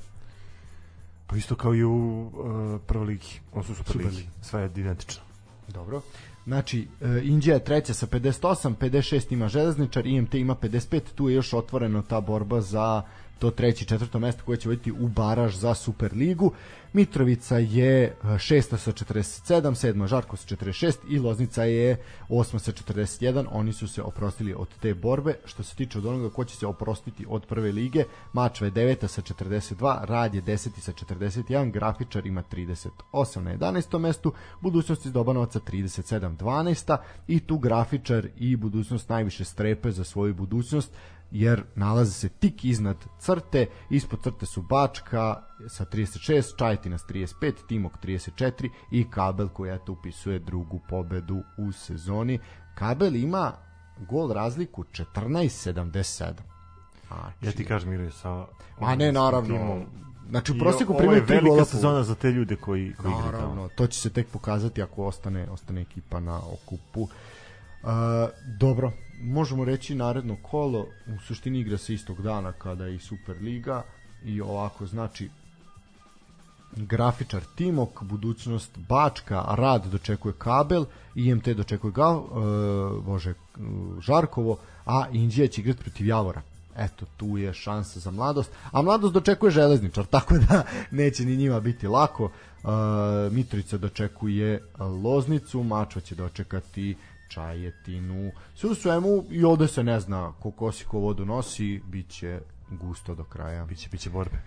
[1.27, 4.17] Pa isto kao i u uh, prvoj ligi, on su super, Super ligi.
[4.17, 4.29] ligi.
[4.41, 5.23] Sve je identično.
[5.67, 6.01] Dobro.
[6.45, 11.35] Znači, e, Indija je treća sa 58, 56 ima železničar, IMT ima 55, tu je
[11.35, 13.01] još otvoreno ta borba za
[13.39, 16.51] to treće četvrto mesto koje će voditi u baraž za Superligu.
[16.95, 21.97] Mitrovica je e, šesta sa 47, sedma Žarko sa 46 i Loznica je
[22.29, 23.45] osma sa 41.
[23.51, 25.35] Oni su se oprostili od te borbe.
[25.45, 28.03] Što se tiče od onoga ko će se oprostiti od prve lige,
[28.33, 33.99] Mačva je deveta sa 42, Rad je deseti sa 41, Grafičar ima 38 na 11.
[33.99, 36.97] mestu, Budućnost iz Dobanovaca 37 12
[37.27, 40.91] i tu Grafičar i Budućnost najviše strepe za svoju budućnost
[41.31, 47.53] jer nalaze se tik iznad crte, ispod crte su Bačka sa 36, Čajetina s 35,
[47.67, 52.39] Timok 34 i Kabel koji eto upisuje drugu pobedu u sezoni.
[52.75, 53.53] Kabel ima
[54.09, 56.33] gol razliku 14-77.
[57.11, 58.45] A, Ja ti kažem, igraju sa...
[58.81, 59.57] Ma ne, naravno.
[59.57, 59.85] timom.
[60.29, 60.55] Znači, u
[60.89, 63.37] ovo primaju je tri gola velika po- sezona za te ljude koji, koji igraju tamo.
[63.37, 67.01] Naravno, to će se tek pokazati ako ostane ostane ekipa na okupu.
[67.01, 67.09] Uh,
[68.59, 73.83] dobro, možemo reći naredno kolo, u suštini igra se istog dana kada i Superliga
[74.25, 75.29] i ovako znači
[76.75, 80.85] grafičar Timok, budućnost Bačka, Rad dočekuje Kabel,
[81.15, 82.23] IMT dočekuje ga, uh,
[83.05, 86.41] bože, uh, Žarkovo, a Indija će igrati protiv Javora.
[86.77, 88.51] Eto, tu je šansa za mladost.
[88.71, 92.23] A mladost dočekuje železničar, tako da neće ni njima biti lako.
[92.23, 92.71] Uh,
[93.31, 96.95] Mitrovica dočekuje Loznicu, Mačva će dočekati
[97.27, 98.31] Čajetinu.
[98.55, 102.39] Sve u svemu, i ovde se ne zna ko kosi ko vodu nosi, bit će
[102.69, 103.65] gusto do kraja.
[103.65, 104.37] Biće, biće borbe.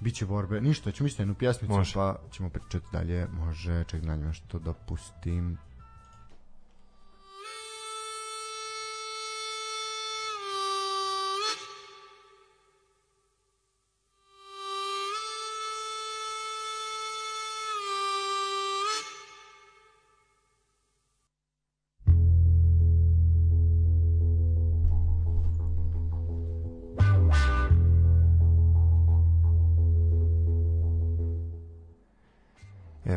[0.00, 0.60] Biće borbe.
[0.60, 1.94] Ništa, ćemo isto jednu pjesmicu, Može.
[1.94, 3.26] pa ćemo pričati dalje.
[3.26, 5.58] Može, ček da nešto da pustim.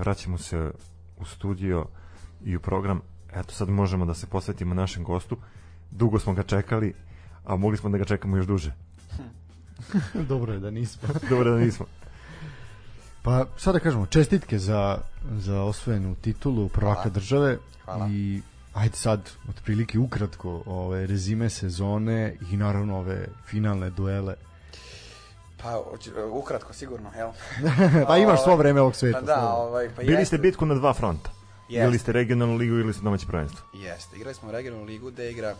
[0.06, 0.72] Vraćamo se
[1.18, 1.86] u studio
[2.44, 3.02] i u program.
[3.34, 5.38] Eto, sad možemo da se posvetimo našem gostu.
[5.91, 6.94] Dugo smo ga čekali,
[7.45, 8.73] a mogli smo da ga čekamo još duže.
[10.30, 11.10] Dobro je da nismo.
[11.30, 11.86] Dobro da nismo.
[13.22, 15.02] Pa sada kažemo čestitke za,
[15.32, 17.14] za osvojenu titulu prvaka Hvala.
[17.14, 18.07] države Hvala.
[18.11, 18.41] i
[18.73, 24.36] ajde sad otprilike ukratko ove rezime sezone i naravno ove finalne duele.
[25.57, 25.80] Pa,
[26.32, 27.32] ukratko, sigurno, jel?
[28.07, 29.19] pa imaš svo Ovaj, vreme ovog sveta.
[29.19, 31.30] Pa da, ovaj, pa Bili jeste- ste bitku na dva fronta.
[31.69, 31.86] Jeste.
[31.86, 33.60] Ili ste regionalnu ligu ili ste domaće prvenstvo.
[33.76, 35.56] Jeste, igrali smo u regionalnu ligu gde igra e,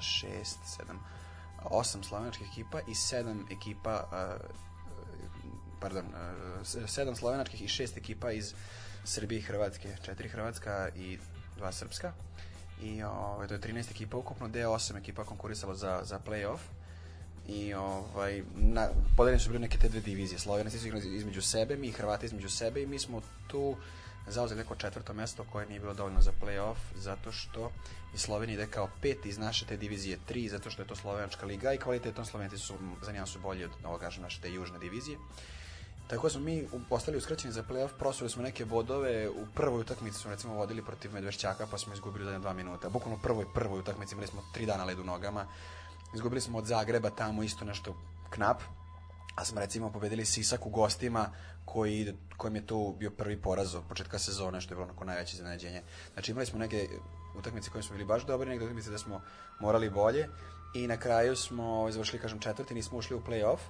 [0.00, 0.98] šest, sedam,
[1.62, 4.36] osam slovenačkih ekipa i sedam ekipa, e,
[5.80, 6.32] pardon, e,
[6.64, 8.54] s- sedam slovenačkih i šest ekipa iz
[9.04, 11.18] Srbije i Hrvatske, četiri Hrvatska i
[11.56, 12.12] dva Srpska.
[12.80, 16.58] I ovaj, to je 13 ekipa ukupno, gde je osam ekipa konkurisalo za, za play-off.
[17.48, 20.38] I ovaj, na, podeljene su bile neke te dve divizije.
[20.38, 23.76] Slovenaci su između sebe, mi Hrvati između sebe i mi smo tu
[24.28, 27.70] zauzeli neko četvrto mesto koje nije bilo dovoljno za play-off zato što
[28.14, 31.46] i Slovenija ide kao peti iz naše te divizije 3 zato što je to slovenačka
[31.46, 34.78] liga i kvalitetom Slovenci su za njega su bolji od ovo kažem naše te južne
[34.78, 35.18] divizije.
[36.08, 40.18] Tako smo mi u- ostali uskraćeni za play-off, prosuli smo neke bodove, u prvoj utakmici
[40.18, 42.88] smo recimo vodili protiv Medvešćaka pa smo izgubili zadnje dva minuta.
[42.88, 45.46] Bukvalno u prvoj, prvoj utakmici imali smo tri dana led u nogama.
[46.16, 47.94] Izgubili smo od Zagreba tamo isto nešto
[48.30, 48.62] knap,
[49.34, 51.30] a smo recimo pobedili Sisak u gostima
[51.64, 55.36] koji, kojem je to bio prvi poraz od početka sezone, što je bilo onako najveće
[55.36, 55.82] iznenađenje.
[56.12, 56.88] Znači imali smo neke
[57.38, 59.20] utakmice koje smo bili baš dobri, neke utakmice da smo
[59.60, 60.28] morali bolje
[60.74, 63.60] i na kraju smo završili, kažem, četvrti, nismo ušli u play-off.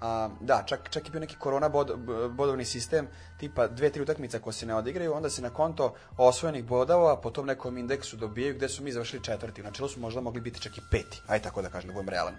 [0.00, 1.92] A, da, čak, čak je bio neki korona bod,
[2.30, 3.08] bodovni sistem,
[3.38, 7.30] tipa dve, tri utakmice ako se ne odigraju, onda se na konto osvojenih bodova po
[7.30, 9.62] tom nekom indeksu dobijaju gde su mi završili četvrti.
[9.62, 12.34] Načelu su možda mogli biti čak i peti, aj tako da kažem, da budem realan.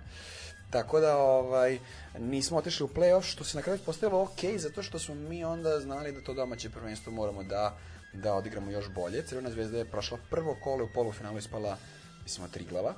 [0.70, 1.80] Tako da ovaj
[2.20, 5.80] nismo otišli u play-off što se na kraju postavilo ok zato što smo mi onda
[5.80, 7.78] znali da to domaće prvenstvo moramo da
[8.16, 9.26] da odigramo još bolje.
[9.26, 11.78] Crvena zvezda je prošla prvo kolo u polufinalu ispala
[12.24, 12.94] mislim od Triglava.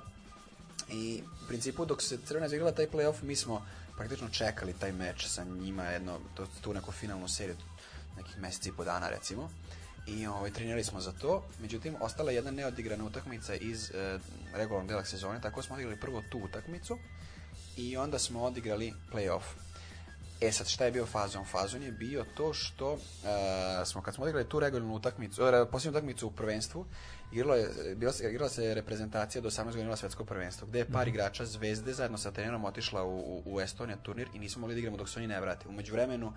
[0.90, 3.66] I u principu dok se Crvena zvezda taj play-off mi smo
[3.98, 7.56] praktično čekali taj meč sa njima jedno to, tu neku finalnu seriju
[8.18, 9.50] nekih meseci i po dana recimo.
[10.08, 14.20] I ovaj, trenirali smo za to, međutim, ostala je jedna neodigrana utakmica iz e,
[14.54, 16.98] regularnog dela sezone, tako smo odigrali prvo tu utakmicu,
[17.78, 19.44] i onda smo odigrali play-off.
[20.42, 21.46] E sad, šta je bio fazon?
[21.46, 23.00] Fazon je bio to što uh,
[23.86, 26.86] smo, kad smo odigrali tu regularnu utakmicu, uh, posljednju utakmicu u prvenstvu,
[27.32, 31.08] igralo je, bila igrala se reprezentacija do 18 godina na svetsko prvenstvo, gde je par
[31.08, 34.80] igrača Zvezde zajedno sa trenerom otišla u, u, u Estonija turnir i nismo mogli da
[34.80, 35.68] igramo dok se oni ne vrate.
[35.68, 36.34] Umeđu vremenu,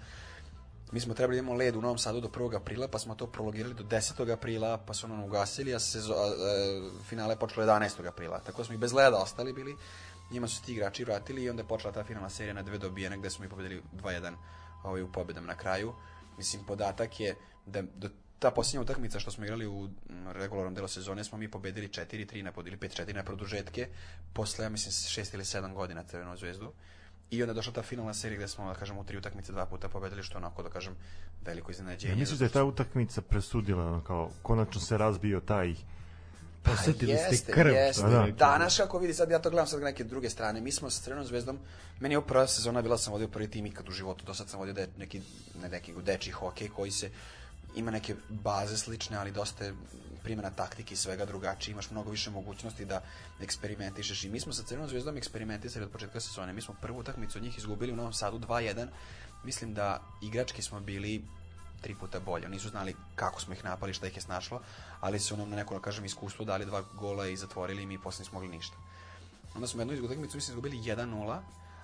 [0.92, 2.56] mi smo trebali da imamo led u Novom Sadu do 1.
[2.56, 4.32] aprila, pa smo to prolongirali do 10.
[4.32, 8.08] aprila, pa su nam ugasili, a sezo, a, a, finale je počelo 11.
[8.08, 8.38] aprila.
[8.38, 9.76] Tako smo i bez leda ostali bili.
[10.30, 13.18] Njima su ti igrači vratili i onda je počela ta finalna serija na dve dobijene
[13.18, 14.34] gde smo i pobedili 2-1
[14.82, 15.94] ovaj, u pobedama na kraju.
[16.38, 17.36] Mislim, podatak je
[17.66, 18.08] da do
[18.38, 19.88] ta posljednja utakmica što smo igrali u
[20.32, 23.88] regularnom delu sezone smo mi pobedili 4-3 na ili 5-4 na produžetke
[24.32, 26.72] posle, ja mislim, 6 ili 7 godina Crvenom zvezdu.
[27.30, 29.66] I onda je došla ta finalna serija gde smo, da kažem, u tri utakmice dva
[29.66, 30.96] puta pobedili, što onako, da kažem,
[31.44, 32.12] veliko iznenađenje.
[32.12, 35.74] Ja misliš da je ta utakmica presudila, kao, konačno se razbio taj
[36.62, 37.72] Posetili ste jeste, krv.
[37.72, 38.02] Jeste.
[38.02, 38.26] bi Da.
[38.38, 40.60] Da, znaš kako vidi, sad ja to gledam sad neke druge strane.
[40.60, 41.58] Mi smo sa Crvenom zvezdom,
[42.00, 44.48] meni je ovo prva sezona bila sam vodio prvi tim ikad u životu, do sad
[44.48, 45.20] sam vodio de, neki,
[45.62, 47.10] ne neki deči hokej koji se
[47.76, 49.74] ima neke baze slične, ali dosta je
[50.22, 53.02] primjena taktike i svega drugačije, imaš mnogo više mogućnosti da
[53.40, 56.52] eksperimentišeš i mi smo sa Crvenom zvezdom eksperimentisali od početka sezone.
[56.52, 58.86] Mi smo prvu utakmicu od njih izgubili u Novom Sadu 2-1.
[59.44, 61.24] Mislim da igrački smo bili
[61.80, 62.48] tri puta bolje.
[62.48, 64.60] Nisu znali kako smo ih napali, šta ih je snašlo,
[65.00, 67.98] ali su nam na neko, da kažem, iskustvo dali dva gola i zatvorili i mi
[67.98, 68.76] posle nismo mogli ništa.
[69.54, 71.40] Onda smo jednu utakmicu mislim izgubili 1-0,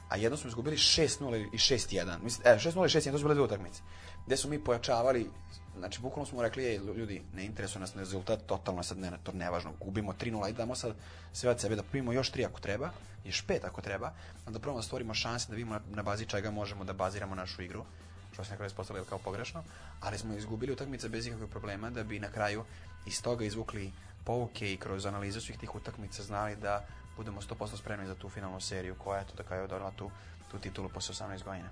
[0.09, 2.23] a jedno smo izgubili 6-0 i 6-1.
[2.23, 3.83] Mislim, e, 6-0 i 6-1, to su bile dve utakmice.
[4.27, 5.31] Gde smo mi pojačavali,
[5.79, 9.73] znači bukvalno smo rekli, ej, ljudi, ne interesuje nas rezultat, totalno sad ne, to nevažno,
[9.81, 10.95] gubimo 3-0, ajde damo sad
[11.33, 12.91] sve od sebe da primimo još 3 ako treba,
[13.25, 14.13] još 5 ako treba,
[14.47, 17.63] onda probamo da stvorimo šanse da vidimo na, na bazi čega možemo da baziramo našu
[17.63, 17.85] igru
[18.37, 19.63] što se na kraju ispostavilo kao pogrešno,
[20.01, 22.65] ali smo izgubili utakmice bez ikakvih problema da bi na kraju
[23.07, 23.93] iz toga izvukli
[24.25, 26.85] pouke i kroz analizu svih tih utakmica znali da
[27.17, 30.11] budemo 100% spremni za tu finalnu seriju koja je to da kraju donala tu,
[30.51, 31.69] tu titulu posle 18 godina.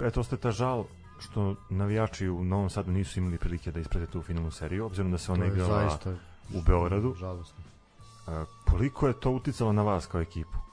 [0.00, 0.84] Eto, ostaje ta žal
[1.18, 5.18] što navijači u Novom Sadu nisu imali prilike da isprate tu finalnu seriju, obzirom da
[5.18, 6.10] se ona igrala zaista
[6.54, 7.14] u Beogradu.
[7.14, 7.64] Žalostno.
[8.26, 10.69] A, koliko je to uticalo na vas kao ekipu?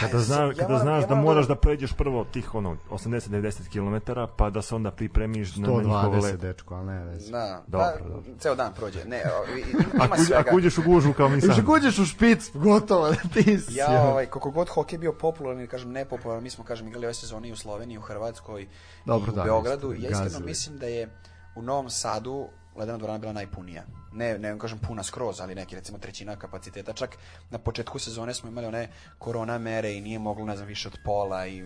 [0.00, 2.24] Kada, ja zna, sam- ja kada moram- znaš ja da moram moraš da pređeš prvo
[2.24, 6.36] tih ono 80-90 km, pa da se onda pripremiš na, na njihovo 120 leto.
[6.36, 7.30] dečko, ali ne veze.
[7.32, 8.22] Da, Dobro, dobro.
[8.38, 9.04] ceo dan prođe.
[9.04, 9.22] Ne,
[9.94, 10.38] ima, Ako, svega.
[10.38, 11.58] ako uđeš u gužvu kao mi sad.
[11.58, 13.74] ako uđeš u špic, gotovo da ti si.
[13.74, 17.14] Ja, ovaj, koliko god hokej bio popularan, ili kažem nepopularan, mi smo, kažem, igrali ove
[17.14, 18.66] sezone i u Sloveniji, u Hrvatskoj
[19.04, 19.92] Dobro, i u da, Beogradu.
[19.92, 21.10] Ja iskreno mislim da je
[21.54, 23.84] u Novom Sadu ledena dvorana bila najpunija.
[24.12, 26.92] Ne, ne kažem puna skroz, ali neki recimo trećina kapaciteta.
[26.92, 27.16] Čak
[27.50, 28.88] na početku sezone smo imali one
[29.18, 31.64] korona mere i nije moglo, ne znam, više od pola i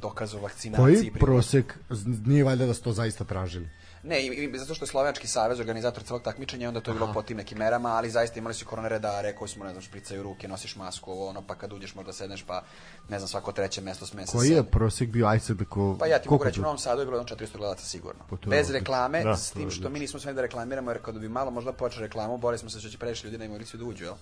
[0.00, 0.84] dokaz o vakcinaciji.
[0.84, 1.78] Koji prosek,
[2.26, 3.68] nije valjda da ste to zaista tražili?
[4.06, 7.12] Ne, i, i zato što je Slovenački savez organizator celog takmičenja, onda to je bilo
[7.12, 10.22] po tim nekim merama, ali zaista imali su korona redare koji smo, ne znam, špricaju
[10.22, 12.62] ruke, nosiš masku, ovo, ono, pa kad uđeš možda sedneš, pa
[13.08, 15.96] ne znam, svako treće mesto sme se Koji je prosek bio, sad ko...
[15.98, 18.24] Pa ja ti mogu reći, u Novom Sadu je bilo jedno 400 gledalaca sigurno.
[18.30, 21.28] Pa Bez reklame, Da, s tim što mi nismo smeli da reklamiramo, jer kada bi
[21.28, 24.04] malo možda počeli reklamu, borili smo se što će previše ljudi na emociju da uđu,
[24.04, 24.14] jel?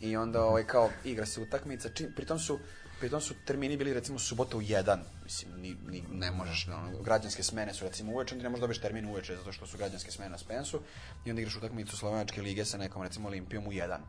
[0.00, 2.58] I onda ovaj, kao igra se utakmica, čim, pritom su
[3.02, 7.42] pritom su termini bili recimo subota u jedan, mislim, ni, ni, ne možeš, ono, građanske
[7.42, 10.30] smene su recimo uveče, onda ne možeš dobiješ termin uveče zato što su građanske smene
[10.30, 10.80] na Spensu
[11.24, 14.00] i onda igraš utakmicu Slovenačke lige sa nekom recimo Olimpijom u jedan.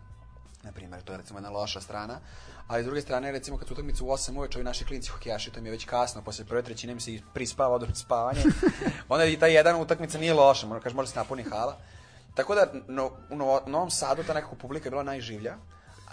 [0.63, 2.19] Na primjer, to je recimo jedna loša strana,
[2.67, 5.51] ali s druge strane, recimo kad su utakmice u 8 uveče, ovi naši klinci hokejaši,
[5.51, 8.43] to mi je već kasno, posle prve trećine mi se i prispava od spavanje,
[9.09, 11.77] onda i ta jedan utakmica nije loša, možda kaže, može se napuni hala.
[12.35, 15.57] Tako da, no, u Novo- Novom Sadu ta neka publika je bila najživlja,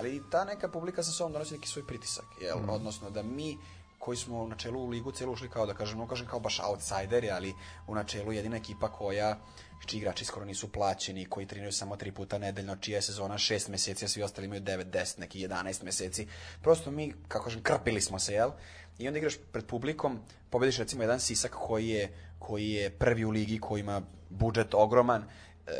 [0.00, 2.58] ali i ta neka publika sa sobom donosi neki svoj pritisak, jel?
[2.68, 3.58] Odnosno da mi
[3.98, 6.60] koji smo u načelu u ligu celu ušli kao da kažem, no kažem kao baš
[6.60, 7.54] outsideri, ali
[7.86, 9.38] u načelu jedina ekipa koja
[9.86, 13.68] čiji igrači skoro nisu plaćeni, koji treniraju samo tri puta nedeljno, čija je sezona šest
[13.68, 16.26] meseci, a svi ostali imaju 9, 10, neki 11 meseci.
[16.62, 18.50] Prosto mi, kako kažem, krpili smo se, jel?
[18.98, 20.18] I onda igraš pred publikom,
[20.50, 22.08] pobediš recimo jedan Sisak koji je,
[22.38, 25.24] koji je prvi u ligi, koji ima budžet ogroman,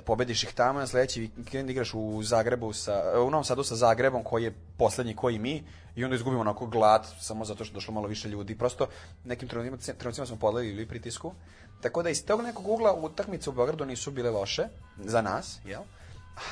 [0.05, 3.77] pobediš ih tamo, na sledeći vikend igraš u Zagrebu sa, e, u Novom Sadu sa
[3.77, 5.63] Zagrebom koji je poslednji koji mi
[5.97, 8.59] i onda izgubimo onako glad samo zato što je došlo malo više ljudi.
[8.59, 8.87] Prosto
[9.25, 11.33] nekim trenucima, trenucima smo podlegli pritisku.
[11.81, 14.63] Tako da iz tog nekog ugla utakmice u Beogradu nisu bile loše
[15.05, 15.83] za nas, jel?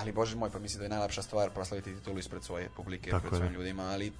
[0.00, 3.20] Ali bože moj, pa mislim da je najlepša stvar proslaviti titulu ispred svoje publike, Tako
[3.20, 3.36] pred je.
[3.36, 4.12] svojim ljudima, ali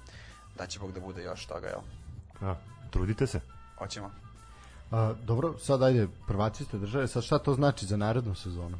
[0.57, 1.79] da će Bog da bude još toga, jel?
[2.41, 2.55] A,
[2.89, 3.39] trudite se.
[3.77, 4.11] Hoćemo.
[4.91, 8.79] A, dobro, sad ajde, prvaci ste države, sad šta to znači za narednu sezonu?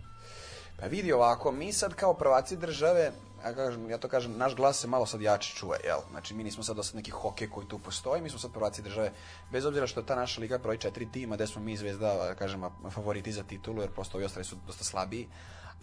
[0.79, 3.11] Pa vidi ovako, mi sad kao prvaci države,
[3.43, 5.99] ja, kažem, ja to kažem, naš glas se malo sad jače čuje, jel?
[6.11, 9.11] Znači, mi nismo sad dosta neki hokej koji tu postoji, mi smo sad prvaci države,
[9.51, 12.35] bez obzira što je ta naša liga broji četiri tima, gde smo mi zvezda, da
[12.35, 15.27] kažem, favoriti za titulu, jer prosto ovi ostali su dosta slabiji,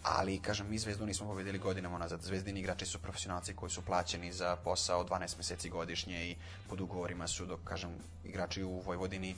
[0.03, 2.21] ali, kažem, mi zvezdu nismo pobedili godinama nazad.
[2.21, 6.35] Zvezdini igrači su profesionalci koji su plaćeni za posao 12 meseci godišnje i
[6.69, 7.89] pod ugovorima su, dok, kažem,
[8.23, 9.35] igrači u Vojvodini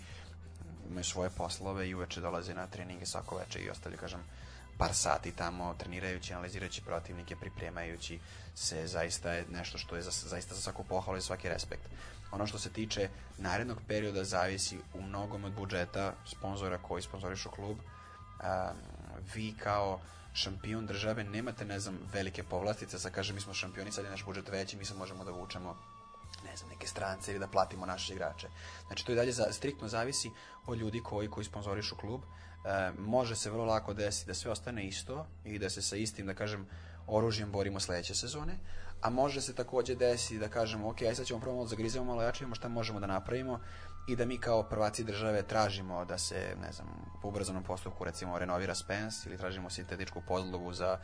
[0.90, 4.24] imaju svoje poslove i uveče dolaze na treninge svako veče i ostavljaju, kažem,
[4.80, 8.20] par sati tamo trenirajući, analizirajući protivnike, pripremajući
[8.56, 11.84] se, zaista je nešto što je za, zaista za svaku pohvalu i svaki respekt.
[12.32, 17.78] Ono što se tiče narednog perioda zavisi u mnogom od budžeta sponzora koji sponzorišu klub.
[17.78, 18.78] Um,
[19.36, 20.00] vi kao
[20.34, 24.26] šampion države nemate, ne znam, velike povlastice, sa kaže mi smo šampioni, sad je naš
[24.26, 25.78] budžet veći, mi sad možemo da vučemo
[26.44, 28.48] ne znam, neke strance ili da platimo naše igrače.
[28.88, 30.32] Znači, to i dalje za, striktno zavisi
[30.66, 32.22] od ljudi koji, koji sponzorišu klub.
[32.22, 36.26] E, može se vrlo lako desiti da sve ostane isto i da se sa istim,
[36.26, 36.68] da kažem,
[37.08, 38.54] oružjem borimo sledeće sezone,
[39.02, 42.24] a može se takođe desiti da kažemo, ok, aj sad ćemo prvo malo zagrizemo malo
[42.24, 43.60] jače, imamo šta možemo da napravimo
[44.10, 46.88] i da mi kao prvaci države tražimo da se, ne znam,
[47.22, 50.98] po ubrzanom postupku recimo renovira Spens ili tražimo sintetičku podlogu za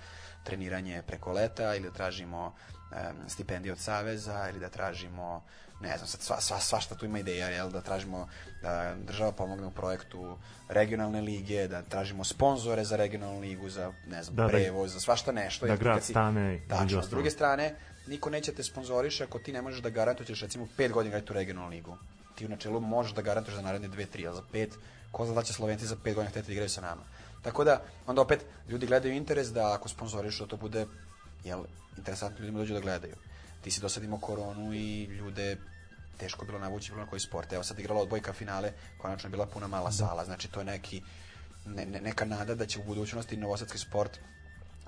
[0.44, 2.98] treniranje preko leta ili da tražimo um,
[3.30, 5.44] stipendije od Saveza ili da tražimo
[5.82, 8.28] ne znam, sad sva, sva, svašta tu ima ideja, jel, da tražimo
[8.62, 10.38] da država pomogne u projektu
[10.70, 15.00] regionalne lige, da tražimo sponzore za regionalnu ligu, za, ne znam, Da, da- prevoz, za
[15.00, 15.68] svašta nešto.
[15.68, 17.76] da grad si- stane, Tačno, s druge strane,
[18.08, 21.36] niko neće te sponzoriše ako ti ne možeš da garantuješ recimo 5 godina gledati u
[21.36, 21.98] regionalnu ligu.
[22.36, 24.70] Ti u načelu možeš da garantuješ za naredne 2-3, a za 5,
[25.12, 27.02] ko zna da će Slovenci za 5 godina hteti da igraju sa nama.
[27.42, 30.86] Tako da, onda opet, ljudi gledaju interes da ako sponzoriš da to bude
[31.44, 31.64] jel,
[31.98, 33.16] interesantno ljudima dođu da gledaju.
[33.62, 35.58] Ti si do sad imao koronu i ljude
[36.18, 37.54] teško bilo navući bilo na koji sport.
[37.54, 41.02] Evo sad igrala odbojka finale, konačno je bila puna mala sala, znači to je neki,
[41.66, 44.20] ne, ne, neka nada da će u budućnosti novosadski sport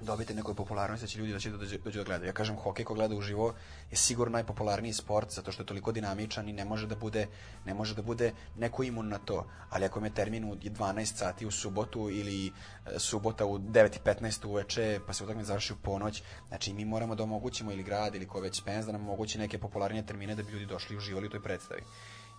[0.01, 2.29] dobiti nekoj popularnosti da će ljudi da dođu, dođu da gledaju.
[2.29, 3.53] Ja kažem, hokej ko gleda uživo
[3.91, 7.27] je sigurno najpopularniji sport zato što je toliko dinamičan i ne može da bude,
[7.65, 9.47] ne može da bude neko imun na to.
[9.69, 12.51] Ali ako je termin u 12 sati u subotu ili e,
[12.99, 17.71] subota u 9.15 uveče pa se utakmica završi u ponoć, znači mi moramo da omogućimo
[17.71, 20.65] ili grad ili ko već Spens da nam omogući neke popularnije termine da bi ljudi
[20.65, 21.81] došli i uživali u toj predstavi.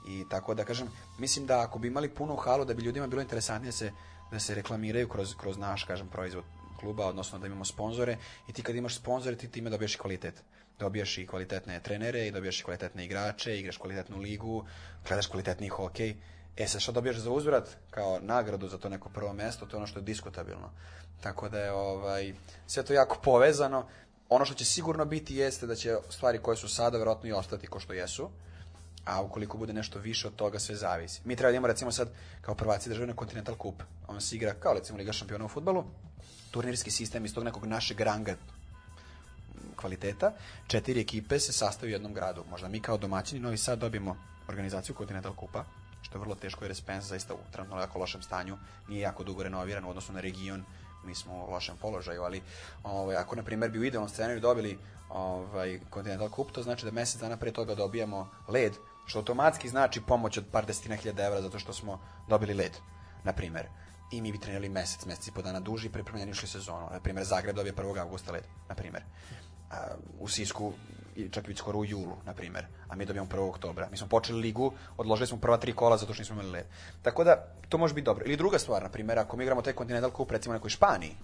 [0.09, 3.23] I tako da kažem, mislim da ako bi imali puno halu, da bi ljudima bilo
[3.23, 3.93] interesantnije da se,
[4.31, 6.45] da se reklamiraju kroz, kroz naš, kažem, proizvod
[6.81, 8.17] kluba, odnosno da imamo sponzore
[8.49, 10.43] i ti kad imaš sponzore ti time dobiješ i kvalitet.
[10.79, 14.65] Dobijaš i kvalitetne trenere i dobijaš i kvalitetne igrače, igraš kvalitetnu ligu,
[15.09, 16.17] gledaš kvalitetni hokej.
[16.57, 19.79] E sad što dobijaš za uzvrat kao nagradu za to neko prvo mesto, to je
[19.79, 20.71] ono što je diskutabilno.
[21.21, 22.35] Tako da je ovaj,
[22.67, 23.87] sve to jako povezano.
[24.29, 27.67] Ono što će sigurno biti jeste da će stvari koje su sada verovatno i ostati
[27.67, 28.31] ko što jesu,
[29.05, 31.21] a ukoliko bude nešto više od toga sve zavisi.
[31.25, 32.09] Mi treba da imamo recimo sad
[32.41, 33.83] kao prvaci države na Continental Cup.
[34.09, 35.85] On se igra kao recimo Liga šampiona u futbalu,
[36.51, 38.37] turnirski sistem iz tog nekog našeg ranga
[39.77, 40.33] kvaliteta,
[40.67, 42.45] četiri ekipe se sastaju u jednom gradu.
[42.51, 44.17] Možda mi kao domaćini Novi Sad dobijemo
[44.49, 45.65] organizaciju Continental Kupa,
[46.03, 48.59] što je vrlo teško jer je Spence zaista u trenutno jako lošem stanju,
[48.89, 50.65] nije jako dugo renoviran u odnosu na region,
[51.05, 52.43] mi smo u lošem položaju, ali
[52.83, 56.91] ovaj, ako na primjer bi u idealnom scenariju dobili ovaj, Continental Cup, to znači da
[56.91, 58.73] mesec dana pre toga dobijamo led,
[59.07, 62.73] što automatski znači pomoć od par desetina hiljada evra zato što smo dobili led,
[63.25, 63.67] na primjer.
[64.11, 66.89] I mi bi trenirali mesec, mesec i po dana duži i pripremljeni išli sezonu.
[66.93, 68.01] Na primjer, Zagreb dobije 1.
[68.01, 69.03] augusta led, na primjer.
[70.19, 70.73] U Sisku
[71.17, 73.49] i čak i skoro u julu, na primjer, a mi dobijamo 1.
[73.49, 73.89] oktobra.
[73.91, 76.67] Mi smo počeli ligu, odložili smo prva tri kola zato što nismo imali led.
[77.03, 77.37] Tako da,
[77.69, 78.25] to može biti dobro.
[78.27, 81.17] Ili druga stvar, na primjer, ako mi igramo taj Continental Cup, recimo nekoj Španiji,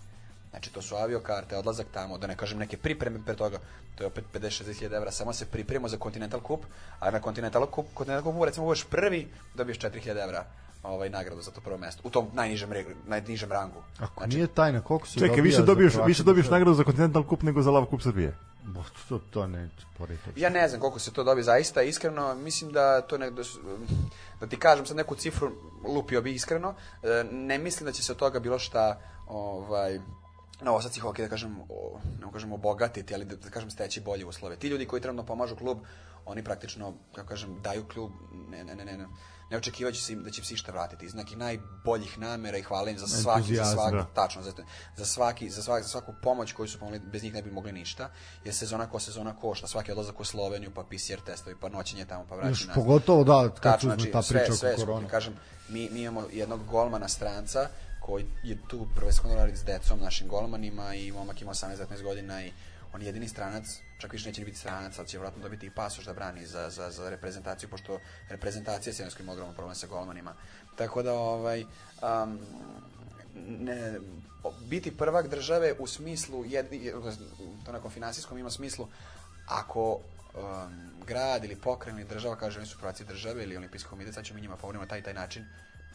[0.54, 3.58] Znači, to su aviokarte, odlazak tamo, da ne kažem neke pripreme pre toga,
[3.94, 6.66] to je opet 50-60 hiljada evra, samo se pripremimo za Continental Cup,
[7.00, 10.44] a na Continental Cup, Continental Cupu, recimo, budeš prvi, dobiješ 4000 evra
[10.84, 12.70] ovaj nagradu za to prvo mesto u tom najnižem
[13.06, 13.82] najnižem rangu.
[13.98, 17.42] Ako znači, nije tajna koliko se Čekaj, više dobiješ više dobiješ nagradu za Continental Cup
[17.42, 18.36] nego za Lava Cup Srbije.
[18.64, 22.72] Bo, to, to ne pored Ja ne znam koliko se to dobije zaista, iskreno, mislim
[22.72, 23.42] da to ne, da,
[24.40, 25.50] da ti kažem sad neku cifru,
[25.84, 30.00] lupio bi iskreno, e, ne mislim da će se od toga bilo šta ovaj,
[30.60, 34.56] novosadci hokeja, da kažem, o, ne kažem obogatiti, ali da, da kažem steći bolje uslove.
[34.56, 35.78] Ti ljudi koji trenutno pomažu klub,
[36.26, 38.10] oni praktično, kako kažem, daju klub,
[38.50, 39.06] ne, ne, ne, ne,
[39.50, 41.06] ne očekivajući se da će se išta vratiti.
[41.06, 44.52] Iz nekih najboljih namera i hvala za svaki, za svaki, tačno, za,
[44.96, 47.72] za, svaki, za, svaki, za svaku pomoć koju su pomogli, bez njih ne bi mogli
[47.72, 48.10] ništa,
[48.44, 52.24] jer sezona ko sezona košta, svaki odlazak u Sloveniju, pa PCR testovi, pa noćenje tamo,
[52.28, 52.74] pa vraćanje nazad.
[52.74, 55.08] Pogotovo da, kad tačno, znači, ta priča sve, sve, korona.
[55.08, 55.34] Kažem,
[55.68, 57.68] mi, mi imamo jednog golmana stranca,
[58.06, 62.52] koji je tu prvenstveno radi s decom, našim golmanima i momak ima 18-19 godina i
[62.94, 65.70] on je jedini stranac, čak više neće ni biti stranac, ali će vratno dobiti i
[65.70, 69.86] pasoš da brani za, za, za reprezentaciju, pošto reprezentacija je Sjemensko ima ogroman problem sa
[69.86, 70.34] golmanima.
[70.76, 72.38] Tako da, ovaj, um,
[73.34, 74.00] ne,
[74.66, 76.66] biti prvak države u smislu, jed,
[77.64, 78.88] to nekom finansijskom ima smislu,
[79.46, 80.00] ako um,
[81.06, 84.34] grad ili pokren ili država kaže oni su prvaci države ili olimpijski komitet, sad ćemo
[84.34, 85.44] mi njima pomoći taj taj način,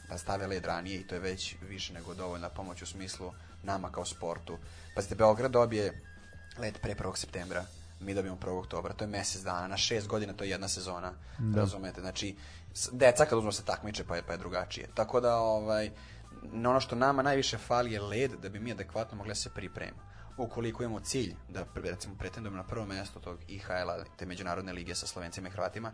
[0.09, 3.91] da stave led ranije i to je već više nego dovoljna pomoć u smislu nama
[3.91, 4.57] kao sportu.
[4.95, 6.08] Pazite, Beograd dobije
[6.57, 7.15] led pre 1.
[7.15, 7.65] septembra,
[7.99, 8.59] mi dobijemo 1.
[8.59, 11.59] oktobra, to je mesec dana, na šest godina to je jedna sezona, da.
[11.59, 12.35] razumete, znači,
[12.91, 14.87] deca kad uzmo se takmiče pa je, pa je drugačije.
[14.93, 15.91] Tako da, ovaj,
[16.53, 20.09] ono što nama najviše fali je led da bi mi adekvatno mogli da se pripremimo.
[20.37, 25.07] Ukoliko imamo cilj da, recimo, pretendujemo na prvo mesto tog IHL-a, te međunarodne lige sa
[25.07, 25.91] Slovencima i Hrvatima,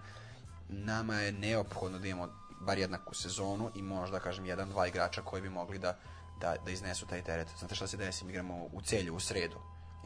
[0.69, 5.41] nama je neophodno da imamo bar jednaku sezonu i možda, kažem, jedan, dva igrača koji
[5.41, 5.97] bi mogli da,
[6.41, 7.47] da, da iznesu taj teret.
[7.59, 8.25] Znate šta se desi?
[8.25, 9.59] Mi igramo u celju, u sredu.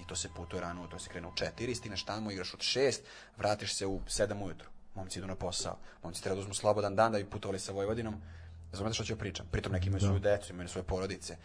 [0.09, 3.03] To se putuje rano, to se krene u četiri, stigneš tamo, igraš od šest,
[3.37, 4.69] vratiš se u sedam ujutru.
[4.95, 5.77] Momci idu na posao.
[6.03, 8.15] Momci treba da uzmu slobodan dan da bi putovali sa Vojvodinom.
[8.71, 9.45] Razumete što ću pričam?
[9.51, 10.07] Pritom neki imaju da.
[10.07, 11.37] svoju decu, imaju svoje porodice.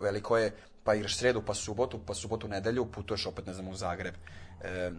[0.00, 0.54] Veliko je,
[0.84, 4.14] pa igraš sredu, pa subotu, pa subotu, nedelju, putuješ opet, ne znam, u Zagreb.
[4.60, 4.90] E,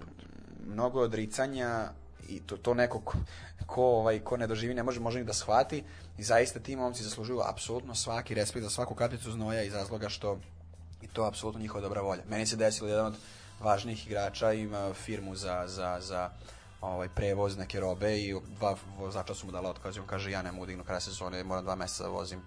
[0.67, 1.89] mnogo odricanja
[2.29, 3.17] i to, to neko ko,
[3.65, 5.83] ko, ovaj, ko ne doživi ne može možda ni da shvati
[6.17, 10.39] i zaista ti momci zaslužuju apsolutno svaki respekt za svaku kapicu znoja iz razloga što
[11.03, 12.23] i to je apsolutno njihova dobra volja.
[12.29, 13.15] Meni se desilo jedan od
[13.59, 16.29] važnijih igrača ima firmu za, za, za
[16.81, 20.41] ovaj prevoz neke robe i dva vozača su mu dala otkaz i on kaže ja
[20.41, 22.41] ne mogu dignu da kraj sezone, moram dva meseca da vozim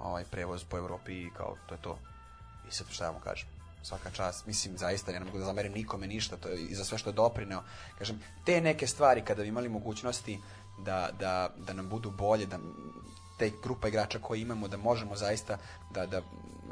[0.00, 1.98] ovaj prevoz po Evropi i kao to je to.
[2.68, 3.48] I sad šta ja mu kažem?
[3.82, 4.46] svaka čast.
[4.46, 7.10] Mislim, zaista, ja ne mogu da zamerim nikome ništa to je, i za sve što
[7.10, 7.62] je doprineo.
[7.98, 10.38] Kažem, te neke stvari kada bi imali mogućnosti
[10.78, 12.58] da, da, da nam budu bolje, da
[13.38, 15.58] te grupa igrača koje imamo, da možemo zaista
[15.90, 16.22] da, da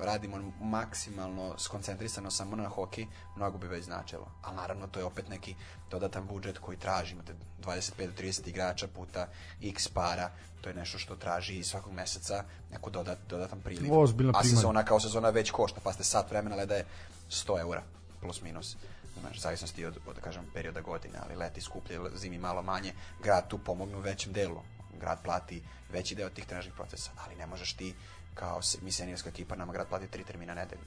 [0.01, 3.07] radimo maksimalno skoncentrisano samo na hoki,
[3.37, 4.27] mnogo bi već značilo.
[4.43, 5.55] Ali naravno to je opet neki
[5.91, 9.29] dodatan budžet koji traži, imate 25 do 30 igrača puta
[9.63, 13.93] x para, to je nešto što traži svakog meseca neku dodat, dodatan priliv.
[14.35, 16.87] A sezona kao sezona već košta, pa ste sat vremena leda je
[17.31, 17.83] 100 eura
[18.21, 18.77] plus minus
[19.21, 22.93] znaš, zavisnosti od, od, da kažem, perioda godine, ali leti skuplje, zimi malo manje,
[23.23, 24.61] grad tu pomognu u većem delu,
[25.01, 25.63] grad plati
[25.93, 27.95] veći deo tih trenažnih procesa, ali ne možeš ti
[28.37, 30.85] kao mi senijorska ekipa nama grad plati tri termina nedeljno.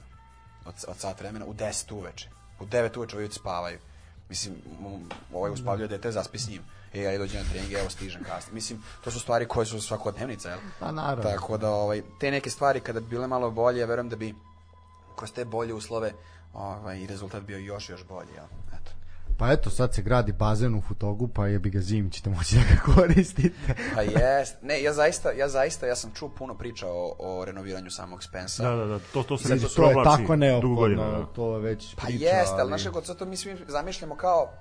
[0.65, 2.30] Od, od sat vremena u 10 uveče.
[2.59, 3.80] U 9 uveče ovi spavaju.
[4.30, 4.55] Mislim,
[5.34, 6.61] ovaj uspavljuje dete, zaspi s njim.
[6.93, 8.53] E, ja dođem na trening, evo stižem kasno.
[8.53, 10.59] Mislim, to su stvari koje su svakodnevnica, jel?
[10.80, 11.23] Pa naravno.
[11.23, 14.35] Tako da, ovaj, te neke stvari kada bi bile malo bolje, ja verujem da bi
[15.15, 16.13] kroz te bolje uslove
[16.53, 18.45] ovaj, rezultat bio još, još bolji, jel?
[19.39, 22.55] Pa eto, sad se gradi bazen u Futogu, pa je bi ga zimi ćete moći
[22.55, 23.73] da ga koristite.
[23.95, 24.55] pa jest.
[24.61, 28.63] Ne, ja zaista, ja zaista, ja sam čuo puno priča o, o renoviranju samog Spensa.
[28.63, 31.25] Da, da, da, to, to se vidi to je tako neophodno, da.
[31.35, 32.19] to je već pa priča.
[32.19, 34.53] Pa jest, ali, ali znaš kako, to mi svi zamišljamo kao,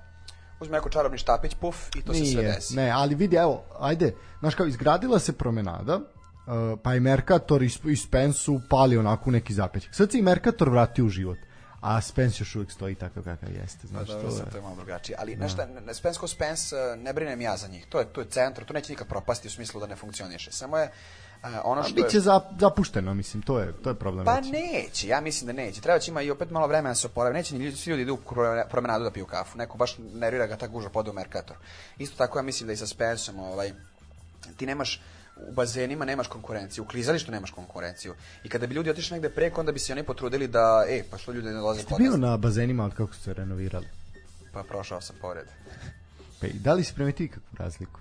[0.60, 2.76] uzme neko čarobni štapić, puf, i to Nije, se sve desi.
[2.76, 7.96] Ne, ali vidi, evo, ajde, znaš kao, izgradila se promenada, uh, pa i Mercator i,
[7.96, 9.94] Spensu pali onako neki zapećak.
[9.94, 11.38] Sad se i Mercator vrati u život
[11.80, 13.86] a Spence još uvijek stoji takav kakav jeste.
[13.86, 14.50] Znaš, dobro, to je...
[14.50, 15.16] to je malo drugačije.
[15.18, 17.86] Ali, šta, ne- Spence ko Spence, ne brinem ja za njih.
[17.86, 20.52] To je, to je centar, to neće nikad propasti u smislu da ne funkcioniše.
[20.52, 20.84] Samo je
[21.42, 22.20] eh, ono što Biće je...
[22.20, 24.24] za, zapušteno, mislim, to je, to je problem.
[24.24, 24.50] Pa veći.
[24.50, 25.80] neće, ja mislim da neće.
[25.80, 27.34] Treba će ima i opet malo vremena da se oporavi.
[27.34, 29.58] Neće ni ljudi, svi ljudi idu u prome- promenadu da piju kafu.
[29.58, 31.56] Neko baš nervira ga ta guža poda u Mercator.
[31.98, 33.72] Isto tako ja mislim da i sa Spenceom, ovaj,
[34.56, 35.02] ti nemaš
[35.48, 38.14] u bazenima nemaš konkurenciju, u klizalištu nemaš konkurenciju.
[38.44, 41.18] I kada bi ljudi otišli negde preko, onda bi se oni potrudili da, e, pa
[41.18, 42.20] što ljudi ne dolaze kod bio nas?
[42.20, 43.86] na bazenima od kako su se renovirali?
[44.52, 45.46] Pa prošao sam pored.
[46.40, 48.00] Pa i da li si primetio ikakvu razliku?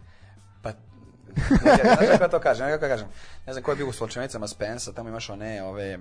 [0.61, 3.07] Pa, ne, ne, znaš kako to kažem, ne, kako ja kažem,
[3.47, 5.99] ne znam ko je bio u Solčenicama Spensa, tamo imaš one ove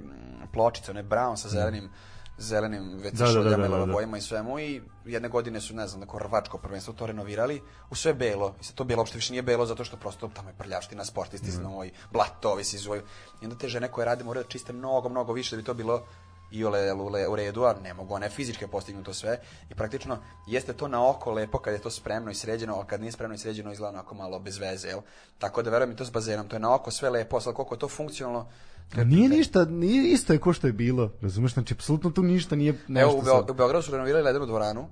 [0.52, 1.90] pločice, one brown sa zelenim
[2.38, 3.92] zelenim već Da, da, da, da, da, da.
[3.92, 7.94] bojima i svemu i jedne godine su, ne znam, neko hrvačko prvenstvo to renovirali u
[7.94, 8.54] sve belo.
[8.60, 11.50] I sad to belo uopšte više nije belo zato što prosto tamo je prljavština, sportisti
[11.50, 11.62] Mhm.
[11.62, 11.90] mm.
[12.12, 13.02] blatovi se izvoju.
[13.42, 15.74] I onda te žene koje rade moraju da čiste mnogo, mnogo više da bi to
[15.74, 16.02] bilo
[16.50, 19.40] i ole lule u redu, a ne mogu one fizičke postignu to sve
[19.70, 23.00] i praktično jeste to na oko lepo kad je to spremno i sređeno, a kad
[23.00, 25.00] nije spremno i sređeno izgleda onako malo bez veze, jel?
[25.38, 27.74] Tako da verujem i to s bazenom, to je na oko sve lepo, sad koliko
[27.74, 28.46] je to funkcionalno,
[28.94, 32.56] A nije ništa, nije isto je ko što je bilo, razumeš, znači apsolutno tu ništa
[32.56, 34.88] nije Evo, nešto u, Beo, u Beogradu su renovirali ledenu dvoranu,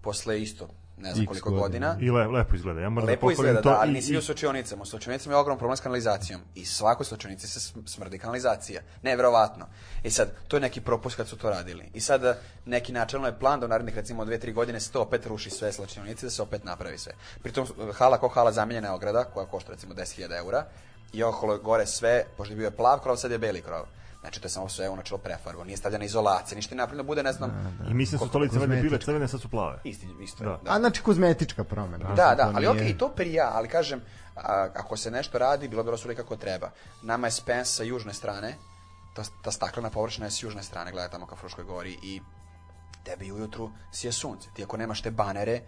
[0.00, 1.88] posle isto, ne znam X koliko godina.
[1.88, 2.06] godina.
[2.06, 2.80] I le, lepo izgleda.
[2.80, 3.70] Ja moram Lepo da izgleda, to.
[3.70, 4.82] da, ali i- nisi bio u sočionicama.
[4.82, 6.40] U sočionicama je ogrom problem s kanalizacijom.
[6.54, 8.80] I svakoj sočionici se sm- smrdi kanalizacija.
[9.02, 9.66] Neverovatno.
[10.02, 11.84] I sad, to je neki propust kad su to radili.
[11.94, 12.34] I sad, eh,
[12.66, 15.50] neki načelno je plan da u narednih recimo dve, tri godine se to opet ruši
[15.50, 17.12] sve slačionice, da se opet napravi sve.
[17.42, 20.64] Pritom, eh, hala ko hala zamenjena je ograda, koja košta recimo 10.000 eura.
[21.12, 23.84] I okolo gore sve, pošto je bio plav krov, sad je beli krov.
[24.20, 25.64] Znači, to je samo sve u načelo prefarbo.
[25.64, 27.50] Nije stavljena izolacija, ništa je napravljeno da bude, ne znam,
[27.90, 29.78] I mislim da su stolice valjda bile crvene, sad su plave.
[29.84, 30.48] isti, isto je.
[30.48, 30.58] Da.
[30.66, 32.08] A znači kozmetička promena.
[32.08, 34.00] Da, da, to ali nije- okej, i to prija, ali kažem,
[34.36, 36.70] a, ako se nešto radi, bilo bi rasuli kako treba.
[37.02, 38.54] Nama je Spence sa južne strane,
[39.14, 42.20] ta, ta staklena površina je s južne strane, gledaj tamo ka Fruškoj gori i
[43.04, 44.48] tebi ujutru sije sunce.
[44.54, 45.60] Ti ako nemaš te banere,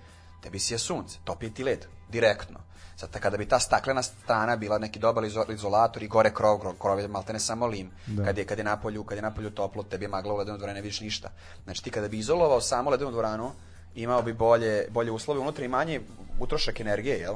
[0.42, 2.58] tebi sije sunce, topi ti led, direktno.
[3.02, 6.74] Ta- kada bi ta staklena strana bila neki dobar izo- izolator i gore krov, krov,
[6.74, 7.90] krov je maltene samo lim.
[8.06, 8.24] Da.
[8.24, 10.74] Kad je, kad je napolju, kad je napolju toplo, tebi je magla u ledenu dvoranu,
[10.74, 11.30] ne vidiš ništa.
[11.64, 13.52] Znači ti kada bi izolovao samo ledenu dvoranu,
[13.94, 16.00] imao bi bolje, bolje uslove unutra i manje
[16.40, 17.34] utrošak energije, jel?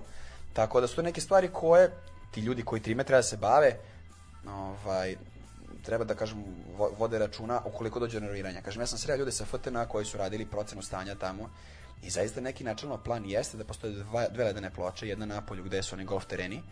[0.53, 1.91] Tako da su to neke stvari koje
[2.31, 3.77] ti ljudi koji time treba da se bave,
[4.47, 5.17] ovaj,
[5.83, 6.45] treba da kažem
[6.77, 8.63] vo- vode računa ukoliko dođe do renoviranja.
[8.63, 11.51] Kažem, ja sam sreo ljude sa FTN koji su radili procenu stanja tamo
[12.03, 15.65] i zaista neki načelno plan jeste da postoje dva, dve ledene ploče, jedna na polju
[15.65, 16.63] gde su oni golf tereni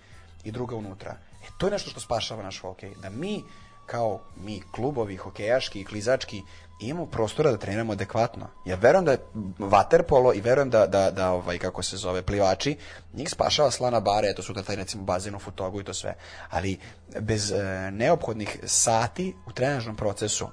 [0.45, 1.17] i druga unutra.
[1.43, 2.95] E, to je nešto što spašava naš hokej.
[3.03, 3.45] Da mi,
[3.87, 6.43] kao mi klubovi hokejaški i klizački,
[6.81, 8.49] imamo prostora da treniramo adekvatno.
[8.65, 9.19] Ja verujem da je
[9.59, 12.77] vaterpolo i verujem da, da, da ovaj, kako se zove, plivači,
[13.15, 16.15] njih spašava slana bare, eto sutra taj recimo bazen u futogu i to sve.
[16.51, 16.79] Ali
[17.21, 20.49] bez e, neophodnih sati u trenažnom procesu,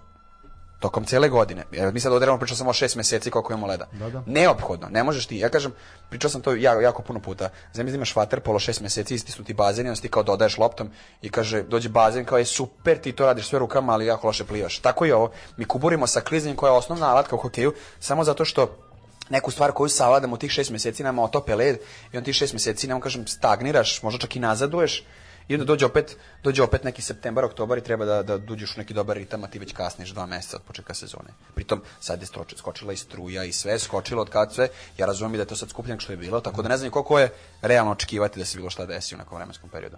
[0.83, 1.63] tokom cele godine.
[1.71, 3.87] Evo, mi sad oderamo pričao sam o šest meseci koliko imamo leda.
[3.91, 4.23] Da, da.
[4.25, 5.37] Neophodno, ne možeš ti.
[5.37, 5.71] Ja kažem,
[6.09, 7.49] pričao sam to jako, jako puno puta.
[7.73, 10.89] Zemlji da imaš vaterpolo šest meseci, istisnu ti bazen i onda ti kao dodaješ loptom
[11.21, 14.43] i kaže, dođe bazen kao je super, ti to radiš sve rukama, ali jako loše
[14.43, 14.79] plivaš.
[14.79, 15.31] Tako i ovo.
[15.57, 18.67] Mi kuburimo sa klizanjem koja je osnovna alatka u hokeju, samo zato što
[19.29, 21.79] neku stvar koju savladamo tih šest meseci nama otope led
[22.11, 25.03] i on tih šest meseci nam kažem stagniraš, možda čak i nazaduješ
[25.47, 28.79] i onda dođe opet, dođe opet neki septembar, oktobar i treba da, da uđeš u
[28.79, 31.29] neki dobar ritam, a ti već kasniš dva meseca od početka sezone.
[31.55, 34.67] Pritom sad je stroče, skočila i struja i sve, skočilo od kad sve,
[34.97, 36.77] ja razumem i da je to sad skuplje nego što je bilo, tako da ne
[36.77, 37.29] znam koliko je
[37.61, 39.97] realno očekivati da se bilo šta desi u nekom vremenskom periodu.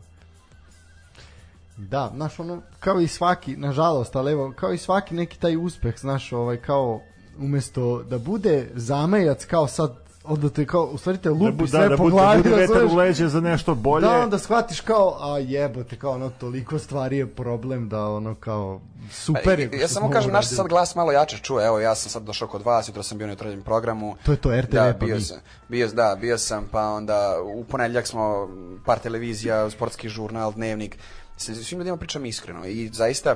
[1.77, 5.99] Da, znaš, ono, kao i svaki, nažalost, ali evo, kao i svaki neki taj uspeh,
[5.99, 7.01] znaš, ovaj, kao,
[7.37, 11.79] umesto da bude zamejac, kao sad, onda te kao, u stvari te lupi Da, sve
[11.79, 12.93] da, da po bude, glavi, bude vetar razumeš?
[12.93, 14.07] u leđe za nešto bolje.
[14.07, 18.81] Da, onda shvatiš kao, a jebote, kao ono, toliko stvari je problem da ono, kao,
[19.11, 19.69] super je.
[19.69, 21.65] Pa, što ja samo kažem, naš se sad glas malo jače čuje.
[21.65, 24.15] Evo, ja sam sad došao kod vas, jutro sam bio na jutarnjem programu.
[24.25, 25.21] To je to, RTV, da, pa bio mi.
[25.21, 25.37] sam,
[25.69, 28.49] bio, da, bio sam, pa onda u ponedjeljak smo
[28.85, 30.97] par televizija, sportski žurnal, dnevnik.
[31.37, 33.35] Sa svim ljudima pričam iskreno i zaista,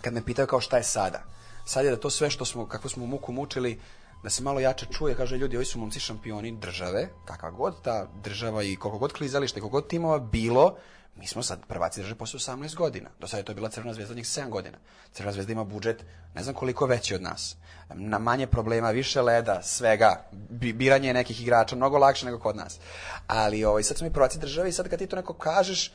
[0.00, 1.22] kad me pitaju kao šta je sada,
[1.64, 3.80] sad je da to sve što smo, kako smo muku mučili,
[4.26, 8.06] da se malo jače čuje, kaže ljudi, ovi su momci šampioni države, kakva god ta
[8.24, 10.76] država i koliko god klizalište, koliko god timova bilo,
[11.16, 13.10] mi smo sad prvaci države posle 18 godina.
[13.20, 14.78] Do sada je to bila Crvena zvezda njih 7 godina.
[15.12, 16.04] Crvena zvezda ima budžet
[16.34, 17.56] ne znam koliko veći od nas.
[17.94, 22.78] Na manje problema, više leda, svega, bi, biranje nekih igrača mnogo lakše nego kod nas.
[23.26, 25.92] Ali ovaj, sad smo mi prvaci države i sad kad ti to neko kažeš,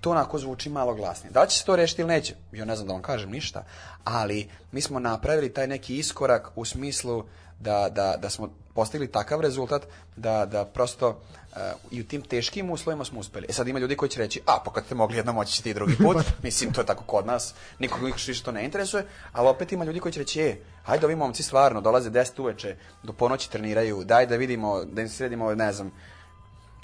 [0.00, 1.32] to onako zvuči malo glasnije.
[1.32, 2.34] Da li će se to rešiti ili neće?
[2.52, 3.64] Ja ne znam da vam kažem ništa,
[4.04, 7.24] ali mi smo napravili taj neki iskorak u smislu
[7.64, 9.82] da, da, da smo postigli takav rezultat
[10.16, 11.58] da, da prosto uh,
[11.90, 13.46] i u tim teškim uslovima smo uspeli.
[13.48, 15.70] E sad ima ljudi koji će reći, a pa kad ste mogli jednom, moći ćete
[15.70, 16.16] i drugi put.
[16.42, 17.54] Mislim, to je tako kod nas.
[17.78, 19.06] Nikog nikog više to ne interesuje.
[19.32, 22.76] Ali opet ima ljudi koji će reći, e, hajde ovi momci stvarno dolaze 10 uveče,
[23.02, 25.92] do ponoći treniraju, daj da vidimo, da im sredimo, ne znam,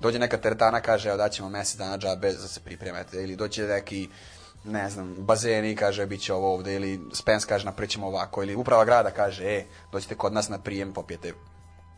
[0.00, 4.08] dođe neka teretana, kaže, evo daćemo mesec dana džabe da se pripremete, ili dođe neki
[4.64, 8.84] ne znam, bazeni, kaže, bit će ovo ovde, ili Spence kaže, napričamo ovako, ili uprava
[8.84, 11.32] grada kaže, e, dođite kod nas na prijem, popijete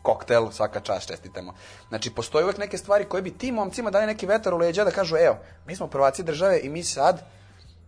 [0.01, 1.53] koktel, svaka čast, čestitamo.
[1.89, 4.91] Znači, postoje uvek neke stvari koje bi tim momcima dali neki vetar u leđa da
[4.91, 7.23] kažu, evo, mi smo prvaci države i mi sad,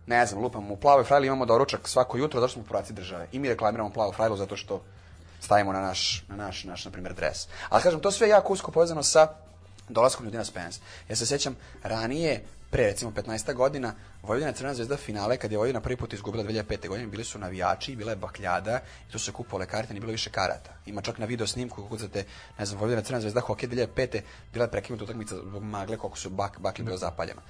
[0.06, 3.28] ne znam, lupamo, u plavoj frajli imamo doručak svako jutro, zato što smo prvaci države.
[3.32, 4.82] I mi reklamiramo plavu frajlu zato što
[5.40, 7.48] stavimo na naš, na naš, naš, na primjer, dres.
[7.68, 9.28] Ali kažem, to sve je jako usko povezano sa
[9.88, 10.80] dolaskom ljudi na Spence.
[11.08, 15.80] Ja se sećam, ranije, pre recimo 15 godina, Vojvodina Crvena zvezda finale, kad je Vojvodina
[15.80, 16.88] prvi put izgubila 2005.
[16.88, 20.12] godine, bili su navijači, bila je bakljada i tu su se kupovale karte, nije bilo
[20.12, 20.70] više karata.
[20.86, 22.24] Ima čak na video snimku, kako kucate,
[22.58, 24.20] ne znam, Vojvodina Crvena zvezda hokej 2005.
[24.52, 27.40] bila je prekinuta utakmica zbog magle, koliko su bak, bakli bilo zapaljeno.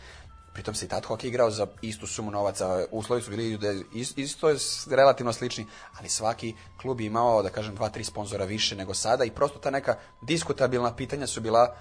[0.52, 3.68] Pritom se i tad hokej igrao za istu sumu novaca, uslovi su bili da
[4.16, 4.56] isto je
[4.90, 5.66] relativno slični,
[5.98, 9.58] ali svaki klub je imao, da kažem, dva, tri sponzora više nego sada i prosto
[9.58, 11.76] ta neka diskutabilna pitanja su bila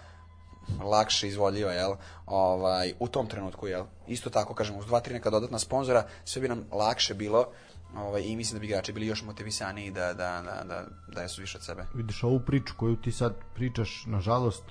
[0.83, 1.95] lakše izvodljiva, jel?
[2.25, 3.83] Ovaj, u tom trenutku, jel?
[4.07, 7.47] Isto tako, kažem, uz dva, tri neka dodatna sponzora, sve bi nam lakše bilo
[7.97, 10.85] ovaj, i mislim da bi igrači bili još motivisaniji da, da, da, da,
[11.21, 11.85] da su više od sebe.
[11.93, 14.63] Vidiš ovu priču koju ti sad pričaš, nažalost,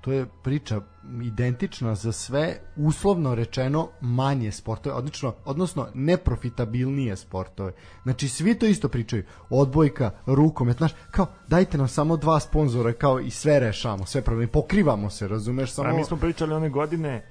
[0.00, 0.80] to je priča
[1.22, 7.72] identična za sve, uslovno rečeno, manje sportove, odlično, odnosno neprofitabilnije sportove.
[8.02, 9.24] Znači, svi to isto pričaju.
[9.50, 14.52] Odbojka, rukomet, znaš, kao, dajte nam samo dva sponzora, kao i sve rešamo, sve problemi,
[14.52, 15.88] pokrivamo se, razumeš, samo...
[15.88, 17.26] A mi smo pričali one godine,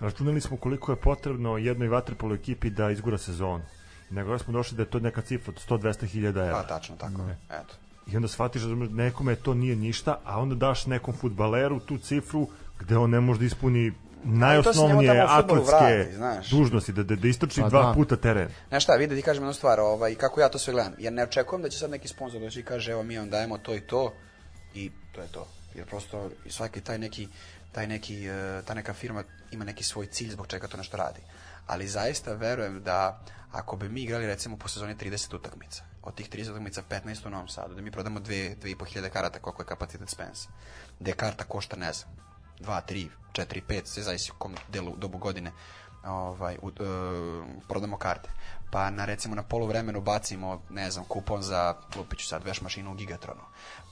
[0.00, 3.64] računali smo koliko je potrebno jednoj vaterpolo ekipi da izgura sezonu
[4.14, 6.54] nego smo došli da je to neka cifra od 100-200 hiljada evra.
[6.54, 7.22] Pa, tačno, tako.
[7.22, 7.36] Ne.
[7.50, 7.74] Eto.
[8.06, 12.48] I onda shvatiš da nekome to nije ništa, a onda daš nekom futbaleru tu cifru
[12.78, 13.92] gde on ne može da ispuni
[14.24, 16.06] najosnovnije atletske
[16.50, 17.92] dužnosti, da, da, da istoči pa, dva da.
[17.94, 18.48] puta teren.
[18.68, 20.92] Znaš šta, vidi, ti kažem jednu stvar, ovaj, kako ja to sve gledam.
[20.98, 23.58] Jer ne očekujem da će sad neki sponsor doći i kaže, evo mi vam dajemo
[23.58, 24.12] to i to
[24.74, 25.46] i to je to.
[25.74, 27.28] Jer prosto svaki taj neki,
[27.72, 31.20] taj neki, eh, ta neka firma ima neki svoj cilj zbog čega to nešto radi.
[31.66, 33.20] Ali zaista verujem da
[33.54, 37.30] ako bi mi igrali recimo po sezoni 30 utakmica, od tih 30 utakmica 15 u
[37.30, 40.48] Novom Sadu, da mi prodamo 2 2.500 karata koliko je kapacitet Spence.
[41.00, 42.10] Da karta košta ne znam
[42.60, 45.52] 2, 3, 4, 5, sve zavisi u kom delu dobu godine
[46.06, 46.74] ovaj, u, uh,
[47.68, 48.28] prodamo karte.
[48.70, 52.94] Pa na recimo na poluvremenu bacimo, ne znam, kupon za, lupiću sad, veš mašinu u
[52.94, 53.42] Gigatronu.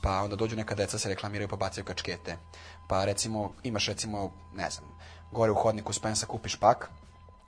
[0.03, 2.37] Pa onda dođu neka deca se reklamiraju pa bacaju kačkete.
[2.89, 4.85] Pa recimo, imaš recimo, ne znam,
[5.33, 6.91] gore u hodniku Spensa kupiš pak,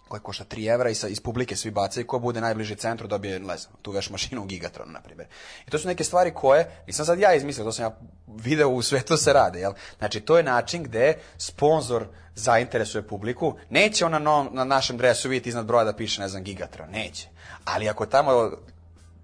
[0.08, 3.40] koji košta 3 evra i sa, iz publike svi bacaju ko bude najbliži centru dobije,
[3.40, 5.28] ne znam, tu veš mašinu u Gigatronu, na primjer.
[5.66, 8.82] I to su neke stvari koje, nisam sad ja izmislio, to sam ja video u
[8.82, 9.72] svetu se rade, jel?
[9.98, 15.48] Znači, to je način gde sponsor zainteresuje publiku, neće on na, na našem dresu vidjeti
[15.48, 17.28] iznad broja da piše, ne znam, Gigatron, neće.
[17.64, 18.50] Ali ako tamo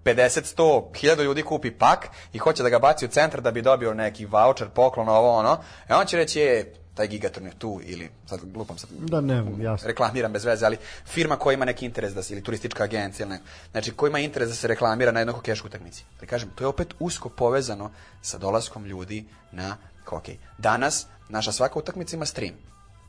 [0.03, 3.61] 50, 100, 1000 ljudi kupi pak i hoće da ga baci u centar da bi
[3.61, 7.79] dobio neki voucher, poklon, ovo ono, e on će reći, je, taj Gigatron je tu
[7.83, 11.85] ili sad glupam sad da ne jasno reklamiram bez veze ali firma koja ima neki
[11.85, 13.41] interes da se ili turistička agencija ili ne,
[13.71, 16.67] znači koja ima interes da se reklamira na jednoj hokejaškoj utakmici ali kažem to je
[16.67, 17.91] opet usko povezano
[18.21, 22.53] sa dolaskom ljudi na hokej danas naša svaka utakmica ima stream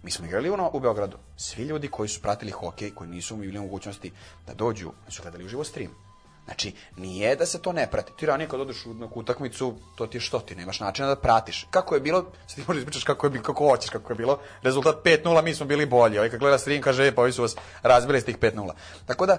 [0.03, 1.17] Mi smo igrali ono u Beogradu.
[1.37, 4.13] Svi ljudi koji su pratili hokej, koji nisu bili u mogućnosti
[4.47, 5.91] da dođu, su gledali uživo stream.
[6.45, 8.13] Znači, nije da se to ne prati.
[8.17, 11.17] Ti ranije kad odeš u neku utakmicu, to ti je što ti, nemaš načina da
[11.17, 11.67] pratiš.
[11.71, 14.39] Kako je bilo, sad ti možeš ispričaš kako je kako hoćeš, kako je bilo.
[14.63, 16.19] Rezultat 5-0, mi smo bili bolji.
[16.19, 18.73] Ovaj kad gleda stream kaže, pa ovi su vas razbili s tih 5-0.
[19.07, 19.39] Tako da,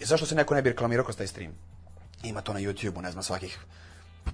[0.00, 1.52] zašto se neko ne bi reklamirao kroz taj stream?
[2.22, 3.58] Ima to na YouTube-u, ne znam, svakih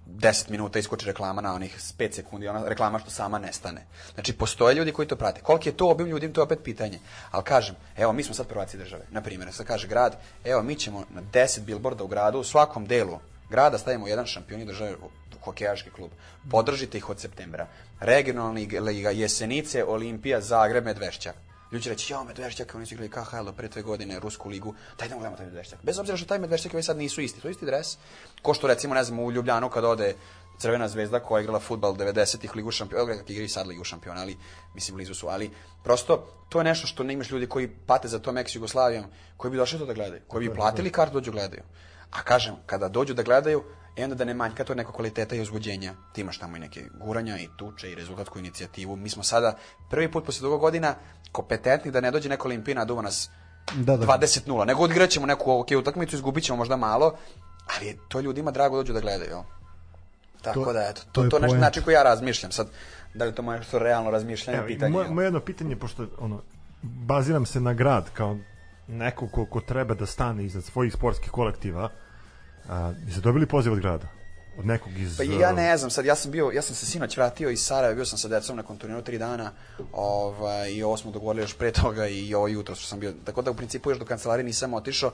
[0.07, 3.87] 10 minuta iskoči reklama na onih 5 sekundi, ona reklama što sama nestane.
[4.15, 5.41] Znači, postoje ljudi koji to prate.
[5.41, 6.99] Koliki je to obim ljudi, to je opet pitanje.
[7.31, 9.05] Ali kažem, evo, mi smo sad prvaci države.
[9.11, 12.87] Na primjer, sad kaže grad, evo, mi ćemo na 10 bilborda u gradu, u svakom
[12.87, 13.19] delu
[13.51, 14.95] grada stavimo jedan šampion države
[15.45, 16.11] hokejaški klub.
[16.51, 17.67] Podržite ih od septembra.
[18.01, 21.46] Regionalni liga, Jesenice, Olimpija, Zagreb, Medvešćak.
[21.73, 25.15] Ljudi reći, ja, Medvešćak, oni su igrali KHL pre dve godine, Rusku ligu, daj da
[25.15, 25.79] gledamo taj Medvešćak.
[25.83, 27.97] Bez obzira što taj Medvešćak i ovaj sad nisu isti, to je isti dres.
[28.43, 30.15] Ko što recimo, ne znam, u Ljubljanu kad ode
[30.59, 34.21] Crvena zvezda koja je igrala futbal 90-ih ligu šampiona, kako igra i sad ligu šampiona,
[34.21, 34.37] ali
[34.75, 35.51] mislim blizu su, ali
[35.85, 39.05] prosto to je nešto što ne imaš ljudi koji pate za to Meks Jugoslavijom,
[39.37, 41.63] koji bi došli to da gledaju, koji bi platili kartu dođu gledaju.
[42.11, 43.65] A kažem, kada dođu da gledaju,
[43.97, 45.95] I onda da ne manjka to neko kvaliteta i uzbuđenja.
[46.13, 48.97] Ti imaš tamo i neke guranja i tuče i rezultatsku inicijativu.
[48.97, 49.57] Mi smo sada
[49.91, 50.95] prvi put posle dugo godina
[51.33, 53.31] kompetentni da ne dođe neko olimpijana duva nas
[53.77, 54.07] Da, da.
[54.07, 54.67] 20-0.
[54.67, 57.15] Nego odigraćemo neku ok utakmicu, izgubit ćemo možda malo,
[57.77, 59.43] ali to ljudima drago dođu da gledaju.
[60.43, 62.53] Tako To- da, eto, to to, je to je nešto način koji ja razmišljam.
[62.53, 62.69] Sad,
[63.15, 64.93] da li to moje što realno razmišljanje, Evo, pitanje?
[64.93, 66.43] moje, moje jedno pitanje, pošto ono,
[66.83, 68.39] baziram se na grad kao
[68.89, 71.91] neko ko, ko treba da stane iznad svojih sportskih kolektiva,
[72.69, 74.09] a, jeste dobili poziv od grada?
[74.59, 75.17] Od nekog iz...
[75.17, 77.95] Pa ja ne znam, sad ja sam bio, ja sam se sinoć vratio iz Sarajeva,
[77.95, 79.53] bio sam sa decom na konturniru tri dana,
[79.93, 83.43] ovaj, i ovo smo dogovorili još pre toga i ovo jutro što sam bio, tako
[83.43, 85.13] da u principu još do kancelarije nisam otišao,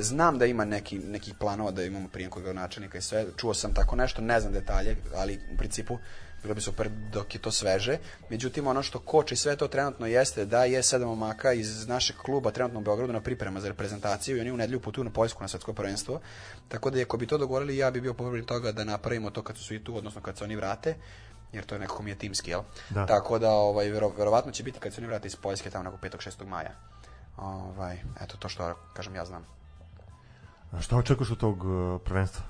[0.00, 3.74] Znam da ima neki, nekih planova da imamo prijem kod gradonačelnika i sve, čuo sam
[3.74, 5.98] tako nešto, ne znam detalje, ali u principu
[6.42, 7.98] bilo bi super dok je to sveže.
[8.30, 12.50] Međutim, ono što koči sve to trenutno jeste da je sedam momaka iz našeg kluba
[12.50, 15.48] trenutno u Beogradu na priprema za reprezentaciju i oni u nedelju putuju na Poljsku na
[15.48, 16.20] svetsko prvenstvo.
[16.68, 19.56] Tako da, ako bi to dogovorili, ja bi bio povrbljen toga da napravimo to kad
[19.56, 20.94] su svi tu, odnosno kad se oni vrate,
[21.52, 22.62] jer to je nekako mi je timski, jel?
[22.90, 23.06] Da.
[23.06, 26.00] Tako da, ovaj, vero, verovatno će biti kad se oni vrate iz Poljske tamo nekog
[26.00, 26.30] 5.
[26.30, 26.46] 6.
[26.46, 26.70] maja.
[27.36, 29.46] Ovaj, eto, to što, kažem, ja znam.
[30.72, 32.44] A šta očekuješ od tog uh, prvenstva?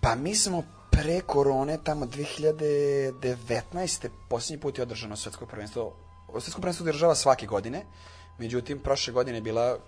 [0.00, 0.62] Pa mi smo
[1.02, 4.08] pre korone, tamo 2019.
[4.28, 5.96] posljednji put je održano svetsko prvenstvo.
[6.40, 7.84] Svetsko prvenstvo održava svake godine,
[8.38, 9.78] međutim, prošle godine je bila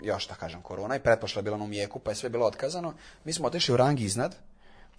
[0.00, 2.94] još da kažem korona i pretpošla je bila na Umijeku, pa je sve bilo otkazano.
[3.24, 4.36] Mi smo otišli u rang iznad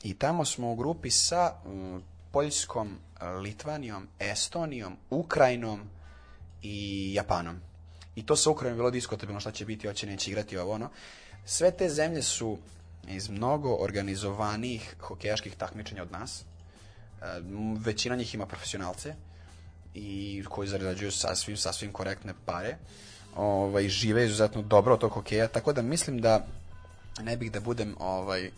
[0.04, 1.98] i tamo smo u grupi sa mm,
[2.32, 2.98] Poljskom,
[3.42, 5.82] Litvanijom, Estonijom, Ukrajinom
[6.62, 7.60] i Japanom.
[8.16, 10.90] I to sa Ukrajinom je bilo diskutabilno šta će biti, hoće neće igrati ovo ono.
[11.46, 12.58] Sve te zemlje su
[13.08, 16.42] iz mnogo organizovanijih hokejaških takmičenja od nas.
[16.42, 16.46] E,
[17.80, 19.16] Većina njih ima profesionalce
[19.94, 22.78] i koji zarađuju sasvim, sasvim korektne pare.
[23.36, 26.46] Ovaj, žive izuzetno dobro od tog hokeja, tako da mislim da
[27.22, 28.52] ne bih da budem ovaj, e,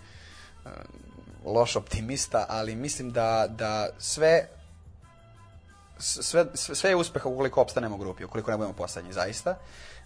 [1.46, 4.48] loš optimista, ali mislim da, da sve,
[6.00, 9.58] sve, sve je uspeh ukoliko opstanemo u grupi, ukoliko ne budemo poslednji, zaista.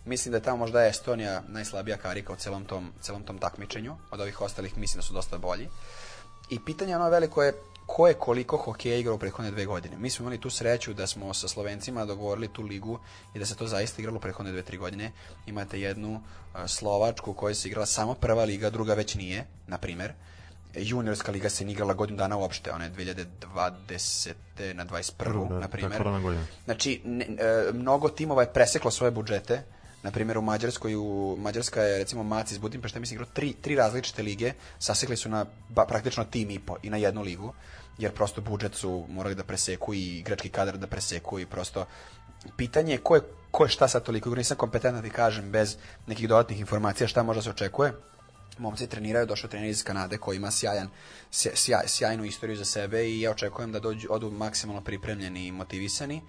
[0.05, 3.95] Mislim da je tamo možda Estonija najslabija karika u celom tom, celom tom takmičenju.
[4.11, 5.69] Od ovih ostalih mislim da su dosta bolji.
[6.49, 7.53] I pitanje ono veliko je
[7.85, 9.97] ko je koliko hokeja igrao u prethodne dve godine.
[9.97, 12.99] Mi smo imali tu sreću da smo sa Slovencima dogovorili tu ligu
[13.33, 15.11] i da se to zaista igralo u prethodne dve, tri godine.
[15.45, 19.77] Imate jednu uh, Slovačku u kojoj se igrala samo prva liga, druga već nije, na
[19.77, 20.13] primer.
[20.75, 24.33] Juniorska liga se nije igrala godinu dana uopšte, ona je 2020.
[24.73, 25.11] na 21.
[25.17, 26.03] Prvu, da, na primer.
[26.65, 29.63] Znači, ne, e, mnogo timova je preseklo svoje budžete.
[30.03, 33.75] Na primjer, u Mađarskoj, u Mađarska je, recimo, Maci iz Budimpešte, mislim, igrao tri, tri
[33.75, 37.53] različite lige, sasekli su na ba, praktično tim i po i na jednu ligu,
[37.97, 41.85] jer prosto budžet su morali da preseku i igrački kadar da preseku i prosto
[42.57, 43.21] pitanje je ko je,
[43.51, 45.77] ko je šta sad toliko, nisam kompetentan da ti kažem bez
[46.07, 47.93] nekih dodatnih informacija šta možda se očekuje.
[48.57, 50.89] Momci treniraju, došao trener iz Kanade koji ima sjajan,
[51.31, 55.51] sja- sjaj, sjajnu istoriju za sebe i ja očekujem da dođu, odu maksimalno pripremljeni i
[55.51, 56.21] motivisani.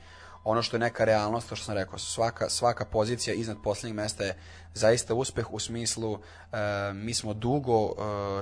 [0.44, 4.24] Ono što je neka realnost, to što sam rekao, svaka, svaka pozicija iznad poslednjeg mesta
[4.24, 4.36] je
[4.74, 6.56] zaista uspeh u smislu e,
[6.94, 7.92] mi smo dugo e,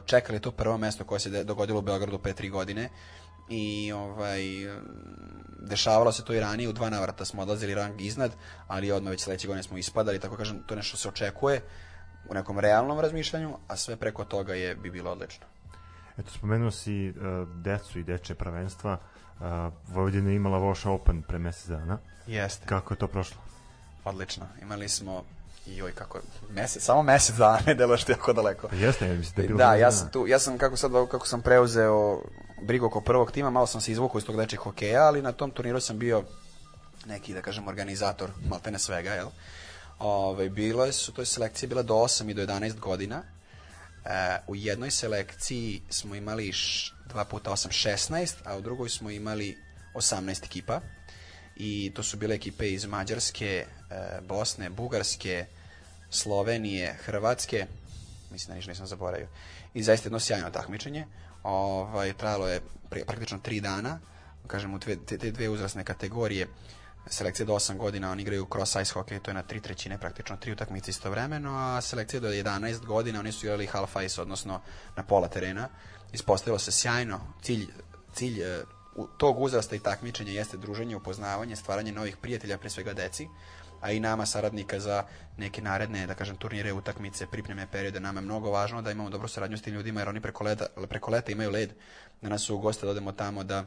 [0.06, 2.88] čekali to prvo mesto koje se dogodilo u Beogradu pre tri godine
[3.48, 4.42] i ovaj
[5.60, 8.32] dešavalo se to i ranije u dva navrata smo odlazili rang iznad
[8.66, 11.60] ali odmah već sledeće godine smo ispadali tako kažem to nešto se očekuje
[12.28, 15.46] u nekom realnom razmišljanju a sve preko toga je bi bilo odlično
[16.18, 18.92] Eto, spomenuo si uh, decu i deče prvenstva.
[18.92, 19.11] Uh,
[19.88, 21.98] Vojvodina je imala Voš Open pre mesec dana.
[22.26, 23.40] jeste Kako je to prošlo?
[24.04, 25.24] odlično imali smo
[25.66, 26.18] joj kako
[26.50, 29.48] mesec samo mesec dana ne što je jako daleko Pa jeste, ja mislim da je
[29.48, 32.22] bilo Da, ja sam tu, ja sam kako sad kako sam preuzeo
[32.62, 35.50] brigu oko prvog tima, malo sam se izvukao iz tog dečeg hokeja, ali na tom
[35.50, 36.24] turniru sam bio
[37.06, 39.28] neki, da kažem, organizator maltene svega, jel?
[39.98, 43.22] Ove, bilo su, to je selekcija bila do 8 i do 11 godina.
[44.04, 49.10] E, u jednoj selekciji smo imali š, 2 puta 8, 16, a u drugoj smo
[49.10, 49.58] imali
[49.94, 50.80] 18 ekipa.
[51.56, 55.46] I to su bile ekipe iz Mađarske, e, Bosne, Bugarske,
[56.10, 57.66] Slovenije, Hrvatske,
[58.30, 59.28] mislim da ništa nisam zaboravio.
[59.74, 61.06] I zaista jedno sjajno takmičenje.
[61.42, 62.60] Ovaj, trajalo je
[63.06, 64.00] praktično tri dana.
[64.46, 66.46] Kažem, u te, te dve uzrasne kategorije
[67.06, 70.36] selekcija do 8 godina, oni igraju cross ice hockey, to je na tri trećine, praktično
[70.36, 74.60] tri utakmice istovremeno, a selekcija do 11 godina, oni su igrali half ice, odnosno
[74.96, 75.68] na pola terena.
[76.12, 77.20] Ispostavilo se sjajno.
[77.42, 77.66] Cilj,
[78.14, 78.62] cilj e,
[79.18, 83.28] tog uzrasta i takmičenja jeste druženje, upoznavanje, stvaranje novih prijatelja, pre svega deci,
[83.80, 85.04] a i nama saradnika za
[85.36, 88.00] neke naredne, da kažem, turnire, utakmice, pripreme periode.
[88.00, 90.66] Nama je mnogo važno da imamo dobru saradnju s tim ljudima, jer oni preko leta,
[90.88, 91.72] preko leta imaju led,
[92.22, 93.64] da nas su u goste da odemo tamo, da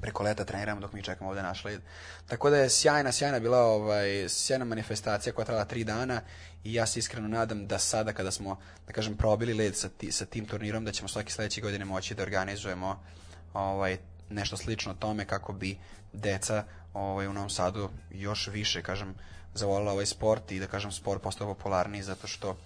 [0.00, 1.80] preko leta treniramo dok mi čekamo ovde naš led.
[2.26, 6.20] Tako da je sjajna, sjajna bila ovaj, sjajna manifestacija koja trvala tri dana
[6.64, 10.12] i ja se iskreno nadam da sada kada smo, da kažem, probili led sa, ti,
[10.12, 13.02] sa tim turnirom, da ćemo svake sledeće godine moći da organizujemo
[13.54, 13.98] ovaj,
[14.30, 15.78] nešto slično tome kako bi
[16.12, 16.64] deca
[16.94, 19.14] ovaj, u Novom Sadu još više, kažem,
[19.54, 22.56] zavolila ovaj sport i da kažem sport postao popularniji zato što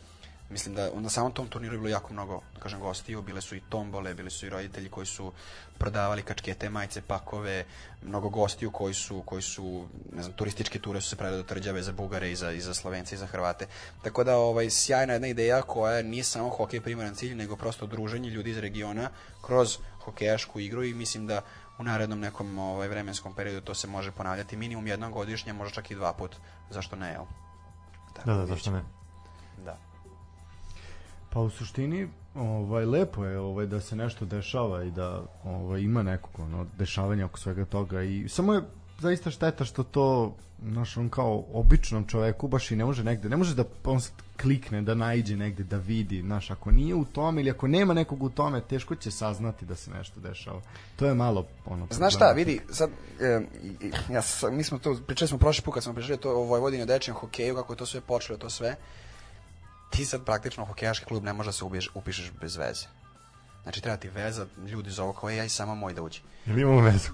[0.55, 3.57] mislim da na samom tom turniru je bilo jako mnogo, da kažem, gostiju, bile su
[3.57, 5.33] i tombole, bili su i roditelji koji su
[5.79, 7.65] prodavali kačkete, majice, pakove,
[8.03, 11.83] mnogo gostiju koji su, koji su ne znam, turističke ture su se pravile do tvrđave
[11.83, 13.67] za Bugare i za, i za Slovence i za Hrvate.
[14.03, 18.31] Tako da, ovaj, sjajna jedna ideja koja nije samo hokej primaran cilj, nego prosto druženje
[18.31, 19.11] ljudi iz regiona
[19.43, 21.43] kroz hokejašku igru i mislim da
[21.79, 25.91] u narednom nekom ovaj, vremenskom periodu to se može ponavljati minimum jednom godišnje, možda čak
[25.91, 26.37] i dva put.
[26.71, 27.25] Zašto ne, jel?
[28.15, 28.85] Tako da, da, zašto ne?
[31.35, 36.03] Pa u suštini ovaj lepo je ovaj da se nešto dešava i da ovaj ima
[36.03, 38.63] nekog ono dešavanja oko svega toga i samo je
[39.01, 43.37] zaista šteta što to naš on kao običnom čoveku baš i ne može negde, ne
[43.37, 44.01] može da on
[44.41, 48.23] klikne, da naiđe negde, da vidi, znaš, ako nije u tome ili ako nema nekog
[48.23, 50.61] u tome, teško će saznati da se nešto dešava.
[50.97, 51.87] To je malo ono...
[51.91, 52.91] Znaš šta, vidi, sad,
[53.21, 53.41] e,
[54.13, 56.87] ja, mi smo to, pričali smo prošli put kad smo pričali to o Vojvodini o
[56.87, 58.77] dečijem hokeju, kako je to sve počelo, to sve,
[59.91, 62.87] ti sad praktično hokejaški klub ne može da se ubiješ, upišeš bez veze.
[63.63, 66.21] Znači treba ti veza, ljudi zovu kao ja i samo moj da uđe.
[66.47, 67.11] Jel imamo vezu?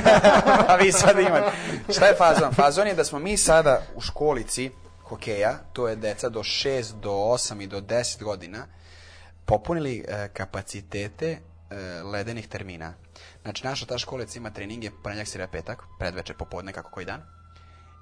[0.68, 1.52] A vi sad imate.
[1.92, 2.52] Šta je fazon?
[2.54, 4.70] Fazon je da smo mi sada u školici
[5.04, 8.66] hokeja, to je deca do 6, do 8 i do 10 godina,
[9.44, 11.38] popunili e, kapacitete e,
[12.02, 12.94] ledenih termina.
[13.42, 17.22] Znači, naša ta školica ima treninge ponedjeljak, sreda, petak, predveče, popodne, kako koji dan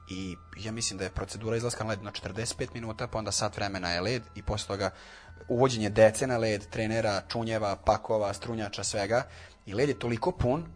[0.08, 3.56] i ja mislim da je procedura izlaska na led na 45 minuta, pa onda sat
[3.56, 4.90] vremena je led i posle toga
[5.48, 9.22] uvođenje dece na led, trenera, čunjeva, pakova, strunjača, svega.
[9.66, 10.66] I led je toliko pun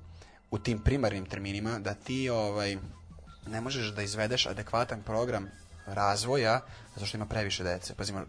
[0.50, 2.76] u tim primarnim terminima da ti ovaj,
[3.46, 5.50] ne možeš da izvedeš adekvatan program
[5.86, 6.60] razvoja
[6.94, 7.94] zato što ima previše dece.
[7.94, 8.24] Pazimo,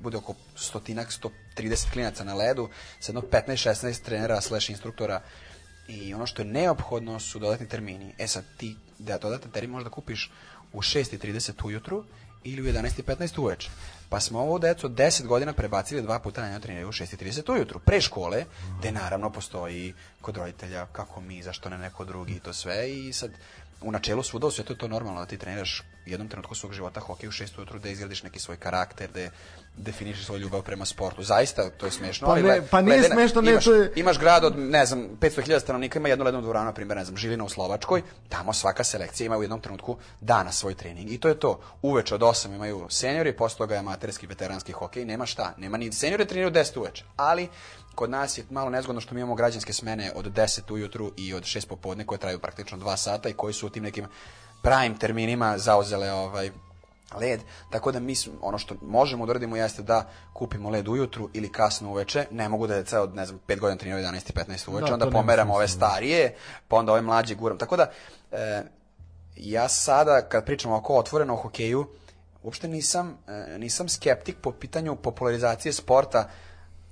[0.00, 1.08] bude oko stotinak,
[1.56, 2.68] 130 klinaca na ledu,
[3.00, 5.20] sa jedno 15-16 trenera slash instruktora
[5.88, 8.14] i ono što je neophodno su dodatni termini.
[8.18, 10.30] E sad, ti da dodatan termin možda kupiš
[10.72, 12.04] u 6.30 ujutru
[12.44, 13.70] ili u 11.15 uveče.
[14.08, 17.78] Pa smo ovo decu 10 godina prebacili dva puta na njeno treniraju u 6.30 ujutru,
[17.78, 18.44] pre škole,
[18.78, 23.12] gde naravno postoji kod roditelja kako mi, zašto ne neko drugi i to sve i
[23.12, 23.30] sad
[23.82, 27.00] u načelu svuda u svetu je to normalno da ti treniraš jednom trenutku svog života
[27.00, 29.30] hokej u 6 ujutru da izgradiš neki svoj karakter, da
[29.76, 31.22] definišeš svoju ljubav prema sportu.
[31.22, 32.26] Zaista, to je smešno.
[32.26, 33.92] Pa, ne, pa nije ledena, smešno, ne, imaš, to je...
[33.96, 37.16] Imaš grad od, ne znam, 500.000 stanovnika, ima jednu lednu dvoranu, na primjer, ne znam,
[37.16, 41.12] Žilina u Slovačkoj, tamo svaka selekcija ima u jednom trenutku dana svoj trening.
[41.12, 41.60] I to je to.
[41.82, 45.54] Uveče od 8 imaju seniori, posle toga je amaterski, veteranski hokej, nema šta.
[45.58, 47.04] Nema ni seniori treniraju 10 uveče.
[47.16, 47.48] Ali,
[47.94, 51.42] kod nas je malo nezgodno što mi imamo građanske smene od 10 ujutru i od
[51.42, 54.06] 6 popodne koje traju praktično 2 sata i koji su u tim nekim
[54.62, 56.50] prime terminima zauzele ovaj
[57.20, 57.40] led,
[57.70, 61.90] tako da mi ono što možemo da uradimo jeste da kupimo led ujutru ili kasno
[61.90, 64.86] uveče, ne mogu da je ceo, ne znam, 5 godina treniraju 11 i 15 uveče,
[64.86, 65.68] da, onda pomeramo ove da.
[65.68, 66.34] starije,
[66.68, 67.58] pa onda ove mlađe guram.
[67.58, 67.90] Tako da,
[68.32, 68.62] e,
[69.36, 71.86] ja sada, kad pričamo oko otvoreno hokeju,
[72.42, 76.28] uopšte nisam, e, nisam skeptik po pitanju popularizacije sporta,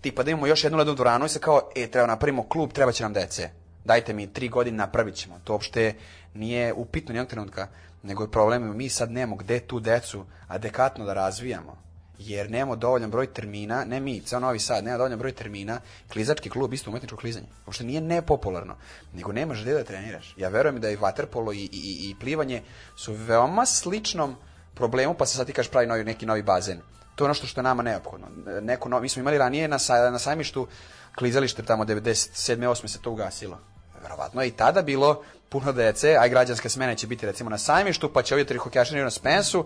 [0.01, 2.93] tipa da imamo još jednu lednu dvoranu i se kao, e, treba napravimo klub, treba
[2.93, 3.51] će nam dece.
[3.85, 5.41] Dajte mi tri godine, napravit ćemo.
[5.45, 5.95] To uopšte
[6.35, 7.69] nije upitno nijednog trenutka
[8.03, 11.91] nego je problem mi sad nemamo gde tu decu adekvatno da razvijamo
[12.21, 15.81] jer nemamo dovoljan broj termina, ne mi, ceo Novi Sad, nema dovoljan broj termina,
[16.13, 17.47] klizački klub isto umetničko klizanje.
[17.67, 18.77] Uopšte nije nepopularno,
[19.15, 20.35] nego nemaš gde da treniraš.
[20.37, 22.63] Ja verujem da i vaterpolo i, i, i plivanje
[22.97, 24.37] su veoma sličnom
[24.75, 26.81] problemu, pa se sad ti kažeš pravi novi, neki novi bazen.
[27.15, 28.27] To je ono što, što je nama neophodno.
[28.61, 29.79] Neko no, mi smo imali ranije na,
[30.11, 30.69] na sajmištu
[31.15, 32.57] klizalište tamo 97.
[32.57, 32.89] 8.
[32.89, 33.59] se to ugasilo.
[34.03, 38.11] Verovatno je i tada bilo puno dece, aj građanske smene će biti recimo na sajmištu,
[38.13, 39.65] pa će ovdje tri hokejaši na Spensu.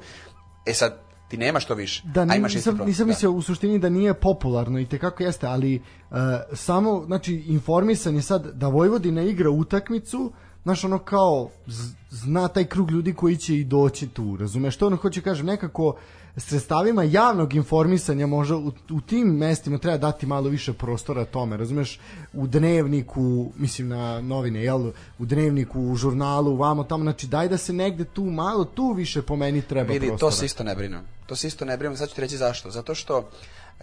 [0.67, 2.03] E sad, ti nemaš to više.
[2.15, 3.09] Da, a imaš nisam, nisam da.
[3.09, 5.77] mislio u suštini da nije popularno i te kako jeste, ali
[6.11, 6.17] uh,
[6.53, 10.33] samo, znači, informisan je sad da Vojvodina igra utakmicu,
[10.63, 11.51] znaš, ono kao,
[12.11, 14.77] zna taj krug ljudi koji će i doći tu, razumeš?
[14.77, 15.97] To ono hoće kažem, nekako
[16.37, 22.01] sredstavima javnog informisanja možda u, u tim mestima treba dati malo više prostora tome, razumeš,
[22.33, 27.57] u dnevniku, mislim na novine, jel, u dnevniku, u žurnalu, vamo tamo, znači daj da
[27.57, 30.31] se negde tu malo, tu više po meni treba Vidi, prostora.
[30.31, 31.01] to se isto ne brinem.
[31.27, 32.71] To se isto ne brinem, sad ću ti reći zašto.
[32.71, 33.29] Zato što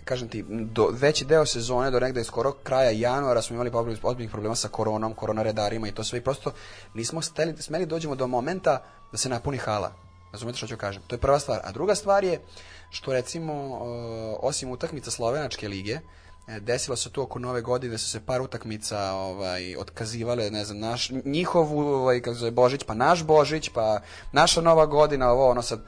[0.05, 3.71] kažem ti, do, veći deo sezone do negde skoro kraja januara smo imali
[4.03, 6.51] ozbiljnih problema sa koronom, korona redarima i to sve i prosto
[6.93, 10.10] nismo steli, smeli da dođemo do momenta da se napuni hala.
[10.31, 11.03] Razumete što ću kažem?
[11.07, 11.59] To je prva stvar.
[11.63, 12.41] A druga stvar je
[12.89, 13.53] što recimo,
[14.39, 15.99] osim utakmica Slovenačke lige,
[16.47, 20.79] E, desilo se tu oko nove godine, su se par utakmica ovaj, otkazivale, ne znam,
[20.79, 23.99] naš, njihov ovaj, kako zove, Božić, pa naš Božić, pa
[24.31, 25.79] naša nova godina, ovo, ono sad,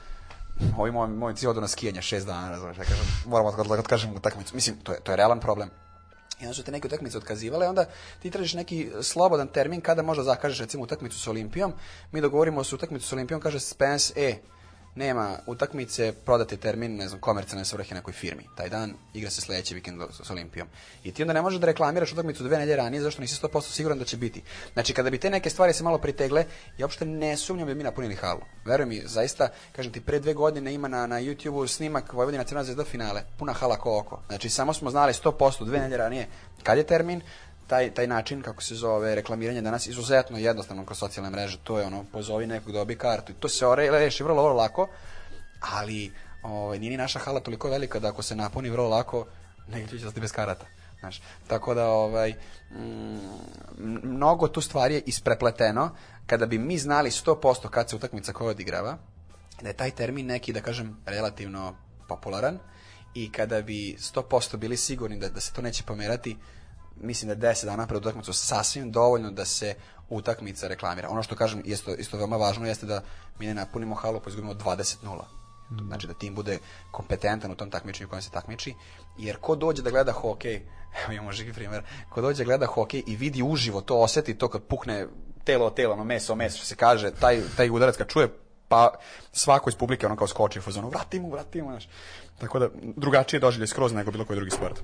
[0.78, 4.56] ovi moji momci odu na skijanje šest dana, razumiješ, ja kažem, moramo kad kažem utakmicu,
[4.56, 5.70] mislim, to je, to je realan problem.
[6.40, 7.86] I onda su te neke utakmice otkazivale, onda
[8.22, 11.74] ti tražiš neki slobodan termin kada možda zakažeš recimo utakmicu s Olimpijom.
[12.12, 14.36] Mi dogovorimo se utakmicu s Olimpijom, kaže Spence, e,
[14.96, 18.44] nema utakmice, prodate termin, ne znam, komercijalne svrhe nekoj firmi.
[18.56, 20.68] Taj dan igra se sledeći vikend s Olimpijom.
[21.04, 24.00] I ti onda ne možeš da reklamiraš utakmicu dve nedelje ranije, zašto nisi 100% siguran
[24.00, 24.42] da će biti.
[24.74, 26.46] Znači, kada bi te neke stvari se malo pritegle,
[26.78, 28.42] ja uopšte ne sumnjam da bi mi napunili halu.
[28.66, 32.64] Veruj mi, zaista, kažem ti, pre dve godine ima na, na YouTube-u snimak Vojvodina Crna
[32.64, 34.22] zvezda finale, puna hala ko oko.
[34.28, 36.28] Znači, samo smo znali 100% dve nedelje ranije
[36.64, 37.22] kad je termin,
[37.68, 41.58] taj, taj način, kako se zove, reklamiranje danas izuzetno jednostavno kroz socijalne mreže.
[41.64, 43.32] To je ono, pozovi nekog dobi kartu.
[43.32, 44.88] I to se ore, reši vrlo, vrlo lako,
[45.60, 46.12] ali
[46.44, 49.26] ovaj, nije ni naša hala toliko velika da ako se napuni vrlo lako,
[49.68, 50.66] negdje će ostati bez karata.
[51.00, 52.34] Znaš, tako da ovaj,
[52.72, 53.18] mm,
[54.04, 55.96] mnogo tu stvari je isprepleteno
[56.28, 58.98] kada bi mi znali 100% kad se utakmica koja odigrava,
[59.62, 61.76] da je taj termin neki, da kažem, relativno
[62.08, 62.60] popularan
[63.14, 66.38] i kada bi 100% bili sigurni da, da se to neće pomerati,
[66.96, 69.76] mislim da je 10 dana pred utakmicu sasvim dovoljno da se
[70.10, 71.10] utakmica reklamira.
[71.10, 73.02] Ono što kažem isto, isto veoma važno jeste da
[73.40, 75.22] mi ne napunimo halu pa izgubimo 20-0.
[75.72, 75.88] Mm.
[75.88, 76.60] Znači da tim bude
[76.92, 78.74] kompetentan u tom takmičenju u kojem se takmiči,
[79.18, 80.56] jer ko dođe da gleda hokej,
[81.04, 84.48] evo imamo živi primjer, ko dođe da gleda hokej i vidi uživo to, oseti to
[84.48, 85.08] kad pukne
[85.44, 88.28] telo o telo, ono meso o meso, što se kaže, taj, taj udarac kad čuje,
[88.68, 88.94] pa
[89.32, 91.90] svako iz publike ono kao skoči u fazonu, vrati mu, vrati mu, znaš.
[92.40, 94.82] Tako da drugačije doživlje skroz nego bilo koji drugi sport.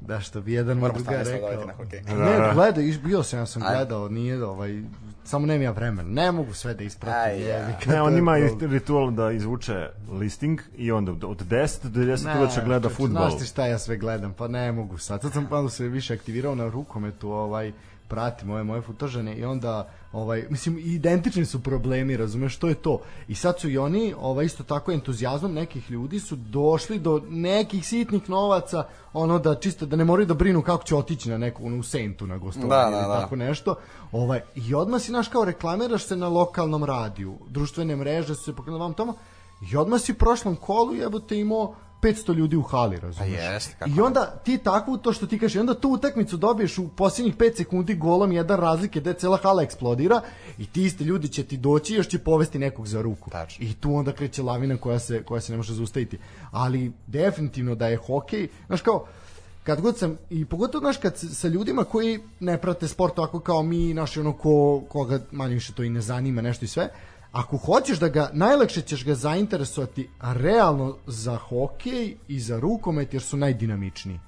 [0.00, 1.66] Da, što bi jedan Moramo druga rekao.
[1.66, 2.00] na hokej.
[2.00, 3.74] Ne, gledaj, iš- bio sam, ja sam Ajde.
[3.76, 4.82] gledao, nije ovaj,
[5.24, 6.08] samo nemam ja vremena.
[6.10, 7.20] Ne mogu sve da ispratim.
[7.22, 7.68] Aj, ja.
[7.86, 12.38] Ne, on ima ritual da izvuče listing i onda od- od 10 do 10 Ne,
[12.38, 13.08] uveče gleda futbol.
[13.20, 15.22] Znaš ti šta ja sve gledam, pa ne mogu sad.
[15.22, 17.72] Sad sam malo se više aktivirao na rukometu, ovaj,
[18.08, 23.00] pratim ove moje futožene i onda ovaj mislim identični su problemi, razumeš što je to.
[23.28, 27.86] I sad su i oni ovaj isto tako entuzijazmom nekih ljudi su došli do nekih
[27.86, 31.64] sitnih novaca, ono da čisto da ne moraju da brinu kako će otići na neku
[31.64, 33.20] u Saintu na gostovanje Da, da, ili da.
[33.20, 33.74] tako nešto.
[34.12, 37.38] Ovaj i odmah si naš kao reklamiraš se na lokalnom radiju.
[37.48, 39.14] Društvene mreže su se pokrenule vam tamo.
[39.72, 43.38] I odmah si u prošlom kolu jebote imao 500 ljudi u hali, razumiješ?
[43.38, 46.36] Pa jeste, kako I onda ti takvu, to što ti kažeš, i onda tu utakmicu
[46.36, 50.20] dobiješ u posljednjih 5 sekundi golom jedan razlike da cela hala eksplodira
[50.58, 53.30] i ti isti ljudi će ti doći i još će povesti nekog za ruku.
[53.30, 53.66] Tačno.
[53.66, 56.18] I tu onda kreće lavina koja se, koja se ne može zaustaviti.
[56.50, 59.06] Ali definitivno da je hokej, znaš kao,
[59.64, 63.62] kad god sam, i pogotovo znaš kad sa ljudima koji ne prate sport tako kao
[63.62, 66.88] mi, naši ono ko, koga manje više to i ne zanima nešto i sve,
[67.36, 73.22] ako hoćeš da ga, najlakše ćeš ga zainteresovati realno za hokej i za rukomet jer
[73.22, 74.20] su najdinamičniji.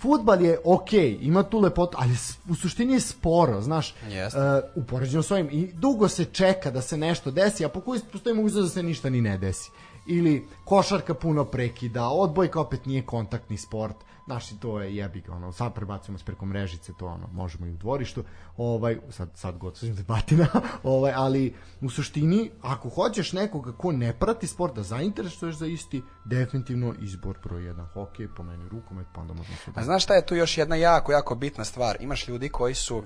[0.00, 2.16] Futbal je okej, ima tu lepotu, ali
[2.48, 3.94] u suštini je sporo, znaš.
[4.08, 4.38] Jeste.
[4.38, 7.80] E, u poređenju s ovim i dugo se čeka da se nešto desi, a po
[7.80, 9.70] koji postoji mogućnost da se ništa ni ne desi.
[10.06, 13.96] Ili košarka puno prekida, odbojka opet nije kontaktni sport.
[14.30, 17.70] Znaš, to je jebi ga, ono, sad prebacujemo s preko mrežice, to ono, možemo i
[17.70, 18.24] u dvorištu,
[18.56, 20.46] ovaj, sad, sad god se batina,
[20.82, 26.02] ovaj, ali u suštini, ako hoćeš nekoga ko ne prati sport da zainteresuješ za isti,
[26.24, 29.70] definitivno izbor broj jedan, hokej, po meni rukomet, pa onda možemo se...
[29.74, 31.96] A znaš šta je tu još jedna jako, jako bitna stvar?
[32.00, 33.04] Imaš ljudi koji su, um,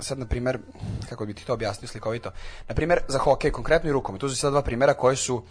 [0.00, 0.58] sad na primer,
[1.08, 2.30] kako bi ti to objasnio slikovito,
[2.68, 5.42] na primer za hokej, konkretno i rukomet, tu su sad dva primjera koji su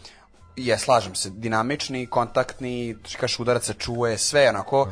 [0.55, 4.88] je, slažem se, dinamični, kontaktni, kažeš udarac se čuje, sve onako,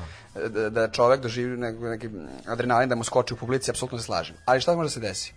[0.49, 2.09] da, da čovek doživi neki, neki
[2.45, 4.35] adrenalin da mu skoči u publici, apsolutno se slažem.
[4.45, 5.33] Ali šta može da se desi?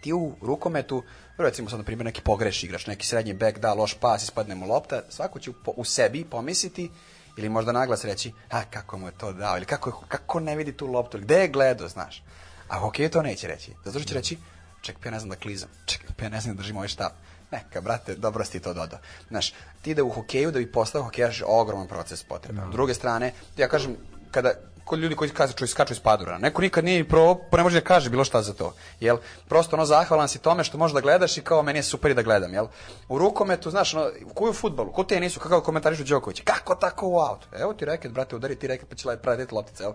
[0.00, 1.02] ti u rukometu,
[1.38, 4.66] recimo sad na primjer neki pogreš igrač, neki srednji bek da loš pas, ispadne mu
[4.66, 6.90] lopta, svako će u, u sebi pomisliti
[7.36, 10.72] ili možda naglas reći, a kako mu je to dao, ili kako, kako ne vidi
[10.72, 12.22] tu loptu, ili gde je gledao, znaš.
[12.68, 14.38] A hokej to neće reći, zato što će reći,
[14.82, 16.88] čekaj, pa ja ne znam da klizam, čekaj, pa ja ne znam da držim ovaj
[16.88, 17.12] štab.
[17.50, 18.98] Neka, brate, dobro si ti to dodao.
[19.28, 19.52] Znaš,
[19.82, 22.68] ti da u hokeju, da bi postao hokejaš, ogroman proces potreban.
[22.68, 23.96] S druge strane, ja kažem,
[24.30, 24.52] kada
[24.88, 26.38] kod ljudi koji skaču, skaču iz padura.
[26.38, 27.08] Neko nikad nije
[27.50, 28.74] pa ne može da kaže bilo šta za to.
[29.00, 29.16] Jel?
[29.48, 32.14] Prosto ono zahvalan si tome što možeš da gledaš i kao meni je super i
[32.14, 32.66] da gledam, jel?
[33.08, 37.46] U rukometu, znaš, ono, koju futbolu, ko tenisu, kakav komentarišu Đoković, kako tako u auto?
[37.58, 39.92] Evo ti reket, brate, udari ti reket pa će pratiti loptica, jel?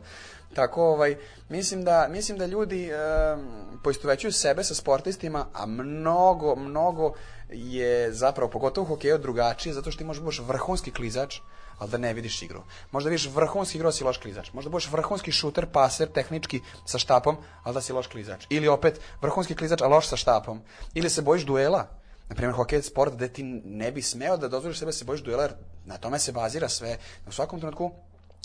[0.53, 1.15] Tako, ovaj,
[1.49, 7.13] mislim da, mislim da ljudi um, poistovećuju sebe sa sportistima, a mnogo, mnogo
[7.49, 11.39] je zapravo, pogotovo u hokeju, drugačije, zato što ti možeš budeš vrhunski klizač,
[11.83, 12.63] ali da ne vidiš igru.
[12.91, 14.53] Možda vidiš vrhunski igrao si loš klizač.
[14.53, 18.45] Možda budeš vrhunski šuter, paser, tehnički sa štapom, ali da si loš klizač.
[18.49, 20.61] Ili opet vrhunski klizač, a loš sa štapom.
[20.93, 21.87] Ili se bojiš duela.
[22.29, 25.05] Na primjer, hokej je sport gde ti ne bi smeo da dozvoliš sebe da se
[25.05, 25.53] bojiš duela, jer
[25.85, 26.97] na tome se bazira sve.
[27.27, 27.91] U svakom trenutku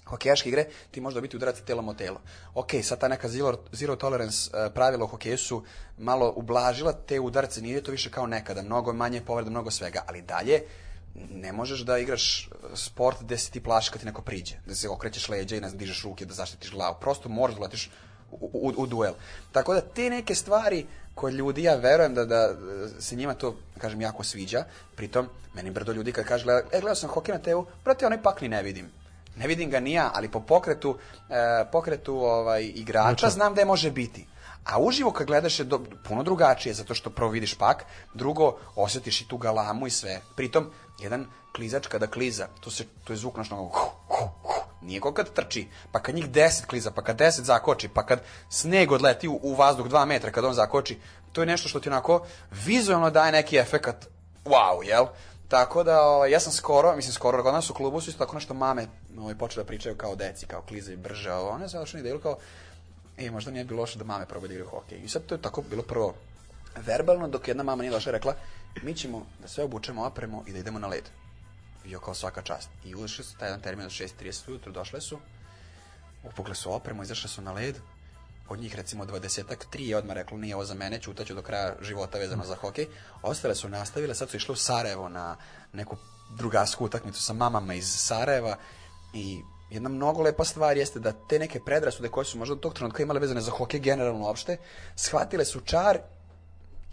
[0.08, 2.20] hokejaške igre, ti možeš dobiti udarac telom o telo.
[2.54, 5.62] Ok, sad ta neka zero, zero tolerance uh, pravila u hokeju su
[5.98, 10.22] malo ublažila te udarce, nije to više kao nekada, mnogo manje povreda, mnogo svega, ali
[10.22, 10.62] dalje
[11.14, 14.88] ne možeš da igraš sport gde se ti plaši kad ti neko priđe, da se
[14.88, 16.96] okrećeš leđa i ne znam, dižeš ruke da zaštitiš glavu.
[17.00, 17.90] Prosto moraš da letiš
[18.30, 19.14] u, u, u duel.
[19.52, 22.54] Tako da te neke stvari koje ljudi, ja verujem da, da
[23.00, 24.64] se njima to, kažem, jako sviđa.
[24.96, 28.40] Pritom, meni brdo ljudi kad kaže, e, gledao sam hokej na TV, brate, onaj pak
[28.40, 28.90] ni ne vidim.
[29.36, 30.98] Ne vidim ga ni ja, ali po pokretu,
[31.30, 34.26] e, pokretu ovaj, igrača znam da je može biti.
[34.64, 39.20] A uživo kad gledaš je do, puno drugačije, zato što prvo vidiš pak, drugo osjetiš
[39.20, 40.20] i tu galamu i sve.
[40.36, 43.88] Pritom, jedan klizač kada kliza, to, se, to je zvuk naš hu,
[44.82, 48.20] nije ko kad trči, pa kad njih deset kliza, pa kad deset zakoči, pa kad
[48.50, 50.98] sneg odleti u, u vazduh dva metra kad on zakoči,
[51.32, 54.06] to je nešto što ti onako vizualno daje neki efekat
[54.44, 55.06] wow, jel?
[55.48, 58.34] Tako da, ovaj, ja sam skoro, mislim skoro, kod nas u klubu su isto tako
[58.34, 58.86] nešto mame
[59.18, 62.36] ovaj, počele da pričaju kao deci, kao klizaju brže, ovo, one su došli ideju kao,
[63.18, 64.98] e, možda nije bilo loše da mame probaju da igraju hokej.
[64.98, 66.14] I sad to je tako bilo prvo
[66.76, 68.34] verbalno, dok jedna mama nije došla i rekla,
[68.82, 71.04] mi ćemo da sve obučemo opremu i da idemo na led.
[71.84, 72.68] Jo kao svaka čast.
[72.84, 75.18] I ušli su taj jedan termin od 6.30 ujutru, došle su,
[76.22, 77.76] upukle su opremu, izašle su na led,
[78.48, 81.76] od njih recimo 20-ak, tri je odmah reklo nije ovo za mene, ćutaću do kraja
[81.80, 82.86] života vezano za hokej.
[83.22, 85.36] Ostale su nastavile, sad su išle u Sarajevo na
[85.72, 85.96] neku
[86.36, 88.56] drugarsku utakmicu sa mamama iz Sarajeva
[89.14, 89.40] i
[89.70, 93.02] jedna mnogo lepa stvar jeste da te neke predrasude koje su možda do tog trenutka
[93.02, 94.56] imale vezane za hokej generalno uopšte,
[94.96, 95.98] shvatile su čar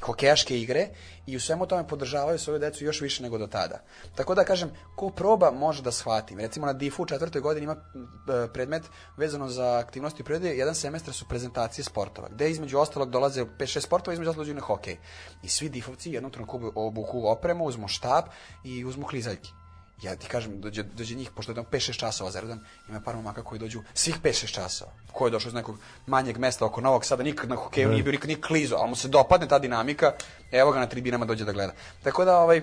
[0.02, 0.88] hokejaške igre
[1.26, 3.80] i u svemu tome podržavaju svoju decu još više nego do tada.
[4.16, 6.36] Tako da kažem, ko proba može da shvati.
[6.36, 8.84] Recimo na DIF-u u četvrtoj godini ima e, predmet
[9.18, 13.80] vezano za aktivnosti u prirodi, jedan semestar su prezentacije sportova, gde između ostalog dolaze 5-6
[13.80, 14.98] sportova, između ostalog na hokej.
[15.44, 18.26] I svi DIF-ovci jednom trenutku obuku opremu, uzmu štab
[18.64, 19.65] i uzmu klizaljke
[20.02, 22.60] ja ti kažem, dođe, dođe njih, pošto je tamo 5-6 časova za redom,
[22.90, 24.92] ima par momaka koji dođu svih 5-6 časova.
[25.12, 25.78] Ko je došao iz nekog
[26.08, 28.96] manjeg mesta oko Novog Sada, nikad na hokeju nije bio, nikad nije klizo, ali mu
[28.96, 30.14] se dopadne ta dinamika,
[30.52, 31.74] evo ga na tribinama dođe da gleda.
[32.04, 32.62] Tako da, ovaj,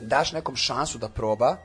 [0.00, 1.56] daš nekom šansu da proba,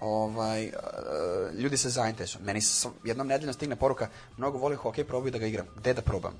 [0.00, 2.44] ovaj, uh, ljudi se zainteresuju.
[2.44, 5.66] Meni se jednom nedeljno stigne poruka, mnogo voli hokej, probaj da ga igram.
[5.76, 6.34] Gde da probam?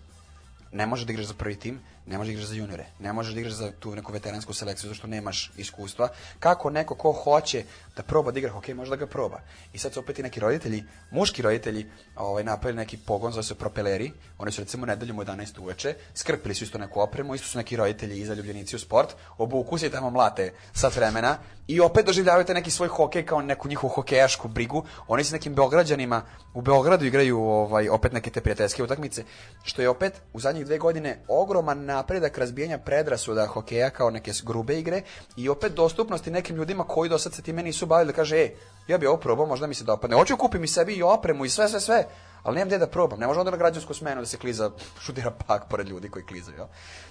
[0.73, 3.35] Ne može da igraš za prvi tim, ne možeš da igraš za juniore, ne možeš
[3.35, 6.09] da igraš za tu neku veteransku selekciju zato što nemaš iskustva.
[6.39, 7.65] Kako neko ko hoće
[7.97, 9.41] da proba da igra hokej, može da ga proba.
[9.73, 11.87] I sad su opet i neki roditelji, muški roditelji,
[12.17, 16.55] ovaj, napravili neki pogon, zove se propeleri, oni su recimo nedeljom u 11 uveče, skrpili
[16.55, 19.91] su isto neku opremu, isto su neki roditelji i zaljubljenici u sport, obuku se i
[19.91, 24.85] tamo mlate sat vremena i opet doživljavate neki svoj hokej kao neku njihovu hokejašku brigu.
[25.09, 26.23] Oni sa nekim beograđanima
[26.55, 29.25] u Beogradu igraju ovaj, opet neke te prijateljske utakmice,
[29.63, 34.79] što je opet u zadnjih dve godine ogroman napredak razbijanja predrasuda hokeja kao neke grube
[34.79, 35.03] igre
[35.37, 38.55] i opet dostupnosti nekim ljudima koji do sad se time nisu bavili da kaže, e,
[38.89, 40.17] ja bi ovo probao, možda mi se dopadne.
[40.17, 42.05] Hoću kupim i sebi i opremu i sve, sve, sve,
[42.43, 43.21] ali nemam gde da probam.
[43.21, 44.71] Ne može onda na građansku smenu da se kliza,
[45.05, 46.57] šutira pak pored ljudi koji klizaju.
[46.57, 46.67] Jel?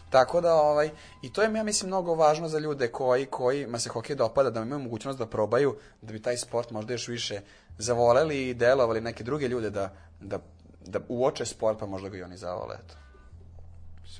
[0.09, 0.89] Tako da, ovaj,
[1.21, 4.61] i to je, ja mislim, mnogo važno za ljude koji, kojima se hokej dopada, da
[4.61, 7.41] imaju mogućnost da probaju, da bi taj sport možda još više
[7.77, 9.89] zavoleli i delovali neke druge ljude da,
[10.19, 10.39] da,
[10.85, 12.77] da uoče sport, pa možda ga i oni zavole.
[12.83, 13.02] Eto.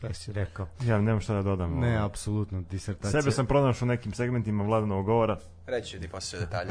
[0.03, 0.67] Sve si rekao.
[0.85, 1.79] Ja nemam šta da dodam.
[1.79, 2.05] Ne, ovaj.
[2.05, 3.21] apsolutno, disertacija.
[3.21, 5.37] Sebe sam pronašao u nekim segmentima vladanog govora.
[5.67, 6.69] Reći ću ti posle detalje.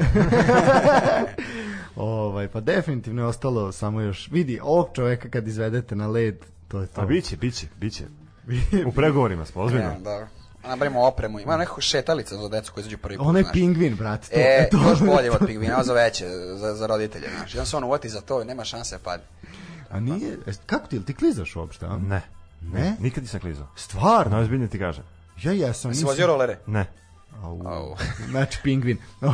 [1.95, 6.35] ovaj, pa definitivno je ostalo samo još, vidi, ovog čoveka kad izvedete na led,
[6.67, 7.01] to je to.
[7.01, 8.03] A biće, biće, biće.
[8.87, 9.85] U pregovorima smo, ozbiljno.
[9.85, 10.27] Ja, dobro.
[10.63, 11.39] Napravimo opremu.
[11.39, 13.27] Ima nekako šetalica za decu koji izađu prvi put.
[13.27, 14.27] On je pingvin, brate.
[14.27, 14.77] To, E, to.
[14.89, 17.55] još bolje od pingvina, ovo za veće, za, za roditelje, znaš.
[17.55, 19.25] On se on uvati za to i nema šanse da padne.
[19.89, 21.97] A nije, e, kako ti, ti klizaš uopšte, a?
[21.97, 22.21] Ne.
[22.63, 22.95] Ne?
[22.99, 23.67] Nikad nisam klizao.
[23.75, 24.31] Stvarno?
[24.31, 25.03] Najozbiljnije ti kažem.
[25.43, 25.93] Ja jesam.
[25.93, 26.59] Si nisam- vozio rolere?
[26.67, 26.85] Ne.
[27.43, 27.67] Au.
[27.67, 27.95] Au.
[28.31, 28.97] Znači pingvin.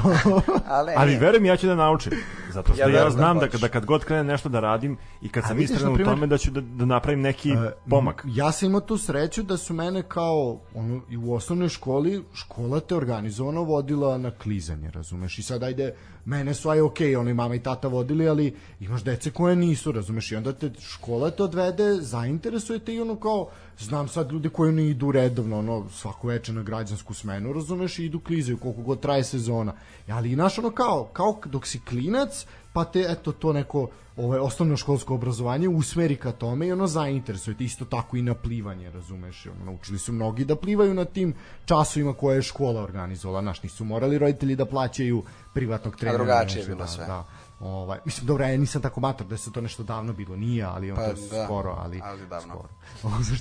[0.67, 2.11] Ali, Ali verujem ja ću da naučim.
[2.51, 5.29] Zato što Ja ja, da znam da, da kad god krenem nešto da radim i
[5.29, 8.25] kad A sam na u primer- tome da ću da, da napravim neki E, pomak.
[8.27, 12.79] Ja sam imao tu sreću da su mene kao ono, i u osnovnoj školi škola
[12.79, 15.39] te organizovano vodila na klizanje, razumeš?
[15.39, 15.95] I sad ajde,
[16.29, 19.91] mene su aj okej, ono i mama i tata vodili, ali imaš dece koje nisu,
[19.91, 20.31] razumeš?
[20.31, 23.49] I onda te škola te odvede, zainteresuje te i ono kao,
[23.79, 27.99] znam sad ljudi koji ne idu redovno, ono, svako veče na građansku smenu, razumeš?
[27.99, 29.73] I idu klizaju koliko god traje sezona.
[30.07, 33.89] Ali, znaš, ono kao, kao dok si klinac, pa te eto to neko
[34.19, 38.33] ovaj osnovno školsko obrazovanje usmeri ka tome i ono zainteresuje te isto tako i na
[38.33, 41.33] plivanje razumeš ono, naučili su mnogi da plivaju na tim
[41.65, 45.23] časovima koje je škola organizovala znaš nisu morali roditelji da plaćaju
[45.53, 47.05] privatnog trenera drugačije je bilo da, sve.
[47.05, 47.25] da.
[47.59, 50.91] Ovaj, mislim, dobro, ja nisam tako mator da se to nešto davno bilo, nije, ali
[50.91, 52.53] on Pa to da, skoro, ali, ali davno.
[52.53, 52.69] skoro.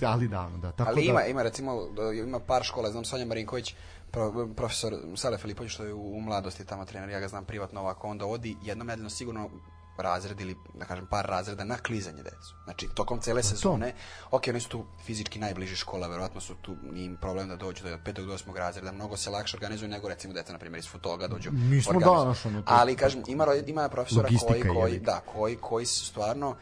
[0.13, 0.73] Ali davno, da.
[0.73, 3.75] Tako Ali da, ima, ima recimo, da, ima par škola, znam Sonja Marinković,
[4.11, 7.81] pro, profesor Sale Filipović, što je u, u mladosti tamo trener, ja ga znam privatno
[7.81, 9.51] ovako, on dovodi jednom nedeljno sigurno
[9.99, 12.55] razred ili, da kažem, par razreda na klizanje decu.
[12.65, 13.93] Znači, tokom cele sezone,
[14.31, 17.85] ok, oni su tu fizički najbliži škola, verovatno su tu, nije im problem da dođu
[17.85, 20.89] do petog do osmog razreda, mnogo se lakše organizuju nego recimo deca, na primjer, iz
[20.89, 21.51] fotoga dođu.
[21.53, 25.57] Mi smo danas, ono, to- Ali, kažem, ima, ima profesora Logistika koji, koji, da, koji,
[25.57, 26.57] koji su stvarno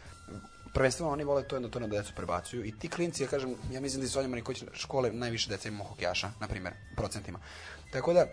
[0.75, 3.81] prvenstveno oni vole to da to na decu prebacuju i ti klinci, ja kažem, ja
[3.81, 7.39] mislim da iz Sonja Marinković škole najviše deca imamo hokejaša, na primjer, procentima.
[7.93, 8.27] Tako da,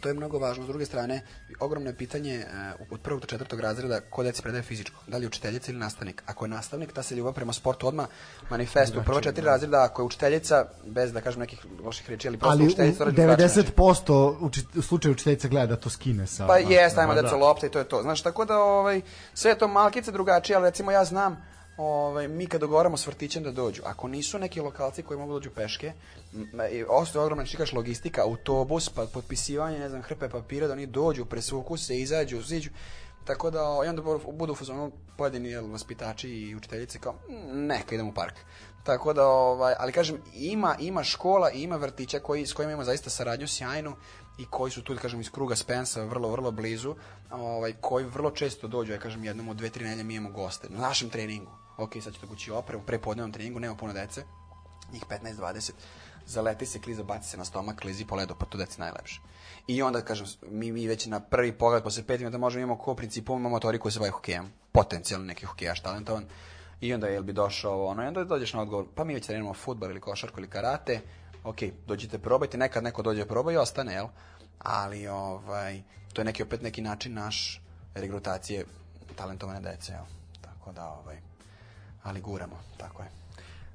[0.00, 0.64] to je mnogo važno.
[0.64, 1.22] S druge strane,
[1.60, 2.46] ogromno je pitanje e,
[2.90, 5.00] od prvog do četvrtog razreda ko deci predaje fizičko.
[5.06, 6.22] Da li je učiteljica ili nastavnik?
[6.26, 8.06] Ako je nastavnik, ta se ljubav prema sportu odmah
[8.50, 9.00] manifestuje.
[9.00, 12.52] U prva četiri razreda, ako je učiteljica, bez da kažem nekih loših reči, ali prosto
[12.52, 13.24] Ali učiteljica način.
[13.24, 16.46] 90% uči, u slučaju učiteljica gleda da to skine sa...
[16.46, 18.02] Pa jest, ajmo Ma deco lopta i to je to.
[18.02, 19.00] Znaš, tako da ovaj,
[19.34, 21.36] sve to malkice drugačije, ali recimo ja znam,
[21.76, 25.34] ovaj, mi kad dogovaramo s vrtićem da dođu, ako nisu neki lokalci koji mogu da
[25.34, 25.92] dođu peške,
[26.72, 31.24] i ostaje ogromna čikaš logistika, autobus, pa potpisivanje, ne znam, hrpe papira, da oni dođu,
[31.24, 32.70] presvuku se, izađu, ziđu,
[33.24, 37.94] Tako da, i onda budu u fazonu pojedini jel, vaspitači i učiteljice kao, "Mm, neka
[37.94, 38.34] idemo u park.
[38.84, 42.84] Tako da, ovaj, ali kažem, ima, ima škola i ima vrtića koji, s kojima ima
[42.84, 43.96] zaista saradnju sjajnu
[44.38, 46.94] i koji su tu, da kažem, iz kruga Spensa vrlo, vrlo blizu,
[47.30, 50.68] ovaj, koji vrlo često dođu, ja kažem, jednom od dve, tri nedelje mi imamo goste
[50.70, 51.50] na našem treningu.
[51.76, 54.24] Ok, sad ćete gući opremu, pre podnevnom treningu, nema puno dece,
[54.92, 55.72] njih 15-20,
[56.26, 59.20] zaleti se kliza, baci se na stomak, klizi po ledu, pa to deci najlepše.
[59.66, 62.94] I onda, kažem, mi, mi već na prvi pogled, posle pet minuta možemo imamo ko
[62.94, 66.24] principu imamo motori koji se bave hokejem, potencijalno neki hokejaš talentovan,
[66.80, 69.54] i onda jel bi došao ono, i onda dođeš na odgovor, pa mi već treniramo
[69.54, 71.00] futbal ili košarku ili karate,
[71.44, 74.06] ok, dođite probajte, nekad neko dođe proba i ostane, jel?
[74.58, 75.82] Ali, ovaj,
[76.12, 77.62] to je neki opet neki način naš
[77.94, 78.64] regrutacije
[79.16, 80.04] talentovane dece, jel?
[80.40, 81.20] Tako da, ovaj,
[82.02, 83.08] ali guramo, tako je.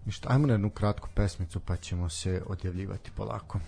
[0.05, 3.59] Ništa, ajmo na jednu kratku pesmicu pa ćemo se odjavljivati polako.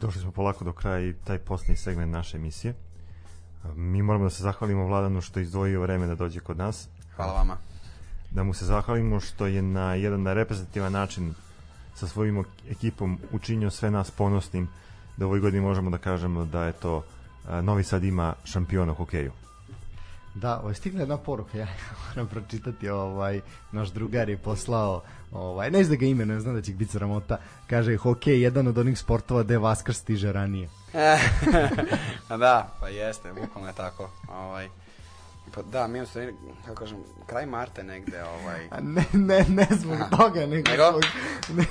[0.00, 2.74] Došli smo polako do kraja i taj posljednji segment naše emisije.
[3.74, 6.88] Mi moramo da se zahvalimo Vladanu što je izdvojio vreme da dođe kod nas.
[7.16, 7.56] Hvala vama.
[8.30, 11.34] Da mu se zahvalimo što je na jedan reprezentativan način
[11.94, 14.68] sa svojim ekipom učinio sve nas ponosnim
[15.16, 17.04] da u ovoj godini možemo da kažemo da je to
[17.62, 19.32] Novi Sad ima šampiona u hokeju.
[20.34, 21.66] Da, ovaj stigla jedna poruka, ja
[22.08, 23.40] moram pročitati, ovaj
[23.72, 25.02] naš drugar je poslao,
[25.32, 27.38] ovaj ne znam da ga imenuje, znam da će biti sramota.
[27.66, 30.68] Kaže hokej je jedan od onih sportova gde Vaskar stiže ranije.
[32.38, 34.10] da, pa jeste, bukvalno je tako.
[34.28, 34.68] Ovaj,
[35.54, 36.20] pa da, mi smo,
[36.64, 38.68] kako kažem, kraj Marta negde, ovaj...
[38.70, 40.90] A ne, ne, ne zbog toga, nego, Nego?
[40.90, 41.04] zbog,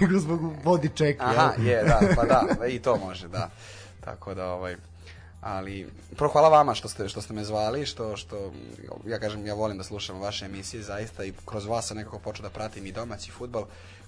[0.01, 1.26] nego zbog vodi čeka.
[1.26, 3.49] Aha, je, da, pa da, i to može, da.
[4.05, 4.76] Tako da, ovaj,
[5.41, 8.51] ali prvo hvala vama što ste što ste me zvali, što što
[9.07, 12.43] ja kažem ja volim da slušam vaše emisije zaista i kroz vas sam nekako počeo
[12.43, 13.65] da pratim i domaći fudbal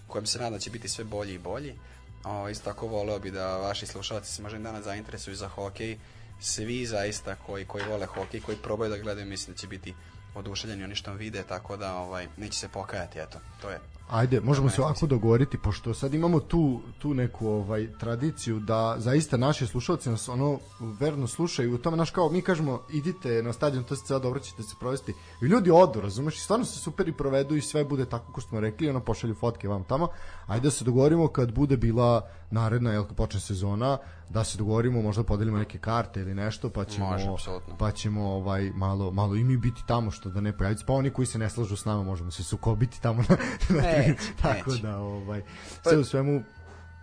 [0.08, 1.76] kojem se nadam da će biti sve bolji i bolji.
[2.24, 5.98] O, isto tako voleo bi da vaši slušalci se možda danas zainteresuju za hokej.
[6.40, 9.94] Svi zaista koji koji vole hokej, koji probaju da gledaju, mislim da će biti
[10.36, 13.40] oduševljeni oni što vide, tako da ovaj neće se pokajati, eto.
[13.62, 13.80] To je
[14.10, 19.38] Ajde, možemo se ovako dogovoriti pošto sad imamo tu tu neku ovaj tradiciju da zaista
[19.38, 20.60] naši slušalci nas ono
[21.00, 24.40] verno slušaju u tome naš kao mi kažemo idite na stadion to se ceo dobro
[24.40, 25.14] ćete se provesti.
[25.42, 28.42] I ljudi odu razumeš i stvarno se super i provedu i sve bude tako kako
[28.42, 30.08] smo rekli ono pošalju fotke vam tamo.
[30.48, 33.98] Ajde da se dogovorimo kad bude bila naredna jel kad počne sezona
[34.30, 37.78] da se dogovorimo možda podelimo neke karte ili nešto pa ćemo Može, apsolutno.
[37.78, 41.10] pa ćemo ovaj malo malo i mi biti tamo što da ne pojaviti pa oni
[41.10, 43.38] koji se ne slažu s nama možemo se sukobiti tamo na,
[43.70, 44.82] na Neće, tako neće.
[44.82, 45.42] da ovaj
[45.84, 46.44] sve u svemu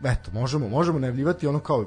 [0.05, 1.86] eto možemo možemo najavljivati ono kao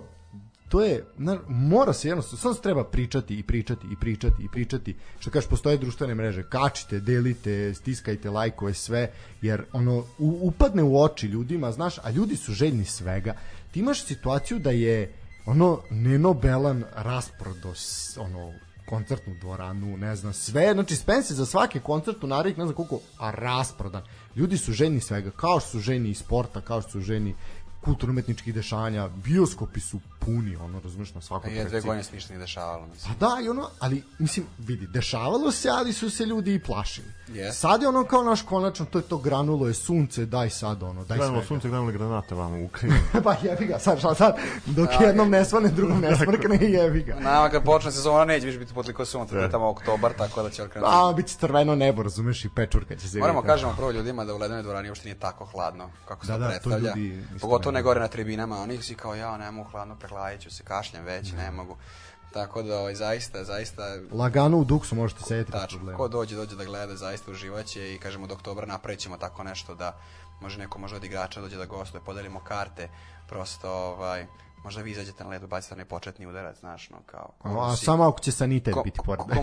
[0.69, 4.49] to je na, mora se jednostavno samo se treba pričati i pričati i pričati i
[4.52, 9.11] pričati što kažeš postoje društvene mreže kačite delite stiskajte lajkove sve
[9.41, 13.34] jer ono u, upadne u oči ljudima znaš a ljudi su željni svega
[13.72, 15.14] ti imaš situaciju da je
[15.45, 17.73] ono Neno Belan rasprodo
[18.19, 18.53] ono
[18.86, 22.99] koncertnu dvoranu, ne znam, sve, znači Spence za svaki koncert u narednih ne znam koliko,
[23.18, 24.03] a rasprodan.
[24.35, 27.35] Ljudi su ženi svega, kao što su ženi i sporta, kao što su ženi
[27.81, 32.39] kulturno-umetničkih dešanja, bioskopi su puni, ono, razumeš, na svakom je dve godine se ništa nije
[32.39, 33.14] dešavalo, mislim.
[33.14, 37.07] Pa da, i ono, ali, mislim, vidi, dešavalo se, ali su se ljudi i plašili.
[37.27, 37.52] Yes.
[37.52, 41.06] Sad je ono kao naš konačno, to je to granulo je sunce, daj sad ono,
[41.06, 41.47] daj Gledamo svega.
[41.47, 42.99] sunce, gledamo granate vamo u Ukrajini.
[43.23, 44.35] pa jebi ga, sad, sad, sad,
[44.65, 47.15] dok jednom ne svane, drugom ne smrkne, jebi ga.
[47.15, 50.49] Nama kad počne sezona neće više biti potliko sunca, to je tamo oktobar, tako da
[50.49, 50.91] će okrenuti.
[50.93, 53.53] A, bit će crveno nebo, razumeš, i pečurka će se Moramo vidjeti.
[53.53, 56.39] kažemo prvo ljudima da u ledenoj dvorani uopšte nije tako hladno kako se Da, to
[56.39, 56.93] da, to predstavlja.
[56.95, 60.51] ljudi Pogotovo ne gore na tribinama, oni si kao ja, ne mogu hladno, pregladit ću
[60.51, 61.77] se, kašljem već, ne mogu.
[62.33, 63.83] Tako da, ovaj, zaista, zaista...
[64.11, 65.97] Lagano u duksu možete sedeti bez problema.
[65.97, 69.75] ko dođe, dođe da gleda, zaista uživaće i kažemo do oktobra napravit ćemo tako nešto
[69.75, 69.97] da
[70.41, 72.89] može neko možda od igrača dođe da gostuje, podelimo karte,
[73.27, 74.25] prosto ovaj,
[74.63, 77.31] možda vi izađete na ledu, bacite onaj početni udarac, znaš, no, kao...
[77.37, 79.19] ko A si- samo ako će sanitet ko, biti ko, pored.
[79.19, 79.41] ko,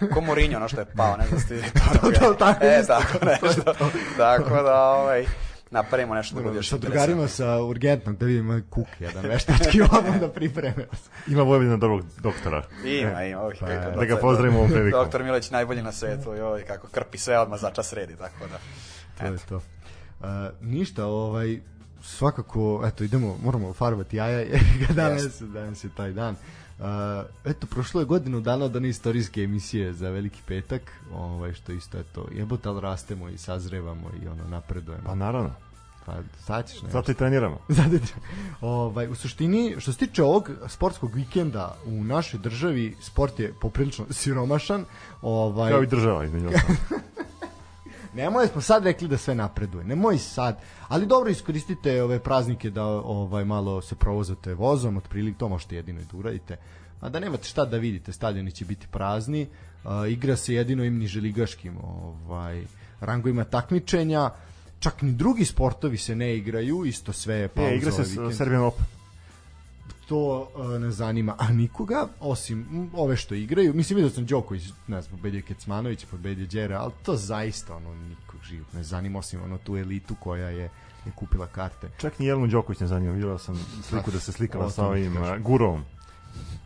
[0.00, 2.82] ko, ko Mourinho, ono što je pao, ne znam ste vidjeli To, to, tako e,
[2.86, 3.74] tako nešto.
[4.16, 5.26] tako da, ovaj,
[5.70, 10.28] napravimo nešto drugo još sa drugarima sa urgentnog da vidimo kuk jedan veštački odmah da
[10.28, 10.86] pripreme.
[11.28, 12.62] Ima Vojvodina dobrog doktora.
[12.84, 13.40] Ima, ima.
[13.40, 15.00] Ovih, Pa, kako da ga pozdravimo ovom prilikom.
[15.00, 18.46] Doktor Mileć najbolji na svetu i ovaj, kako krpi sve odmah za čas redi, tako
[18.46, 18.58] da.
[19.18, 19.56] To je to.
[19.56, 20.26] Uh,
[20.60, 21.60] ništa, ovaj,
[22.02, 26.34] svakako, eto, idemo, moramo farbati jaja, jer ga danas, danas je taj dan.
[26.34, 26.65] Uh,
[27.44, 30.82] eto, prošlo je godinu dana od one istorijske emisije za Veliki petak,
[31.14, 35.04] ovaj, što isto, eto, jebote, ali rastemo i sazrevamo i ono, napredujemo.
[35.06, 35.50] Pa naravno.
[36.06, 36.98] Pa, sad ćeš nešto.
[36.98, 37.58] Zato i treniramo.
[37.68, 37.96] Zato
[38.60, 44.04] ovaj, u suštini, što se tiče ovog sportskog vikenda u našoj državi, sport je poprilično
[44.10, 44.84] siromašan.
[45.22, 46.48] Ovaj, Kao i država, između.
[48.16, 49.84] Nemoj smo sad rekli da sve napreduje.
[49.84, 50.58] Nemoj sad.
[50.88, 56.00] Ali dobro iskoristite ove praznike da ovaj malo se provozate vozom, otprilike to možete jedino
[56.00, 56.56] i da uradite.
[57.00, 59.46] A da nemate šta da vidite, stadioni će biti prazni.
[59.84, 62.64] A, igra se jedino im niželigaškim ovaj
[63.00, 64.30] rangovima takmičenja.
[64.80, 68.34] Čak ni drugi sportovi se ne igraju, isto sve je pauza E, igra se ovaj
[68.34, 68.95] Serbian Open.
[70.08, 75.02] To uh, ne zanima a nikoga osim ove što igraju mislim vidio sam Đoković ne
[75.02, 79.58] znam pobedio Kecmanović pobedio Đera ali to zaista ono nikog život ne zanima osim ono
[79.58, 80.70] tu elitu koja je
[81.06, 83.12] je kupila karte Čak ni Jelenu Đoković ne zanima.
[83.12, 85.84] Vidio sam sliku da se slikala sa ovim a, gurovom.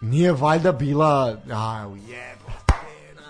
[0.00, 2.74] nije valjda bila a jebote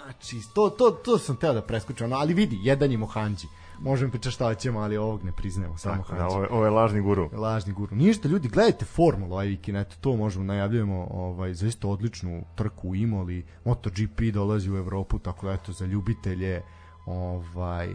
[0.05, 3.47] znači to, to, to sam teo da preskočim ali vidi jedan je Mohanđi
[3.81, 6.71] možemo pričati šta ćemo ali ovog ne priznajemo samo Tako da, ovo, je- ovo je
[6.71, 7.31] lažni guru.
[7.35, 7.97] lažni guru.
[7.97, 12.95] Ništa, ljudi, gledajte formulu ovaj vikend, eto to možemo najavljujemo, ovaj zaista odličnu trku u
[12.97, 16.63] Imoli, MotoGP dolazi u Evropu, tako da eto za ljubitelje
[17.07, 17.89] ovaj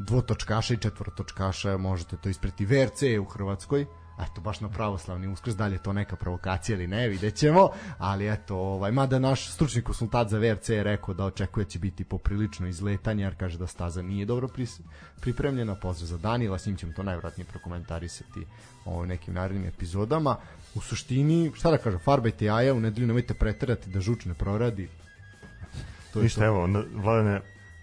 [0.00, 3.86] dvotočkaša i četvorotočkaša možete to ispreti VRC u Hrvatskoj
[4.20, 7.68] eto baš na pravoslavni uskrs da li je to neka provokacija ili ne vidjet ćemo.
[7.98, 11.78] Ali eto ovaj mada naš stručni konsultant za VRC je rekao da očekuje da će
[11.78, 14.48] biti poprilično izletanje jer kaže da staza nije dobro
[15.20, 15.74] pripremljena.
[15.74, 18.46] Pozdrav za Danila s njim ćemo to najvjerojatnije prokomentarisati
[18.84, 20.36] o nekim narednim epizodama.
[20.74, 24.88] U suštini šta da kažem farbajte jaja u nedelju nemojte preterati da žuč ne proradi.
[26.12, 26.46] To je Ništa, to.
[26.46, 27.40] evo, na- Vladane,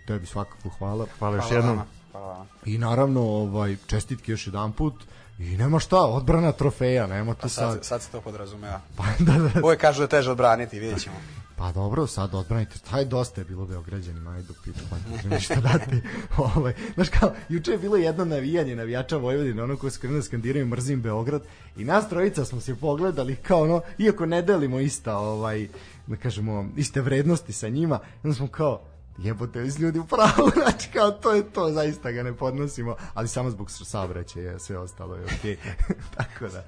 [0.07, 1.05] tebi svakako hvala.
[1.19, 1.77] hvala još Hvala jednom.
[1.77, 4.93] vama, Hvala i naravno ovaj čestitke još jedan put
[5.39, 7.85] i nema šta, odbrana trofeja, nema tu Pa sad, sad.
[7.85, 8.81] sad se to podrazumeva.
[8.97, 11.15] Pa, da, da, Uvijek kažu da je teže odbraniti, vidjet ćemo.
[11.59, 12.79] Pa dobro, sad odbranite.
[12.89, 14.95] Taj dosta je bilo Beograđanima, ajde pitu, pa
[15.35, 16.01] ništa dati.
[16.55, 21.01] ovaj, znaš kao, juče je bilo jedno navijanje navijača Vojvodine, ono krenuli da skandiraju mrzim
[21.01, 21.41] Beograd
[21.77, 25.67] i nas trojica smo se pogledali kao ono, iako ne delimo ista, ovaj,
[26.07, 28.81] da kažemo, iste vrednosti sa njima, onda smo kao,
[29.23, 33.27] jebote, iz ljudi u pravu, znači kao to je to, zaista ga ne podnosimo, ali
[33.27, 35.57] samo zbog saobraćaja, sve ostalo je okej.
[36.17, 36.63] Tako da.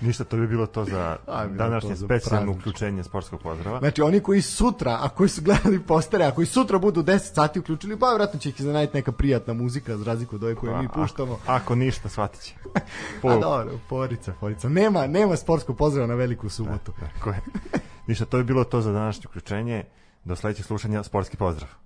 [0.00, 3.78] Ništa, to bi bilo to za A, bilo današnje specijalno uključenje sportskog pozdrava.
[3.78, 7.58] Znači oni koji sutra, a koji su gledali postere, a koji sutra budu 10 sati
[7.58, 10.88] uključili, pa vjerojatno će ih iznenaditi neka prijatna muzika za razliku od ove koje mi
[10.94, 11.32] puštamo.
[11.32, 12.54] Ako, ako ništa, shvatit će.
[13.22, 14.68] A dobro, forica, forica.
[14.68, 16.92] Nema, nema sportskog pozdrava na veliku subotu.
[17.00, 17.40] Tako je.
[18.06, 19.84] Ništa, to bi bilo to za današnje uključenje.
[20.24, 21.83] Do sledećeg slušanja, sportski pozdrav.